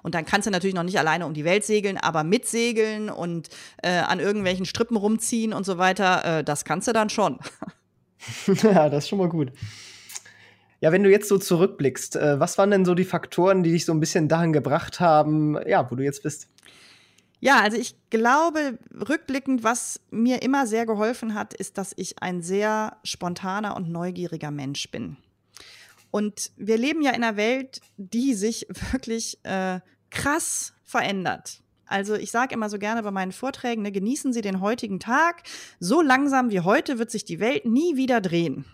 Und 0.03 0.15
dann 0.15 0.25
kannst 0.25 0.47
du 0.47 0.51
natürlich 0.51 0.75
noch 0.75 0.83
nicht 0.83 0.99
alleine 0.99 1.27
um 1.27 1.35
die 1.35 1.45
Welt 1.45 1.65
segeln, 1.65 1.97
aber 1.97 2.25
mitsegeln 2.25 3.11
und 3.11 3.49
äh, 3.83 3.91
an 3.99 4.21
irgendwelchen 4.21 4.67
Strippen 4.67 4.97
rumziehen 4.97 5.53
und 5.53 5.65
so 5.65 5.79
weiter, 5.79 6.39
äh, 6.39 6.45
das 6.45 6.65
kannst 6.65 6.89
du 6.89 6.93
dann 6.93 7.11
schon. 7.11 7.39
ja, 8.63 8.89
das 8.89 9.05
ist 9.05 9.09
schon 9.09 9.19
mal 9.19 9.29
gut. 9.29 9.53
Ja, 10.81 10.93
wenn 10.93 11.03
du 11.03 11.11
jetzt 11.11 11.29
so 11.29 11.39
zurückblickst, 11.39 12.17
äh, 12.17 12.39
was 12.39 12.57
waren 12.57 12.71
denn 12.71 12.85
so 12.85 12.95
die 12.95 13.05
Faktoren, 13.05 13.63
die 13.63 13.73
dich 13.73 13.85
so 13.85 13.93
ein 13.93 14.01
bisschen 14.01 14.29
dahin 14.29 14.53
gebracht 14.53 15.01
haben, 15.01 15.59
ja, 15.67 15.91
wo 15.91 15.97
du 15.97 16.05
jetzt 16.05 16.23
bist? 16.23 16.49
Ja, 17.41 17.61
also 17.61 17.77
ich 17.77 17.95
glaube, 18.11 18.79
rückblickend, 19.09 19.63
was 19.63 20.01
mir 20.11 20.43
immer 20.43 20.67
sehr 20.67 20.87
geholfen 20.87 21.35
hat, 21.35 21.55
ist, 21.55 21.79
dass 21.79 21.93
ich 21.97 22.21
ein 22.21 22.43
sehr 22.43 22.97
spontaner 23.05 23.77
und 23.77 23.91
neugieriger 23.91 24.51
Mensch 24.51 24.91
bin. 24.91 25.17
Und 26.11 26.53
wir 26.57 26.79
leben 26.79 27.03
ja 27.03 27.11
in 27.11 27.23
einer 27.23 27.37
Welt, 27.37 27.81
die 27.97 28.35
sich 28.35 28.67
wirklich 28.93 29.39
äh, 29.45 29.81
krass 30.11 30.75
verändert. 30.85 31.63
Also 31.87 32.15
ich 32.15 32.31
sage 32.31 32.55
immer 32.55 32.69
so 32.69 32.79
gerne 32.79 33.03
bei 33.03 33.11
meinen 33.11 33.33
Vorträgen, 33.33 33.83
ne, 33.83 33.93
genießen 33.93 34.33
Sie 34.33 34.43
den 34.43 34.61
heutigen 34.61 35.01
Tag. 35.01 35.43
So 35.81 36.03
langsam 36.03 36.51
wie 36.51 36.61
heute 36.61 36.99
wird 36.99 37.11
sich 37.11 37.25
die 37.25 37.41
Welt 37.41 37.65
nie 37.65 37.97
wieder 37.97 38.21
drehen 38.21 38.67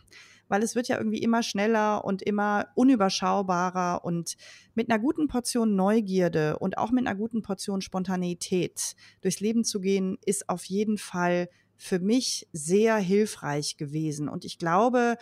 weil 0.48 0.62
es 0.62 0.74
wird 0.74 0.88
ja 0.88 0.98
irgendwie 0.98 1.22
immer 1.22 1.42
schneller 1.42 2.04
und 2.04 2.22
immer 2.22 2.68
unüberschaubarer 2.74 4.04
und 4.04 4.36
mit 4.74 4.90
einer 4.90 5.00
guten 5.00 5.26
Portion 5.26 5.74
Neugierde 5.74 6.58
und 6.58 6.78
auch 6.78 6.90
mit 6.90 7.06
einer 7.06 7.16
guten 7.16 7.42
Portion 7.42 7.80
Spontaneität 7.80 8.94
durchs 9.20 9.40
Leben 9.40 9.64
zu 9.64 9.80
gehen, 9.80 10.18
ist 10.24 10.48
auf 10.48 10.64
jeden 10.64 10.98
Fall 10.98 11.48
für 11.76 11.98
mich 11.98 12.48
sehr 12.52 12.96
hilfreich 12.96 13.76
gewesen. 13.76 14.28
Und 14.28 14.44
ich 14.44 14.58
glaube, 14.58 15.16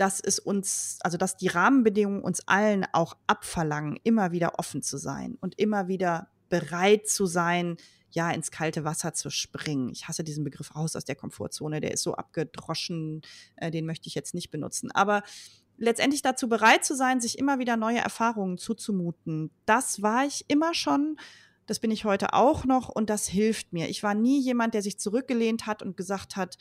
dass 0.00 0.18
es 0.18 0.38
uns, 0.38 0.98
also 1.02 1.18
dass 1.18 1.36
die 1.36 1.48
Rahmenbedingungen 1.48 2.22
uns 2.22 2.40
allen 2.48 2.86
auch 2.92 3.18
abverlangen, 3.26 3.98
immer 4.02 4.32
wieder 4.32 4.58
offen 4.58 4.82
zu 4.82 4.96
sein 4.96 5.36
und 5.42 5.58
immer 5.58 5.88
wieder 5.88 6.30
bereit 6.48 7.06
zu 7.06 7.26
sein, 7.26 7.76
ja, 8.10 8.30
ins 8.30 8.50
kalte 8.50 8.82
Wasser 8.82 9.12
zu 9.12 9.28
springen. 9.28 9.90
Ich 9.90 10.08
hasse 10.08 10.24
diesen 10.24 10.42
Begriff 10.42 10.74
raus 10.74 10.96
aus 10.96 11.04
der 11.04 11.16
Komfortzone, 11.16 11.80
der 11.80 11.92
ist 11.92 12.02
so 12.02 12.14
abgedroschen, 12.14 13.20
äh, 13.56 13.70
den 13.70 13.84
möchte 13.84 14.08
ich 14.08 14.14
jetzt 14.14 14.32
nicht 14.32 14.50
benutzen. 14.50 14.90
Aber 14.90 15.22
letztendlich 15.76 16.22
dazu 16.22 16.48
bereit 16.48 16.82
zu 16.82 16.96
sein, 16.96 17.20
sich 17.20 17.38
immer 17.38 17.58
wieder 17.58 17.76
neue 17.76 17.98
Erfahrungen 17.98 18.56
zuzumuten, 18.56 19.50
das 19.66 20.00
war 20.00 20.24
ich 20.24 20.46
immer 20.48 20.72
schon. 20.72 21.18
Das 21.66 21.78
bin 21.78 21.90
ich 21.90 22.06
heute 22.06 22.32
auch 22.32 22.64
noch 22.64 22.88
und 22.88 23.10
das 23.10 23.28
hilft 23.28 23.74
mir. 23.74 23.88
Ich 23.90 24.02
war 24.02 24.14
nie 24.14 24.40
jemand, 24.40 24.72
der 24.72 24.82
sich 24.82 24.98
zurückgelehnt 24.98 25.66
hat 25.66 25.82
und 25.82 25.96
gesagt 25.96 26.36
hat, 26.36 26.56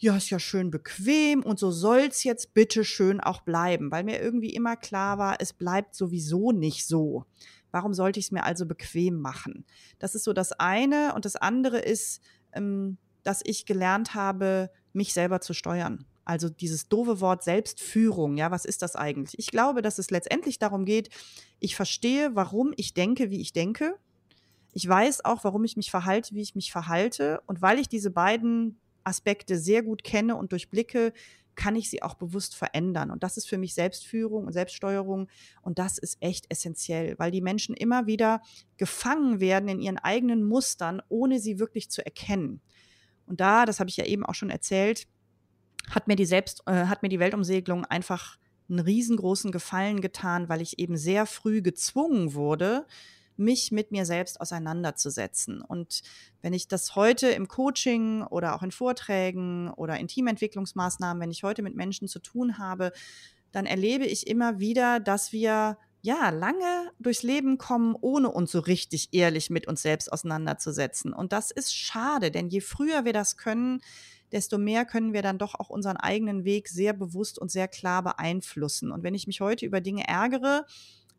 ja, 0.00 0.16
ist 0.16 0.30
ja 0.30 0.38
schön 0.38 0.70
bequem 0.70 1.42
und 1.42 1.58
so 1.58 1.72
soll's 1.72 2.22
jetzt 2.22 2.54
bitte 2.54 2.84
schön 2.84 3.20
auch 3.20 3.42
bleiben, 3.42 3.90
weil 3.90 4.04
mir 4.04 4.20
irgendwie 4.20 4.54
immer 4.54 4.76
klar 4.76 5.18
war, 5.18 5.36
es 5.40 5.52
bleibt 5.52 5.94
sowieso 5.94 6.52
nicht 6.52 6.86
so. 6.86 7.24
Warum 7.72 7.92
sollte 7.92 8.20
ich 8.20 8.26
es 8.26 8.32
mir 8.32 8.44
also 8.44 8.64
bequem 8.64 9.20
machen? 9.20 9.64
Das 9.98 10.14
ist 10.14 10.24
so 10.24 10.32
das 10.32 10.52
eine. 10.52 11.14
Und 11.14 11.24
das 11.24 11.36
andere 11.36 11.78
ist, 11.78 12.22
ähm, 12.52 12.96
dass 13.24 13.40
ich 13.44 13.66
gelernt 13.66 14.14
habe, 14.14 14.70
mich 14.92 15.12
selber 15.12 15.40
zu 15.40 15.52
steuern. 15.52 16.06
Also 16.24 16.48
dieses 16.48 16.88
doofe 16.88 17.20
Wort 17.20 17.42
Selbstführung, 17.42 18.36
ja, 18.36 18.50
was 18.50 18.64
ist 18.64 18.82
das 18.82 18.96
eigentlich? 18.96 19.38
Ich 19.38 19.48
glaube, 19.48 19.82
dass 19.82 19.98
es 19.98 20.10
letztendlich 20.10 20.58
darum 20.58 20.84
geht, 20.84 21.10
ich 21.58 21.74
verstehe, 21.74 22.34
warum 22.34 22.72
ich 22.76 22.94
denke, 22.94 23.30
wie 23.30 23.40
ich 23.40 23.52
denke. 23.52 23.96
Ich 24.72 24.86
weiß 24.88 25.24
auch, 25.24 25.42
warum 25.42 25.64
ich 25.64 25.76
mich 25.76 25.90
verhalte, 25.90 26.34
wie 26.34 26.42
ich 26.42 26.54
mich 26.54 26.70
verhalte. 26.70 27.40
Und 27.46 27.62
weil 27.62 27.78
ich 27.78 27.88
diese 27.88 28.10
beiden 28.10 28.78
Aspekte 29.08 29.58
sehr 29.58 29.82
gut 29.82 30.04
kenne 30.04 30.36
und 30.36 30.52
durchblicke, 30.52 31.12
kann 31.58 31.74
ich 31.74 31.90
sie 31.90 32.02
auch 32.02 32.14
bewusst 32.14 32.54
verändern. 32.54 33.10
Und 33.10 33.24
das 33.24 33.36
ist 33.36 33.48
für 33.48 33.58
mich 33.58 33.74
Selbstführung 33.74 34.46
und 34.46 34.52
Selbststeuerung. 34.52 35.28
Und 35.60 35.80
das 35.80 35.98
ist 35.98 36.16
echt 36.20 36.46
essentiell, 36.50 37.18
weil 37.18 37.32
die 37.32 37.40
Menschen 37.40 37.74
immer 37.74 38.06
wieder 38.06 38.40
gefangen 38.76 39.40
werden 39.40 39.68
in 39.68 39.80
ihren 39.80 39.98
eigenen 39.98 40.44
Mustern, 40.44 41.02
ohne 41.08 41.40
sie 41.40 41.58
wirklich 41.58 41.90
zu 41.90 42.06
erkennen. 42.06 42.60
Und 43.26 43.40
da, 43.40 43.66
das 43.66 43.80
habe 43.80 43.90
ich 43.90 43.96
ja 43.96 44.04
eben 44.04 44.24
auch 44.24 44.34
schon 44.34 44.50
erzählt, 44.50 45.08
hat 45.90 46.06
mir 46.06 46.16
die 46.16 46.26
Selbst, 46.26 46.62
äh, 46.66 46.86
hat 46.86 47.02
mir 47.02 47.08
die 47.08 47.18
Weltumsegelung 47.18 47.84
einfach 47.84 48.38
einen 48.68 48.78
riesengroßen 48.80 49.50
Gefallen 49.50 50.00
getan, 50.00 50.48
weil 50.48 50.60
ich 50.60 50.78
eben 50.78 50.96
sehr 50.96 51.26
früh 51.26 51.60
gezwungen 51.60 52.34
wurde, 52.34 52.86
mich 53.38 53.72
mit 53.72 53.90
mir 53.92 54.04
selbst 54.04 54.40
auseinanderzusetzen. 54.40 55.62
Und 55.62 56.02
wenn 56.42 56.52
ich 56.52 56.68
das 56.68 56.96
heute 56.96 57.28
im 57.28 57.48
Coaching 57.48 58.22
oder 58.22 58.54
auch 58.54 58.62
in 58.62 58.70
Vorträgen 58.70 59.70
oder 59.70 59.98
in 59.98 60.08
Teamentwicklungsmaßnahmen, 60.08 61.20
wenn 61.20 61.30
ich 61.30 61.42
heute 61.42 61.62
mit 61.62 61.74
Menschen 61.74 62.08
zu 62.08 62.18
tun 62.18 62.58
habe, 62.58 62.92
dann 63.52 63.66
erlebe 63.66 64.04
ich 64.04 64.26
immer 64.26 64.58
wieder, 64.58 65.00
dass 65.00 65.32
wir 65.32 65.78
ja, 66.00 66.30
lange 66.30 66.92
durchs 67.00 67.22
Leben 67.22 67.58
kommen, 67.58 67.96
ohne 68.00 68.30
uns 68.30 68.52
so 68.52 68.60
richtig 68.60 69.08
ehrlich 69.12 69.50
mit 69.50 69.66
uns 69.66 69.82
selbst 69.82 70.12
auseinanderzusetzen. 70.12 71.12
Und 71.12 71.32
das 71.32 71.50
ist 71.50 71.74
schade, 71.74 72.30
denn 72.30 72.48
je 72.48 72.60
früher 72.60 73.04
wir 73.04 73.12
das 73.12 73.36
können, 73.36 73.80
desto 74.30 74.58
mehr 74.58 74.84
können 74.84 75.12
wir 75.12 75.22
dann 75.22 75.38
doch 75.38 75.54
auch 75.54 75.70
unseren 75.70 75.96
eigenen 75.96 76.44
Weg 76.44 76.68
sehr 76.68 76.92
bewusst 76.92 77.38
und 77.38 77.50
sehr 77.50 77.66
klar 77.66 78.02
beeinflussen. 78.02 78.92
Und 78.92 79.02
wenn 79.02 79.14
ich 79.14 79.26
mich 79.26 79.40
heute 79.40 79.66
über 79.66 79.80
Dinge 79.80 80.06
ärgere, 80.06 80.66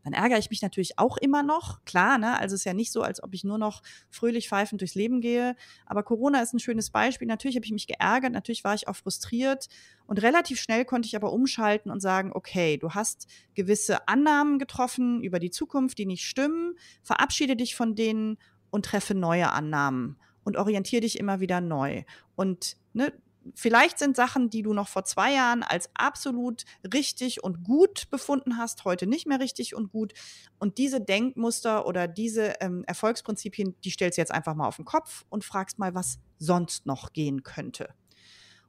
dann 0.04 0.14
ärgere 0.14 0.38
ich 0.38 0.50
mich 0.50 0.62
natürlich 0.62 0.98
auch 0.98 1.18
immer 1.18 1.44
noch. 1.44 1.84
Klar, 1.86 2.18
ne? 2.18 2.40
Also 2.40 2.56
es 2.56 2.62
ist 2.62 2.66
ja 2.66 2.74
nicht 2.74 2.92
so, 2.92 3.02
als 3.02 3.22
ob 3.22 3.34
ich 3.34 3.44
nur 3.44 3.58
noch 3.58 3.82
fröhlich 4.10 4.48
pfeifend 4.48 4.82
durchs 4.82 4.96
Leben 4.96 5.22
gehe. 5.22 5.56
Aber 5.86 6.04
Corona 6.04 6.42
ist 6.42 6.54
ein 6.54 6.60
schönes 6.60 6.90
Beispiel. 6.90 7.28
Natürlich 7.28 7.56
habe 7.58 7.66
ich 7.66 7.72
mich 7.72 7.88
geärgert, 7.88 8.32
natürlich 8.32 8.64
war 8.64 8.74
ich 8.74 8.88
auch 8.88 8.96
frustriert. 8.96 9.68
Und 10.08 10.22
relativ 10.22 10.60
schnell 10.60 10.86
konnte 10.86 11.08
ich 11.08 11.16
aber 11.16 11.34
umschalten 11.34 11.92
und 11.92 12.00
sagen, 12.00 12.32
okay, 12.34 12.78
du 12.78 12.92
hast 12.92 13.28
gewisse 13.56 14.08
Annahmen 14.08 14.58
getroffen 14.58 15.22
über 15.22 15.40
die 15.40 15.52
Zukunft, 15.52 15.98
die 15.98 16.06
nicht 16.06 16.26
stimmen. 16.26 16.76
Verabschiede 17.04 17.56
dich 17.56 17.76
von 17.76 17.96
denen 17.96 18.38
und 18.72 18.86
treffe 18.86 19.16
neue 19.16 19.52
Annahmen 19.52 20.18
und 20.44 20.58
orientiere 20.58 21.02
dich 21.02 21.20
immer 21.20 21.40
wieder 21.40 21.62
neu. 21.62 22.04
Und 22.36 22.78
ne, 22.94 23.14
vielleicht 23.56 24.00
sind 24.00 24.16
Sachen, 24.16 24.50
die 24.50 24.62
du 24.62 24.74
noch 24.74 24.88
vor 24.88 25.04
zwei 25.04 25.34
Jahren 25.34 25.64
als 25.64 25.90
absolut 25.94 26.64
richtig 26.94 27.44
und 27.44 27.64
gut 27.64 28.10
befunden 28.10 28.58
hast, 28.58 28.86
heute 28.86 29.08
nicht 29.08 29.28
mehr 29.28 29.40
richtig 29.40 29.76
und 29.76 29.92
gut. 29.92 30.14
Und 30.60 30.78
diese 30.78 31.02
Denkmuster 31.02 31.86
oder 31.86 32.08
diese 32.08 32.56
ähm, 32.62 32.84
Erfolgsprinzipien, 32.86 33.76
die 33.84 33.92
stellst 33.92 34.18
du 34.18 34.22
jetzt 34.22 34.32
einfach 34.32 34.56
mal 34.56 34.68
auf 34.68 34.78
den 34.78 34.86
Kopf 34.86 35.26
und 35.30 35.44
fragst 35.44 35.80
mal, 35.80 35.96
was 35.96 36.20
sonst 36.38 36.86
noch 36.86 37.14
gehen 37.14 37.44
könnte. 37.44 37.90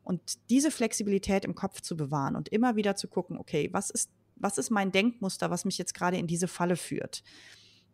Und 0.02 0.50
diese 0.50 0.70
Flexibilität 0.70 1.44
im 1.44 1.54
Kopf 1.54 1.80
zu 1.80 1.96
bewahren 1.96 2.36
und 2.36 2.48
immer 2.48 2.76
wieder 2.76 2.96
zu 2.96 3.08
gucken, 3.08 3.38
okay, 3.38 3.68
was 3.72 3.90
ist, 3.90 4.10
was 4.36 4.58
ist 4.58 4.70
mein 4.70 4.92
Denkmuster, 4.92 5.50
was 5.50 5.64
mich 5.64 5.78
jetzt 5.78 5.94
gerade 5.94 6.16
in 6.16 6.26
diese 6.26 6.48
Falle 6.48 6.76
führt? 6.76 7.22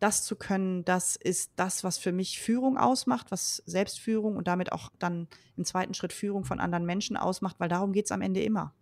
Das 0.01 0.24
zu 0.24 0.36
können, 0.36 0.84
das 0.84 1.16
ist 1.16 1.53
das, 1.57 1.84
was 1.84 1.99
für 1.99 2.12
mich 2.12 2.40
Führung 2.40 2.76
ausmacht, 2.76 3.30
was 3.30 3.62
Selbstführung 3.66 4.36
und 4.36 4.47
damit 4.47 4.72
auch 4.72 4.90
dann 4.99 5.28
im 5.57 5.64
zweiten 5.64 5.94
Schritt 5.94 6.12
Führung 6.12 6.44
von 6.44 6.61
anderen 6.61 6.84
Menschen 6.84 7.16
ausmacht, 7.16 7.57
weil 7.59 7.68
darum 7.68 7.92
geht 7.92 8.07
es 8.07 8.12
am 8.12 8.22
Ende 8.22 8.42
immer. 8.42 8.74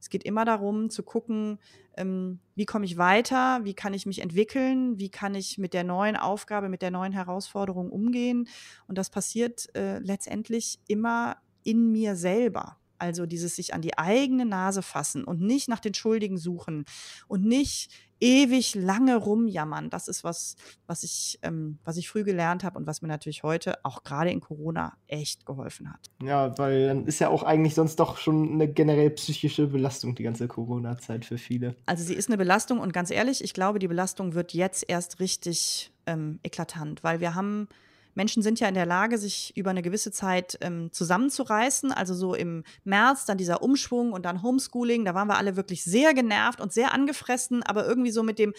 Es 0.00 0.10
geht 0.10 0.24
immer 0.24 0.44
darum 0.44 0.90
zu 0.90 1.02
gucken, 1.02 1.58
ähm, 1.96 2.38
wie 2.54 2.66
komme 2.66 2.84
ich 2.84 2.96
weiter, 2.96 3.60
wie 3.64 3.74
kann 3.74 3.94
ich 3.94 4.06
mich 4.06 4.20
entwickeln, 4.20 4.98
wie 4.98 5.08
kann 5.08 5.34
ich 5.34 5.58
mit 5.58 5.74
der 5.74 5.84
neuen 5.84 6.16
Aufgabe, 6.16 6.68
mit 6.68 6.82
der 6.82 6.90
neuen 6.90 7.12
Herausforderung 7.12 7.90
umgehen. 7.90 8.48
Und 8.86 8.98
das 8.98 9.10
passiert 9.10 9.74
äh, 9.74 9.98
letztendlich 9.98 10.78
immer 10.86 11.38
in 11.64 11.90
mir 11.90 12.16
selber. 12.16 12.78
Also 12.98 13.26
dieses 13.26 13.56
sich 13.56 13.74
an 13.74 13.82
die 13.82 13.98
eigene 13.98 14.46
Nase 14.46 14.82
fassen 14.82 15.24
und 15.24 15.40
nicht 15.40 15.68
nach 15.68 15.80
den 15.80 15.94
Schuldigen 15.94 16.38
suchen 16.38 16.84
und 17.28 17.44
nicht 17.44 17.90
ewig 18.20 18.74
lange 18.74 19.16
rumjammern. 19.16 19.90
Das 19.90 20.08
ist 20.08 20.24
was, 20.24 20.56
was 20.86 21.02
ich, 21.02 21.38
ähm, 21.42 21.78
was 21.84 21.96
ich 21.96 22.08
früh 22.08 22.24
gelernt 22.24 22.64
habe 22.64 22.78
und 22.78 22.86
was 22.86 23.02
mir 23.02 23.08
natürlich 23.08 23.42
heute, 23.42 23.84
auch 23.84 24.04
gerade 24.04 24.30
in 24.30 24.40
Corona, 24.40 24.94
echt 25.06 25.46
geholfen 25.46 25.92
hat. 25.92 26.10
Ja, 26.22 26.56
weil 26.58 26.86
dann 26.86 27.06
ist 27.06 27.18
ja 27.18 27.28
auch 27.28 27.42
eigentlich 27.42 27.74
sonst 27.74 27.96
doch 27.96 28.18
schon 28.18 28.52
eine 28.52 28.68
generell 28.68 29.10
psychische 29.10 29.66
Belastung, 29.66 30.14
die 30.14 30.22
ganze 30.22 30.48
Corona-Zeit 30.48 31.24
für 31.24 31.38
viele. 31.38 31.76
Also 31.86 32.04
sie 32.04 32.14
ist 32.14 32.28
eine 32.28 32.38
Belastung 32.38 32.78
und 32.78 32.92
ganz 32.92 33.10
ehrlich, 33.10 33.42
ich 33.42 33.54
glaube, 33.54 33.78
die 33.78 33.88
Belastung 33.88 34.34
wird 34.34 34.52
jetzt 34.52 34.84
erst 34.88 35.20
richtig 35.20 35.92
ähm, 36.06 36.40
eklatant, 36.42 37.04
weil 37.04 37.20
wir 37.20 37.34
haben 37.34 37.68
Menschen 38.16 38.42
sind 38.42 38.58
ja 38.58 38.66
in 38.68 38.74
der 38.74 38.86
Lage, 38.86 39.18
sich 39.18 39.52
über 39.56 39.70
eine 39.70 39.82
gewisse 39.82 40.10
Zeit 40.10 40.58
ähm, 40.62 40.90
zusammenzureißen. 40.90 41.92
Also 41.92 42.14
so 42.14 42.34
im 42.34 42.64
März 42.82 43.26
dann 43.26 43.38
dieser 43.38 43.62
Umschwung 43.62 44.12
und 44.12 44.24
dann 44.24 44.42
Homeschooling. 44.42 45.04
Da 45.04 45.14
waren 45.14 45.28
wir 45.28 45.36
alle 45.36 45.56
wirklich 45.56 45.84
sehr 45.84 46.14
genervt 46.14 46.60
und 46.60 46.72
sehr 46.72 46.94
angefressen, 46.94 47.62
aber 47.62 47.86
irgendwie 47.86 48.10
so 48.10 48.22
mit 48.22 48.38
dem, 48.38 48.54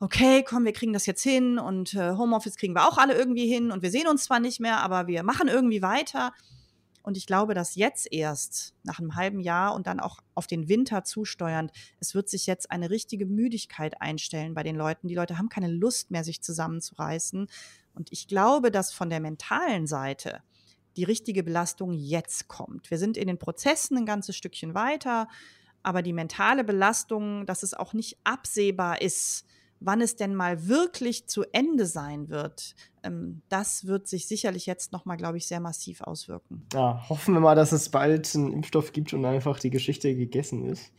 okay, 0.00 0.42
komm, 0.42 0.64
wir 0.64 0.72
kriegen 0.72 0.94
das 0.94 1.06
jetzt 1.06 1.22
hin 1.22 1.58
und 1.58 1.94
äh, 1.94 2.12
Homeoffice 2.12 2.56
kriegen 2.56 2.74
wir 2.74 2.88
auch 2.88 2.96
alle 2.98 3.14
irgendwie 3.14 3.46
hin 3.46 3.70
und 3.70 3.82
wir 3.82 3.90
sehen 3.90 4.08
uns 4.08 4.24
zwar 4.24 4.40
nicht 4.40 4.60
mehr, 4.60 4.80
aber 4.80 5.06
wir 5.06 5.22
machen 5.22 5.48
irgendwie 5.48 5.82
weiter. 5.82 6.32
Und 7.02 7.16
ich 7.16 7.26
glaube, 7.26 7.54
dass 7.54 7.74
jetzt 7.74 8.12
erst 8.12 8.74
nach 8.84 9.00
einem 9.00 9.16
halben 9.16 9.40
Jahr 9.40 9.74
und 9.74 9.86
dann 9.86 10.00
auch 10.00 10.20
auf 10.34 10.46
den 10.46 10.68
Winter 10.68 11.04
zusteuernd, 11.04 11.72
es 11.98 12.14
wird 12.14 12.28
sich 12.28 12.46
jetzt 12.46 12.70
eine 12.70 12.90
richtige 12.90 13.26
Müdigkeit 13.26 14.00
einstellen 14.00 14.54
bei 14.54 14.62
den 14.62 14.76
Leuten. 14.76 15.08
Die 15.08 15.14
Leute 15.14 15.36
haben 15.36 15.48
keine 15.48 15.68
Lust 15.68 16.10
mehr, 16.10 16.22
sich 16.22 16.42
zusammenzureißen, 16.42 17.48
und 17.94 18.10
ich 18.12 18.28
glaube, 18.28 18.70
dass 18.70 18.92
von 18.92 19.10
der 19.10 19.20
mentalen 19.20 19.86
Seite 19.86 20.42
die 20.96 21.04
richtige 21.04 21.42
Belastung 21.42 21.92
jetzt 21.92 22.48
kommt. 22.48 22.90
Wir 22.90 22.98
sind 22.98 23.16
in 23.16 23.26
den 23.26 23.38
Prozessen 23.38 23.96
ein 23.96 24.06
ganzes 24.06 24.36
Stückchen 24.36 24.74
weiter, 24.74 25.28
aber 25.82 26.02
die 26.02 26.12
mentale 26.12 26.64
Belastung, 26.64 27.46
dass 27.46 27.62
es 27.62 27.74
auch 27.74 27.92
nicht 27.92 28.18
absehbar 28.24 29.00
ist, 29.00 29.46
wann 29.84 30.00
es 30.00 30.16
denn 30.16 30.34
mal 30.34 30.68
wirklich 30.68 31.26
zu 31.26 31.44
Ende 31.52 31.86
sein 31.86 32.28
wird, 32.28 32.74
ähm, 33.04 33.42
das 33.48 33.86
wird 33.86 34.08
sich 34.08 34.26
sicherlich 34.26 34.66
jetzt 34.66 34.92
nochmal, 34.92 35.16
glaube 35.16 35.38
ich, 35.38 35.46
sehr 35.46 35.60
massiv 35.60 36.00
auswirken. 36.02 36.66
Ja, 36.72 37.08
hoffen 37.08 37.34
wir 37.34 37.40
mal, 37.40 37.54
dass 37.54 37.72
es 37.72 37.88
bald 37.88 38.34
einen 38.34 38.52
Impfstoff 38.52 38.92
gibt 38.92 39.12
und 39.12 39.24
einfach 39.24 39.58
die 39.58 39.70
Geschichte 39.70 40.14
gegessen 40.14 40.64
ist. 40.66 40.92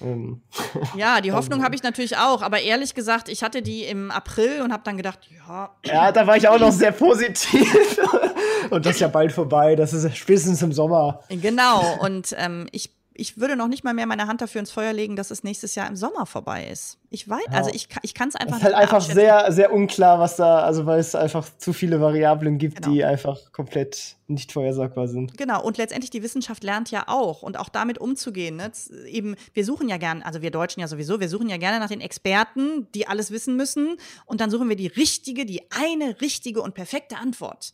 Ähm. 0.00 0.42
Ja, 0.96 1.20
die 1.20 1.32
Hoffnung 1.32 1.62
habe 1.62 1.74
ich 1.74 1.82
natürlich 1.82 2.16
auch, 2.16 2.42
aber 2.42 2.60
ehrlich 2.60 2.94
gesagt, 2.94 3.28
ich 3.28 3.42
hatte 3.42 3.62
die 3.62 3.84
im 3.84 4.10
April 4.10 4.62
und 4.62 4.72
habe 4.72 4.82
dann 4.84 4.96
gedacht, 4.96 5.20
ja. 5.30 5.74
Ja, 5.84 6.12
da 6.12 6.26
war 6.26 6.36
ich 6.36 6.48
auch 6.48 6.58
noch 6.58 6.72
sehr 6.72 6.92
positiv. 6.92 7.98
und 8.70 8.86
das 8.86 8.94
ist 8.94 9.00
ja 9.00 9.08
bald 9.08 9.32
vorbei, 9.32 9.76
das 9.76 9.92
ist 9.92 10.16
spätestens 10.16 10.62
im 10.62 10.72
Sommer. 10.72 11.22
Genau, 11.28 11.98
und 12.00 12.34
ähm, 12.38 12.66
ich 12.72 12.95
ich 13.18 13.38
würde 13.38 13.56
noch 13.56 13.68
nicht 13.68 13.84
mal 13.84 13.94
mehr 13.94 14.06
meine 14.06 14.26
Hand 14.26 14.40
dafür 14.40 14.60
ins 14.60 14.70
Feuer 14.70 14.92
legen, 14.92 15.16
dass 15.16 15.30
es 15.30 15.42
nächstes 15.42 15.74
Jahr 15.74 15.88
im 15.88 15.96
Sommer 15.96 16.26
vorbei 16.26 16.68
ist. 16.68 16.98
Ich 17.10 17.28
weiß, 17.28 17.44
ja. 17.50 17.52
also 17.52 17.70
ich, 17.72 17.88
ich 18.02 18.14
kann 18.14 18.28
es 18.28 18.36
einfach 18.36 18.56
nicht. 18.56 18.64
Es 18.64 18.68
ist 18.70 18.76
halt 18.76 18.92
einfach 18.92 19.00
sehr, 19.00 19.52
sehr 19.52 19.72
unklar, 19.72 20.18
was 20.18 20.36
da, 20.36 20.60
also 20.60 20.86
weil 20.86 21.00
es 21.00 21.14
einfach 21.14 21.46
zu 21.58 21.72
viele 21.72 22.00
Variablen 22.00 22.58
gibt, 22.58 22.82
genau. 22.82 22.92
die 22.92 23.04
einfach 23.04 23.52
komplett 23.52 24.16
nicht 24.26 24.52
vorhersagbar 24.52 25.08
sind. 25.08 25.36
Genau, 25.38 25.62
und 25.62 25.78
letztendlich 25.78 26.10
die 26.10 26.22
Wissenschaft 26.22 26.64
lernt 26.64 26.90
ja 26.90 27.04
auch 27.06 27.42
und 27.42 27.58
auch 27.58 27.68
damit 27.68 27.98
umzugehen. 27.98 28.56
Ne? 28.56 28.70
Eben, 29.06 29.36
wir 29.54 29.64
suchen 29.64 29.88
ja 29.88 29.96
gerne, 29.96 30.24
also 30.26 30.42
wir 30.42 30.50
Deutschen 30.50 30.80
ja 30.80 30.88
sowieso, 30.88 31.20
wir 31.20 31.28
suchen 31.28 31.48
ja 31.48 31.56
gerne 31.56 31.78
nach 31.78 31.88
den 31.88 32.00
Experten, 32.00 32.88
die 32.94 33.06
alles 33.06 33.30
wissen 33.30 33.56
müssen. 33.56 33.96
Und 34.26 34.40
dann 34.40 34.50
suchen 34.50 34.68
wir 34.68 34.76
die 34.76 34.88
richtige, 34.88 35.46
die 35.46 35.62
eine 35.70 36.20
richtige 36.20 36.60
und 36.60 36.74
perfekte 36.74 37.16
Antwort. 37.16 37.72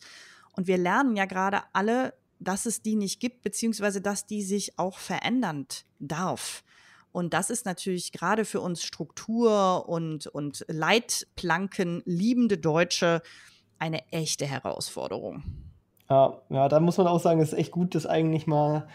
Und 0.55 0.67
wir 0.67 0.77
lernen 0.77 1.15
ja 1.15 1.25
gerade 1.25 1.61
alle 1.73 2.13
dass 2.39 2.65
es 2.65 2.81
die 2.81 2.95
nicht 2.95 3.19
gibt, 3.19 3.41
beziehungsweise 3.41 4.01
dass 4.01 4.25
die 4.25 4.43
sich 4.43 4.77
auch 4.77 4.97
verändern 4.97 5.67
darf. 5.99 6.63
Und 7.11 7.33
das 7.33 7.49
ist 7.49 7.65
natürlich 7.65 8.11
gerade 8.11 8.43
für 8.43 8.59
uns 8.59 8.83
Struktur 8.83 9.87
und, 9.87 10.27
und 10.27 10.65
Leitplanken 10.67 12.01
liebende 12.05 12.57
Deutsche 12.57 13.21
eine 13.77 14.11
echte 14.11 14.45
Herausforderung. 14.47 15.43
Ja, 16.09 16.41
ja, 16.49 16.67
da 16.67 16.79
muss 16.79 16.97
man 16.97 17.07
auch 17.07 17.19
sagen, 17.19 17.39
es 17.39 17.53
ist 17.53 17.59
echt 17.59 17.71
gut, 17.71 17.95
dass 17.95 18.05
eigentlich 18.05 18.45
mal 18.45 18.87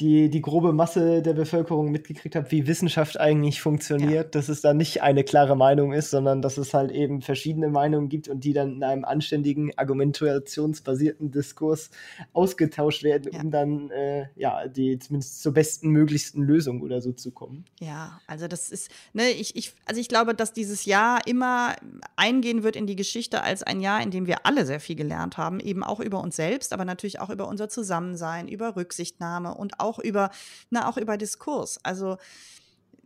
die, 0.00 0.30
die 0.30 0.40
grobe 0.40 0.72
Masse 0.72 1.20
der 1.20 1.34
Bevölkerung 1.34 1.90
mitgekriegt 1.90 2.36
hat, 2.36 2.50
wie 2.52 2.66
Wissenschaft 2.66 3.18
eigentlich 3.18 3.60
funktioniert, 3.60 4.12
ja. 4.12 4.30
dass 4.40 4.48
es 4.48 4.60
da 4.60 4.72
nicht 4.72 5.02
eine 5.02 5.24
klare 5.24 5.56
Meinung 5.56 5.92
ist, 5.92 6.10
sondern 6.10 6.40
dass 6.40 6.58
es 6.58 6.72
halt 6.72 6.92
eben 6.92 7.20
verschiedene 7.20 7.68
Meinungen 7.68 8.08
gibt 8.08 8.28
und 8.28 8.44
die 8.44 8.52
dann 8.52 8.76
in 8.76 8.84
einem 8.84 9.04
anständigen, 9.04 9.76
argumentationsbasierten 9.76 11.30
Diskurs 11.32 11.90
ausgetauscht 12.32 13.02
werden, 13.02 13.32
ja. 13.32 13.40
um 13.40 13.50
dann 13.50 13.90
äh, 13.90 14.26
ja, 14.36 14.68
die 14.68 14.98
zumindest 14.98 15.42
zur 15.42 15.52
besten 15.52 15.90
möglichsten 15.90 16.42
Lösung 16.42 16.80
oder 16.80 17.00
so 17.00 17.12
zu 17.12 17.32
kommen. 17.32 17.64
Ja, 17.80 18.20
also 18.26 18.46
das 18.46 18.70
ist, 18.70 18.90
ne, 19.12 19.30
ich, 19.30 19.56
ich, 19.56 19.74
also 19.84 20.00
ich 20.00 20.08
glaube, 20.08 20.34
dass 20.34 20.52
dieses 20.52 20.84
Jahr 20.84 21.26
immer 21.26 21.74
eingehen 22.14 22.62
wird 22.62 22.76
in 22.76 22.86
die 22.86 22.96
Geschichte 22.96 23.42
als 23.42 23.62
ein 23.62 23.80
Jahr, 23.80 24.00
in 24.00 24.10
dem 24.12 24.26
wir 24.26 24.46
alle 24.46 24.64
sehr 24.64 24.80
viel 24.80 24.96
gelernt 24.96 25.36
haben, 25.36 25.58
eben 25.58 25.82
auch 25.82 26.00
über 26.00 26.20
uns 26.20 26.36
selbst 26.36 26.51
selbst, 26.52 26.74
aber 26.74 26.84
natürlich 26.84 27.18
auch 27.18 27.30
über 27.30 27.48
unser 27.48 27.70
Zusammensein, 27.70 28.46
über 28.46 28.76
Rücksichtnahme 28.76 29.54
und 29.54 29.80
auch 29.80 29.98
über, 29.98 30.30
na, 30.68 30.86
auch 30.86 30.98
über 30.98 31.16
Diskurs. 31.16 31.82
Also 31.82 32.18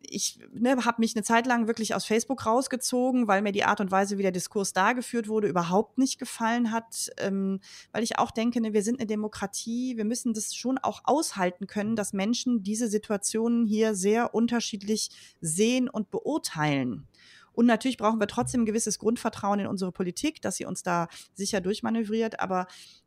ich 0.09 0.41
ne, 0.53 0.77
habe 0.85 1.01
mich 1.01 1.15
eine 1.15 1.23
Zeit 1.23 1.47
lang 1.47 1.69
wirklich 1.69 1.95
aus 1.95 2.05
Facebook 2.05 2.45
rausgezogen, 2.45 3.29
weil 3.29 3.43
mir 3.43 3.53
die 3.53 3.65
Art 3.65 3.81
und 3.81 3.91
Weise, 3.93 4.19
wie 4.19 4.23
der 4.23 4.33
Diskurs 4.33 4.73
dargeführt 4.73 5.29
wurde, 5.29 5.49
überhaupt 5.49 5.97
nicht 5.97 6.19
gefallen 6.19 6.73
hat. 6.73 7.11
Ähm, 7.19 7.61
weil 7.93 8.03
ich 8.03 8.19
auch 8.19 8.33
denke, 8.33 8.61
ne, 8.61 8.73
wir 8.73 8.83
sind 8.83 8.99
eine 8.99 9.07
Demokratie, 9.07 9.97
wir 9.97 10.05
müssen 10.05 10.35
das 10.35 10.55
schon 10.55 10.79
auch 10.79 11.03
aushalten 11.05 11.69
können, 11.69 11.95
dass 11.95 12.13
Menschen 12.13 12.65
diese 12.65 12.89
Situationen 12.89 13.67
hier 13.67 13.95
sehr 13.95 14.35
unterschiedlich 14.35 15.11
sehen 15.41 15.89
und 15.89 16.11
beurteilen. 16.11 17.07
Und 17.53 17.67
natürlich 17.67 17.97
brauchen 17.97 18.21
wir 18.21 18.27
trotzdem 18.27 18.63
ein 18.63 18.67
gewisses 18.67 18.99
Grundvertrauen 18.99 19.61
in 19.61 19.67
unsere 19.67 19.91
Politik, 19.91 20.43
dass 20.43 20.57
sie 20.57 20.67
uns 20.67 20.83
da 20.83 21.09
sicher 21.35 21.63
durchmanövriert. 21.63 22.39
Aber 22.39 22.67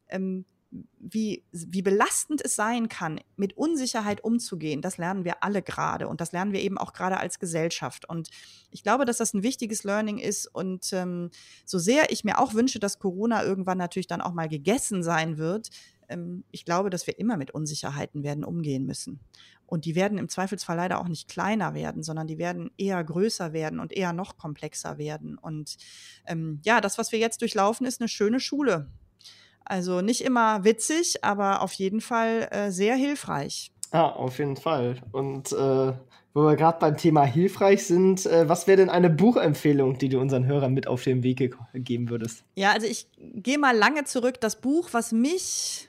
ähm, 0.09 0.45
wie, 0.99 1.43
wie 1.51 1.81
belastend 1.81 2.41
es 2.45 2.55
sein 2.55 2.89
kann, 2.89 3.19
mit 3.35 3.57
Unsicherheit 3.57 4.23
umzugehen, 4.23 4.81
das 4.81 4.97
lernen 4.97 5.25
wir 5.25 5.43
alle 5.43 5.63
gerade 5.63 6.07
und 6.07 6.21
das 6.21 6.31
lernen 6.31 6.53
wir 6.53 6.61
eben 6.61 6.77
auch 6.77 6.93
gerade 6.93 7.17
als 7.17 7.39
Gesellschaft. 7.39 8.07
Und 8.07 8.29
ich 8.69 8.83
glaube, 8.83 9.05
dass 9.05 9.17
das 9.17 9.33
ein 9.33 9.41
wichtiges 9.41 9.83
Learning 9.83 10.19
ist. 10.19 10.45
Und 10.45 10.93
ähm, 10.93 11.31
so 11.65 11.79
sehr 11.79 12.11
ich 12.11 12.23
mir 12.23 12.39
auch 12.39 12.53
wünsche, 12.53 12.79
dass 12.79 12.99
Corona 12.99 13.43
irgendwann 13.43 13.79
natürlich 13.79 14.07
dann 14.07 14.21
auch 14.21 14.33
mal 14.33 14.47
gegessen 14.47 15.01
sein 15.01 15.37
wird, 15.37 15.69
ähm, 16.07 16.43
ich 16.51 16.65
glaube, 16.65 16.89
dass 16.89 17.07
wir 17.07 17.17
immer 17.17 17.37
mit 17.37 17.51
Unsicherheiten 17.51 18.23
werden 18.23 18.43
umgehen 18.43 18.85
müssen. 18.85 19.19
Und 19.65 19.85
die 19.85 19.95
werden 19.95 20.17
im 20.17 20.29
Zweifelsfall 20.29 20.77
leider 20.77 20.99
auch 20.99 21.07
nicht 21.07 21.29
kleiner 21.29 21.73
werden, 21.75 22.03
sondern 22.03 22.27
die 22.27 22.39
werden 22.39 22.71
eher 22.77 23.03
größer 23.03 23.53
werden 23.53 23.79
und 23.79 23.93
eher 23.93 24.13
noch 24.13 24.37
komplexer 24.37 24.97
werden. 24.97 25.37
Und 25.37 25.77
ähm, 26.25 26.59
ja, 26.63 26.81
das, 26.81 26.97
was 26.97 27.11
wir 27.11 27.19
jetzt 27.19 27.41
durchlaufen, 27.41 27.85
ist 27.85 28.01
eine 28.01 28.09
schöne 28.09 28.39
Schule. 28.39 28.91
Also 29.69 30.01
nicht 30.01 30.21
immer 30.21 30.63
witzig, 30.63 31.23
aber 31.23 31.61
auf 31.61 31.73
jeden 31.73 32.01
Fall 32.01 32.49
äh, 32.51 32.71
sehr 32.71 32.95
hilfreich. 32.95 33.71
Ah, 33.91 34.09
auf 34.09 34.39
jeden 34.39 34.57
Fall. 34.57 34.95
Und 35.11 35.51
äh, 35.51 35.93
wo 36.33 36.43
wir 36.43 36.55
gerade 36.55 36.79
beim 36.79 36.97
Thema 36.97 37.23
hilfreich 37.23 37.85
sind, 37.85 38.25
äh, 38.25 38.49
was 38.49 38.65
wäre 38.65 38.77
denn 38.77 38.89
eine 38.89 39.11
Buchempfehlung, 39.11 39.99
die 39.99 40.09
du 40.09 40.19
unseren 40.19 40.47
Hörern 40.47 40.73
mit 40.73 40.87
auf 40.87 41.03
den 41.03 41.21
Weg 41.21 41.55
geben 41.75 42.09
würdest? 42.09 42.43
Ja, 42.55 42.71
also 42.71 42.87
ich 42.87 43.07
gehe 43.15 43.59
mal 43.59 43.77
lange 43.77 44.05
zurück. 44.05 44.41
Das 44.41 44.59
Buch, 44.59 44.89
was 44.91 45.11
mich, 45.11 45.87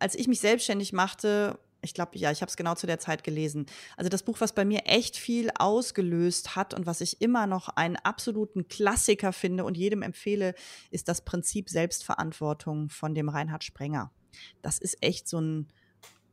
als 0.00 0.16
ich 0.16 0.26
mich 0.26 0.40
selbstständig 0.40 0.92
machte, 0.92 1.60
ich 1.82 1.94
glaube, 1.94 2.18
ja, 2.18 2.30
ich 2.30 2.40
habe 2.40 2.50
es 2.50 2.56
genau 2.56 2.74
zu 2.74 2.86
der 2.86 2.98
Zeit 2.98 3.24
gelesen. 3.24 3.66
Also 3.96 4.08
das 4.08 4.22
Buch, 4.22 4.40
was 4.40 4.54
bei 4.54 4.64
mir 4.64 4.82
echt 4.86 5.16
viel 5.16 5.50
ausgelöst 5.56 6.56
hat 6.56 6.74
und 6.74 6.86
was 6.86 7.00
ich 7.00 7.20
immer 7.20 7.46
noch 7.46 7.68
einen 7.68 7.96
absoluten 7.96 8.68
Klassiker 8.68 9.32
finde 9.32 9.64
und 9.64 9.76
jedem 9.76 10.02
empfehle, 10.02 10.54
ist 10.90 11.08
das 11.08 11.22
Prinzip 11.22 11.68
Selbstverantwortung 11.70 12.88
von 12.88 13.14
dem 13.14 13.28
Reinhard 13.28 13.64
Sprenger. 13.64 14.12
Das 14.62 14.78
ist 14.78 15.02
echt 15.02 15.28
so 15.28 15.40
ein 15.40 15.68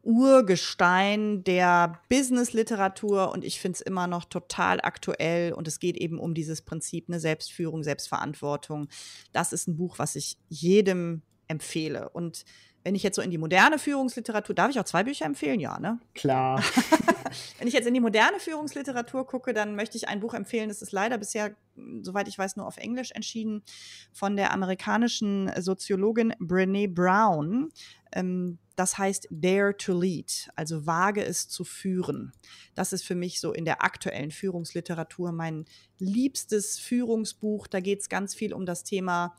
Urgestein 0.03 1.45
der 1.45 2.01
Business-Literatur 2.09 3.31
und 3.31 3.45
ich 3.45 3.61
finde 3.61 3.77
es 3.77 3.81
immer 3.81 4.05
noch 4.07 4.25
total 4.25 4.81
aktuell 4.81 5.53
und 5.53 5.65
es 5.67 5.79
geht 5.79 5.95
eben 5.95 6.19
um 6.19 6.33
dieses 6.33 6.61
Prinzip, 6.61 7.05
eine 7.07 7.21
Selbstführung, 7.21 7.83
Selbstverantwortung. 7.83 8.89
Das 9.31 9.53
ist 9.53 9.67
ein 9.67 9.77
Buch, 9.77 9.99
was 9.99 10.17
ich 10.17 10.37
jedem 10.49 11.21
empfehle. 11.47 12.09
Und 12.09 12.43
wenn 12.83 12.95
ich 12.95 13.03
jetzt 13.03 13.15
so 13.15 13.21
in 13.21 13.31
die 13.31 13.37
moderne 13.37 13.79
Führungsliteratur, 13.79 14.53
darf 14.53 14.69
ich 14.69 14.79
auch 14.79 14.85
zwei 14.85 15.03
Bücher 15.03 15.25
empfehlen? 15.25 15.59
Ja, 15.59 15.79
ne? 15.79 15.99
Klar. 16.13 16.61
wenn 17.57 17.67
ich 17.67 17.73
jetzt 17.73 17.87
in 17.87 17.93
die 17.93 17.99
moderne 17.99 18.39
Führungsliteratur 18.39 19.25
gucke, 19.25 19.53
dann 19.53 19.75
möchte 19.75 19.97
ich 19.97 20.07
ein 20.07 20.19
Buch 20.19 20.33
empfehlen, 20.33 20.69
das 20.69 20.81
ist 20.81 20.91
leider 20.91 21.17
bisher, 21.17 21.55
soweit 22.01 22.27
ich 22.27 22.37
weiß, 22.37 22.57
nur 22.57 22.67
auf 22.67 22.77
Englisch 22.77 23.11
entschieden, 23.11 23.63
von 24.11 24.35
der 24.35 24.51
amerikanischen 24.51 25.51
Soziologin 25.61 26.33
Brene 26.39 26.87
Brown. 26.89 27.69
Ähm, 28.11 28.59
das 28.75 28.97
heißt 28.97 29.27
Dare 29.29 29.77
to 29.77 29.97
Lead, 29.97 30.49
also 30.55 30.85
wage 30.85 31.23
es 31.23 31.47
zu 31.47 31.63
führen. 31.63 32.33
Das 32.73 32.91
ist 32.91 33.03
für 33.03 33.15
mich 33.15 33.39
so 33.39 33.53
in 33.53 33.65
der 33.65 33.83
aktuellen 33.83 34.31
Führungsliteratur 34.31 35.31
mein 35.31 35.65
liebstes 35.99 36.79
Führungsbuch. 36.79 37.67
Da 37.67 37.79
geht 37.79 38.01
es 38.01 38.09
ganz 38.09 38.33
viel 38.33 38.53
um 38.53 38.65
das 38.65 38.83
Thema 38.83 39.35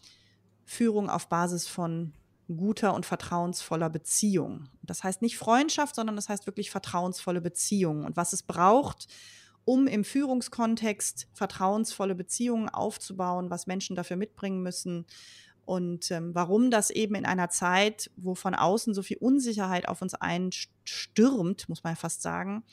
Führung 0.64 1.11
auf 1.11 1.28
Basis 1.28 1.66
von 1.66 2.12
guter 2.49 2.95
und 2.95 3.07
vertrauensvoller 3.07 3.90
Beziehung. 3.90 4.68
Das 4.82 5.03
heißt 5.03 5.22
nicht 5.22 5.38
Freundschaft, 5.38 5.95
sondern 5.95 6.16
das 6.16 6.28
heißt 6.28 6.47
wirklich 6.47 6.70
vertrauensvolle 6.70 7.40
Beziehungen 7.40 8.05
und 8.05 8.16
was 8.16 8.32
es 8.32 8.42
braucht, 8.42 9.07
um 9.64 9.86
im 9.86 10.05
Führungskontext 10.05 11.28
vertrauensvolle 11.32 12.14
Beziehungen 12.14 12.68
aufzubauen, 12.68 13.51
was 13.51 13.66
Menschen 13.66 13.97
dafür 13.97 14.16
mitbringen 14.16 14.62
müssen 14.62 15.07
und 15.64 16.11
ähm, 16.11 16.34
warum 16.34 16.70
das 16.70 16.90
eben 16.90 17.14
in 17.14 17.24
einer 17.24 17.49
Zeit, 17.49 18.11
wo 18.16 18.34
von 18.34 18.55
außen 18.55 18.92
so 18.95 19.03
viel 19.03 19.16
Unsicherheit 19.18 19.88
auf 19.88 20.03
uns 20.03 20.14
einstürmt, 20.14 21.68
muss 21.68 21.82
man 21.82 21.92
ja 21.92 21.97
fast 21.97 22.22
sagen, 22.22 22.64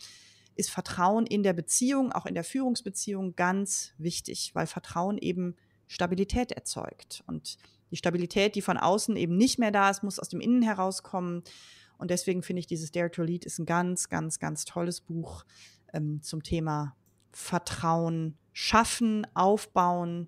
ist 0.56 0.70
Vertrauen 0.70 1.26
in 1.26 1.44
der 1.44 1.54
Beziehung, 1.54 2.12
auch 2.12 2.26
in 2.26 2.34
der 2.34 2.44
Führungsbeziehung 2.44 3.36
ganz 3.36 3.94
wichtig, 3.98 4.52
weil 4.54 4.68
Vertrauen 4.68 5.18
eben 5.18 5.56
Stabilität 5.88 6.52
erzeugt. 6.52 7.24
Und 7.28 7.58
die 7.92 7.98
Stabilität, 7.98 8.56
die 8.56 8.62
von 8.62 8.78
außen 8.78 9.16
eben 9.16 9.38
nicht 9.38 9.60
mehr 9.60 9.72
da 9.72 9.90
ist, 9.90 10.04
muss 10.04 10.20
aus 10.20 10.30
dem 10.30 10.40
Innen 10.40 10.62
herauskommen. 10.62 11.44
Und 11.98 12.10
deswegen 12.10 12.42
finde 12.42 12.62
ich, 12.62 12.68
dieses 12.68 12.92
Dare 12.92 13.12
to 13.12 13.22
Lead 13.22 13.46
ist 13.46 13.60
ein 13.60 13.66
ganz, 13.66 14.10
ganz, 14.10 14.40
ganz 14.40 14.66
tolles 14.66 15.02
Buch 15.02 15.44
ähm, 15.94 16.22
zum 16.22 16.42
Thema 16.42 16.96
Vertrauen 17.32 18.38
schaffen, 18.54 19.28
aufbauen, 19.34 20.28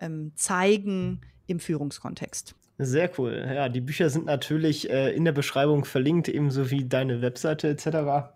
ähm, 0.00 0.32
zeigen 0.34 1.20
im 1.46 1.60
Führungskontext. 1.60 2.54
Sehr 2.78 3.10
cool. 3.18 3.44
Ja, 3.54 3.68
die 3.68 3.80
Bücher 3.80 4.10
sind 4.10 4.26
natürlich 4.26 4.90
äh, 4.90 5.14
in 5.14 5.24
der 5.24 5.32
Beschreibung 5.32 5.84
verlinkt, 5.84 6.28
ebenso 6.28 6.70
wie 6.70 6.84
deine 6.84 7.22
Webseite 7.22 7.68
etc., 7.68 8.32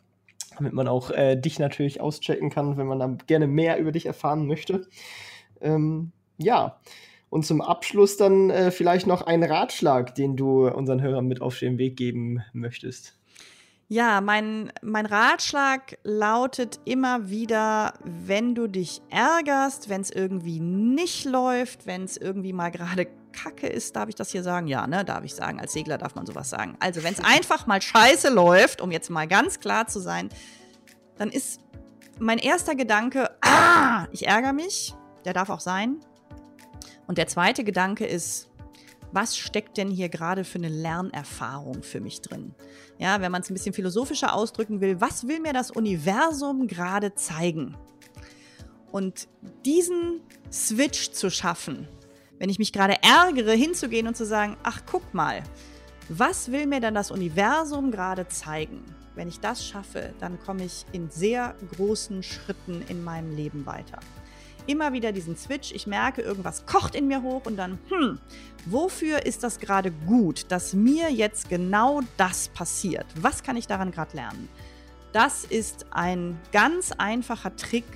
damit 0.56 0.72
man 0.72 0.88
auch 0.88 1.10
äh, 1.10 1.36
dich 1.36 1.58
natürlich 1.58 2.00
auschecken 2.00 2.50
kann, 2.50 2.76
wenn 2.76 2.86
man 2.86 2.98
dann 2.98 3.18
gerne 3.26 3.46
mehr 3.46 3.78
über 3.78 3.92
dich 3.92 4.06
erfahren 4.06 4.46
möchte. 4.46 4.86
Ähm, 5.60 6.12
ja, 6.38 6.80
und 7.30 7.44
zum 7.44 7.60
Abschluss 7.60 8.16
dann 8.16 8.50
äh, 8.50 8.70
vielleicht 8.70 9.06
noch 9.06 9.22
ein 9.22 9.42
Ratschlag, 9.42 10.14
den 10.14 10.36
du 10.36 10.68
unseren 10.68 11.02
Hörern 11.02 11.26
mit 11.26 11.42
auf 11.42 11.58
den 11.58 11.78
Weg 11.78 11.96
geben 11.96 12.42
möchtest. 12.52 13.16
Ja, 13.88 14.20
mein, 14.20 14.72
mein 14.82 15.06
Ratschlag 15.06 15.96
lautet 16.02 16.80
immer 16.84 17.30
wieder, 17.30 17.94
wenn 18.02 18.56
du 18.56 18.66
dich 18.66 19.00
ärgerst, 19.10 19.88
wenn 19.88 20.00
es 20.00 20.10
irgendwie 20.10 20.58
nicht 20.58 21.24
läuft, 21.24 21.86
wenn 21.86 22.02
es 22.02 22.16
irgendwie 22.16 22.52
mal 22.52 22.70
gerade 22.70 23.06
Kacke 23.32 23.68
ist, 23.68 23.94
darf 23.94 24.08
ich 24.08 24.16
das 24.16 24.32
hier 24.32 24.42
sagen? 24.42 24.66
Ja, 24.66 24.88
ne, 24.88 25.04
darf 25.04 25.22
ich 25.22 25.34
sagen. 25.34 25.60
Als 25.60 25.72
Segler 25.72 25.98
darf 25.98 26.16
man 26.16 26.26
sowas 26.26 26.50
sagen. 26.50 26.76
Also, 26.80 27.04
wenn 27.04 27.12
es 27.12 27.20
einfach 27.24 27.68
mal 27.68 27.80
scheiße 27.80 28.30
läuft, 28.30 28.80
um 28.80 28.90
jetzt 28.90 29.08
mal 29.08 29.28
ganz 29.28 29.60
klar 29.60 29.86
zu 29.86 30.00
sein, 30.00 30.30
dann 31.16 31.30
ist 31.30 31.60
mein 32.18 32.38
erster 32.38 32.74
Gedanke, 32.74 33.30
ah, 33.42 34.06
ich 34.10 34.26
ärgere 34.26 34.52
mich. 34.52 34.94
Der 35.24 35.32
darf 35.32 35.50
auch 35.50 35.60
sein. 35.60 36.00
Und 37.06 37.18
der 37.18 37.26
zweite 37.26 37.64
Gedanke 37.64 38.06
ist, 38.06 38.48
was 39.12 39.36
steckt 39.36 39.76
denn 39.76 39.90
hier 39.90 40.08
gerade 40.08 40.44
für 40.44 40.58
eine 40.58 40.68
Lernerfahrung 40.68 41.82
für 41.82 42.00
mich 42.00 42.20
drin? 42.20 42.54
Ja, 42.98 43.20
wenn 43.20 43.32
man 43.32 43.42
es 43.42 43.50
ein 43.50 43.54
bisschen 43.54 43.72
philosophischer 43.72 44.34
ausdrücken 44.34 44.80
will, 44.80 45.00
was 45.00 45.26
will 45.28 45.40
mir 45.40 45.52
das 45.52 45.70
Universum 45.70 46.66
gerade 46.66 47.14
zeigen? 47.14 47.76
Und 48.90 49.28
diesen 49.64 50.20
Switch 50.50 51.12
zu 51.12 51.30
schaffen, 51.30 51.88
wenn 52.38 52.50
ich 52.50 52.58
mich 52.58 52.72
gerade 52.72 52.96
ärgere, 53.02 53.52
hinzugehen 53.52 54.06
und 54.06 54.16
zu 54.16 54.26
sagen, 54.26 54.56
ach 54.62 54.82
guck 54.90 55.14
mal, 55.14 55.42
was 56.08 56.52
will 56.52 56.66
mir 56.66 56.80
dann 56.80 56.94
das 56.94 57.10
Universum 57.10 57.90
gerade 57.90 58.28
zeigen? 58.28 58.84
Wenn 59.14 59.28
ich 59.28 59.40
das 59.40 59.66
schaffe, 59.66 60.12
dann 60.20 60.38
komme 60.40 60.64
ich 60.64 60.84
in 60.92 61.10
sehr 61.10 61.56
großen 61.74 62.22
Schritten 62.22 62.82
in 62.88 63.02
meinem 63.02 63.34
Leben 63.34 63.64
weiter 63.64 63.98
immer 64.66 64.92
wieder 64.92 65.12
diesen 65.12 65.36
Switch. 65.36 65.72
Ich 65.72 65.86
merke, 65.86 66.22
irgendwas 66.22 66.66
kocht 66.66 66.94
in 66.94 67.08
mir 67.08 67.22
hoch 67.22 67.42
und 67.44 67.56
dann, 67.56 67.78
hm, 67.88 68.18
wofür 68.66 69.24
ist 69.26 69.42
das 69.42 69.58
gerade 69.58 69.90
gut, 69.90 70.50
dass 70.50 70.74
mir 70.74 71.10
jetzt 71.10 71.48
genau 71.48 72.00
das 72.16 72.48
passiert? 72.48 73.06
Was 73.20 73.42
kann 73.42 73.56
ich 73.56 73.66
daran 73.66 73.90
gerade 73.90 74.16
lernen? 74.16 74.48
Das 75.12 75.44
ist 75.44 75.86
ein 75.90 76.38
ganz 76.52 76.92
einfacher 76.92 77.56
Trick, 77.56 77.86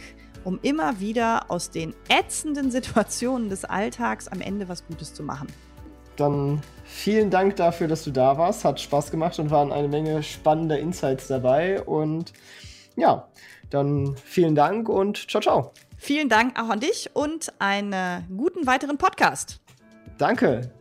um 0.44 0.58
immer 0.62 1.00
wieder 1.00 1.50
aus 1.50 1.70
den 1.70 1.94
ätzenden 2.08 2.70
Situationen 2.70 3.50
des 3.50 3.64
Alltags 3.64 4.28
am 4.28 4.40
Ende 4.40 4.68
was 4.68 4.86
Gutes 4.86 5.12
zu 5.12 5.22
machen. 5.22 5.48
Dann 6.16 6.60
vielen 6.84 7.30
Dank 7.30 7.56
dafür, 7.56 7.88
dass 7.88 8.04
du 8.04 8.10
da 8.10 8.36
warst. 8.36 8.64
Hat 8.64 8.80
Spaß 8.80 9.10
gemacht 9.10 9.38
und 9.38 9.50
waren 9.50 9.72
eine 9.72 9.88
Menge 9.88 10.22
spannender 10.22 10.78
Insights 10.78 11.28
dabei. 11.28 11.82
Und 11.82 12.32
ja, 12.96 13.28
dann 13.70 14.16
vielen 14.16 14.54
Dank 14.54 14.88
und 14.88 15.30
ciao, 15.30 15.40
ciao. 15.40 15.72
Vielen 16.02 16.30
Dank 16.30 16.58
auch 16.58 16.70
an 16.70 16.80
dich 16.80 17.10
und 17.12 17.52
einen 17.58 18.24
guten 18.34 18.66
weiteren 18.66 18.96
Podcast. 18.96 19.60
Danke. 20.18 20.72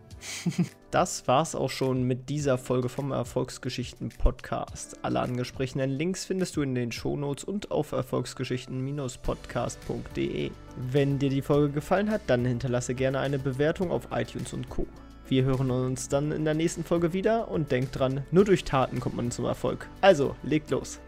Das 0.92 1.28
war's 1.28 1.54
auch 1.54 1.70
schon 1.70 2.02
mit 2.02 2.30
dieser 2.30 2.58
Folge 2.58 2.90
vom 2.90 3.12
Erfolgsgeschichten 3.12 4.10
Podcast. 4.10 4.98
Alle 5.04 5.20
angesprochenen 5.20 5.92
Links 5.92 6.26
findest 6.26 6.56
du 6.56 6.64
in 6.64 6.74
den 6.74 6.92
Shownotes 6.92 7.44
und 7.44 7.70
auf 7.70 7.92
erfolgsgeschichten-podcast.de. 7.92 10.50
Wenn 10.78 11.20
dir 11.20 11.30
die 11.30 11.44
Folge 11.44 11.72
gefallen 11.72 12.10
hat, 12.10 12.22
dann 12.26 12.44
hinterlasse 12.44 12.96
gerne 12.96 13.20
eine 13.20 13.38
Bewertung 13.38 13.92
auf 13.92 14.08
iTunes 14.12 14.54
und 14.54 14.68
Co. 14.68 14.88
Wir 15.28 15.44
hören 15.44 15.70
uns 15.70 16.10
dann 16.10 16.32
in 16.32 16.44
der 16.44 16.56
nächsten 16.56 16.84
Folge 16.84 17.14
wieder 17.14 17.50
und 17.50 17.72
denkt 17.72 18.00
dran, 18.00 18.24
nur 18.32 18.46
durch 18.46 18.64
Taten 18.64 19.00
kommt 19.00 19.16
man 19.16 19.30
zum 19.30 19.46
Erfolg. 19.46 19.88
Also, 20.02 20.36
legt 20.42 20.72
los. 20.72 21.00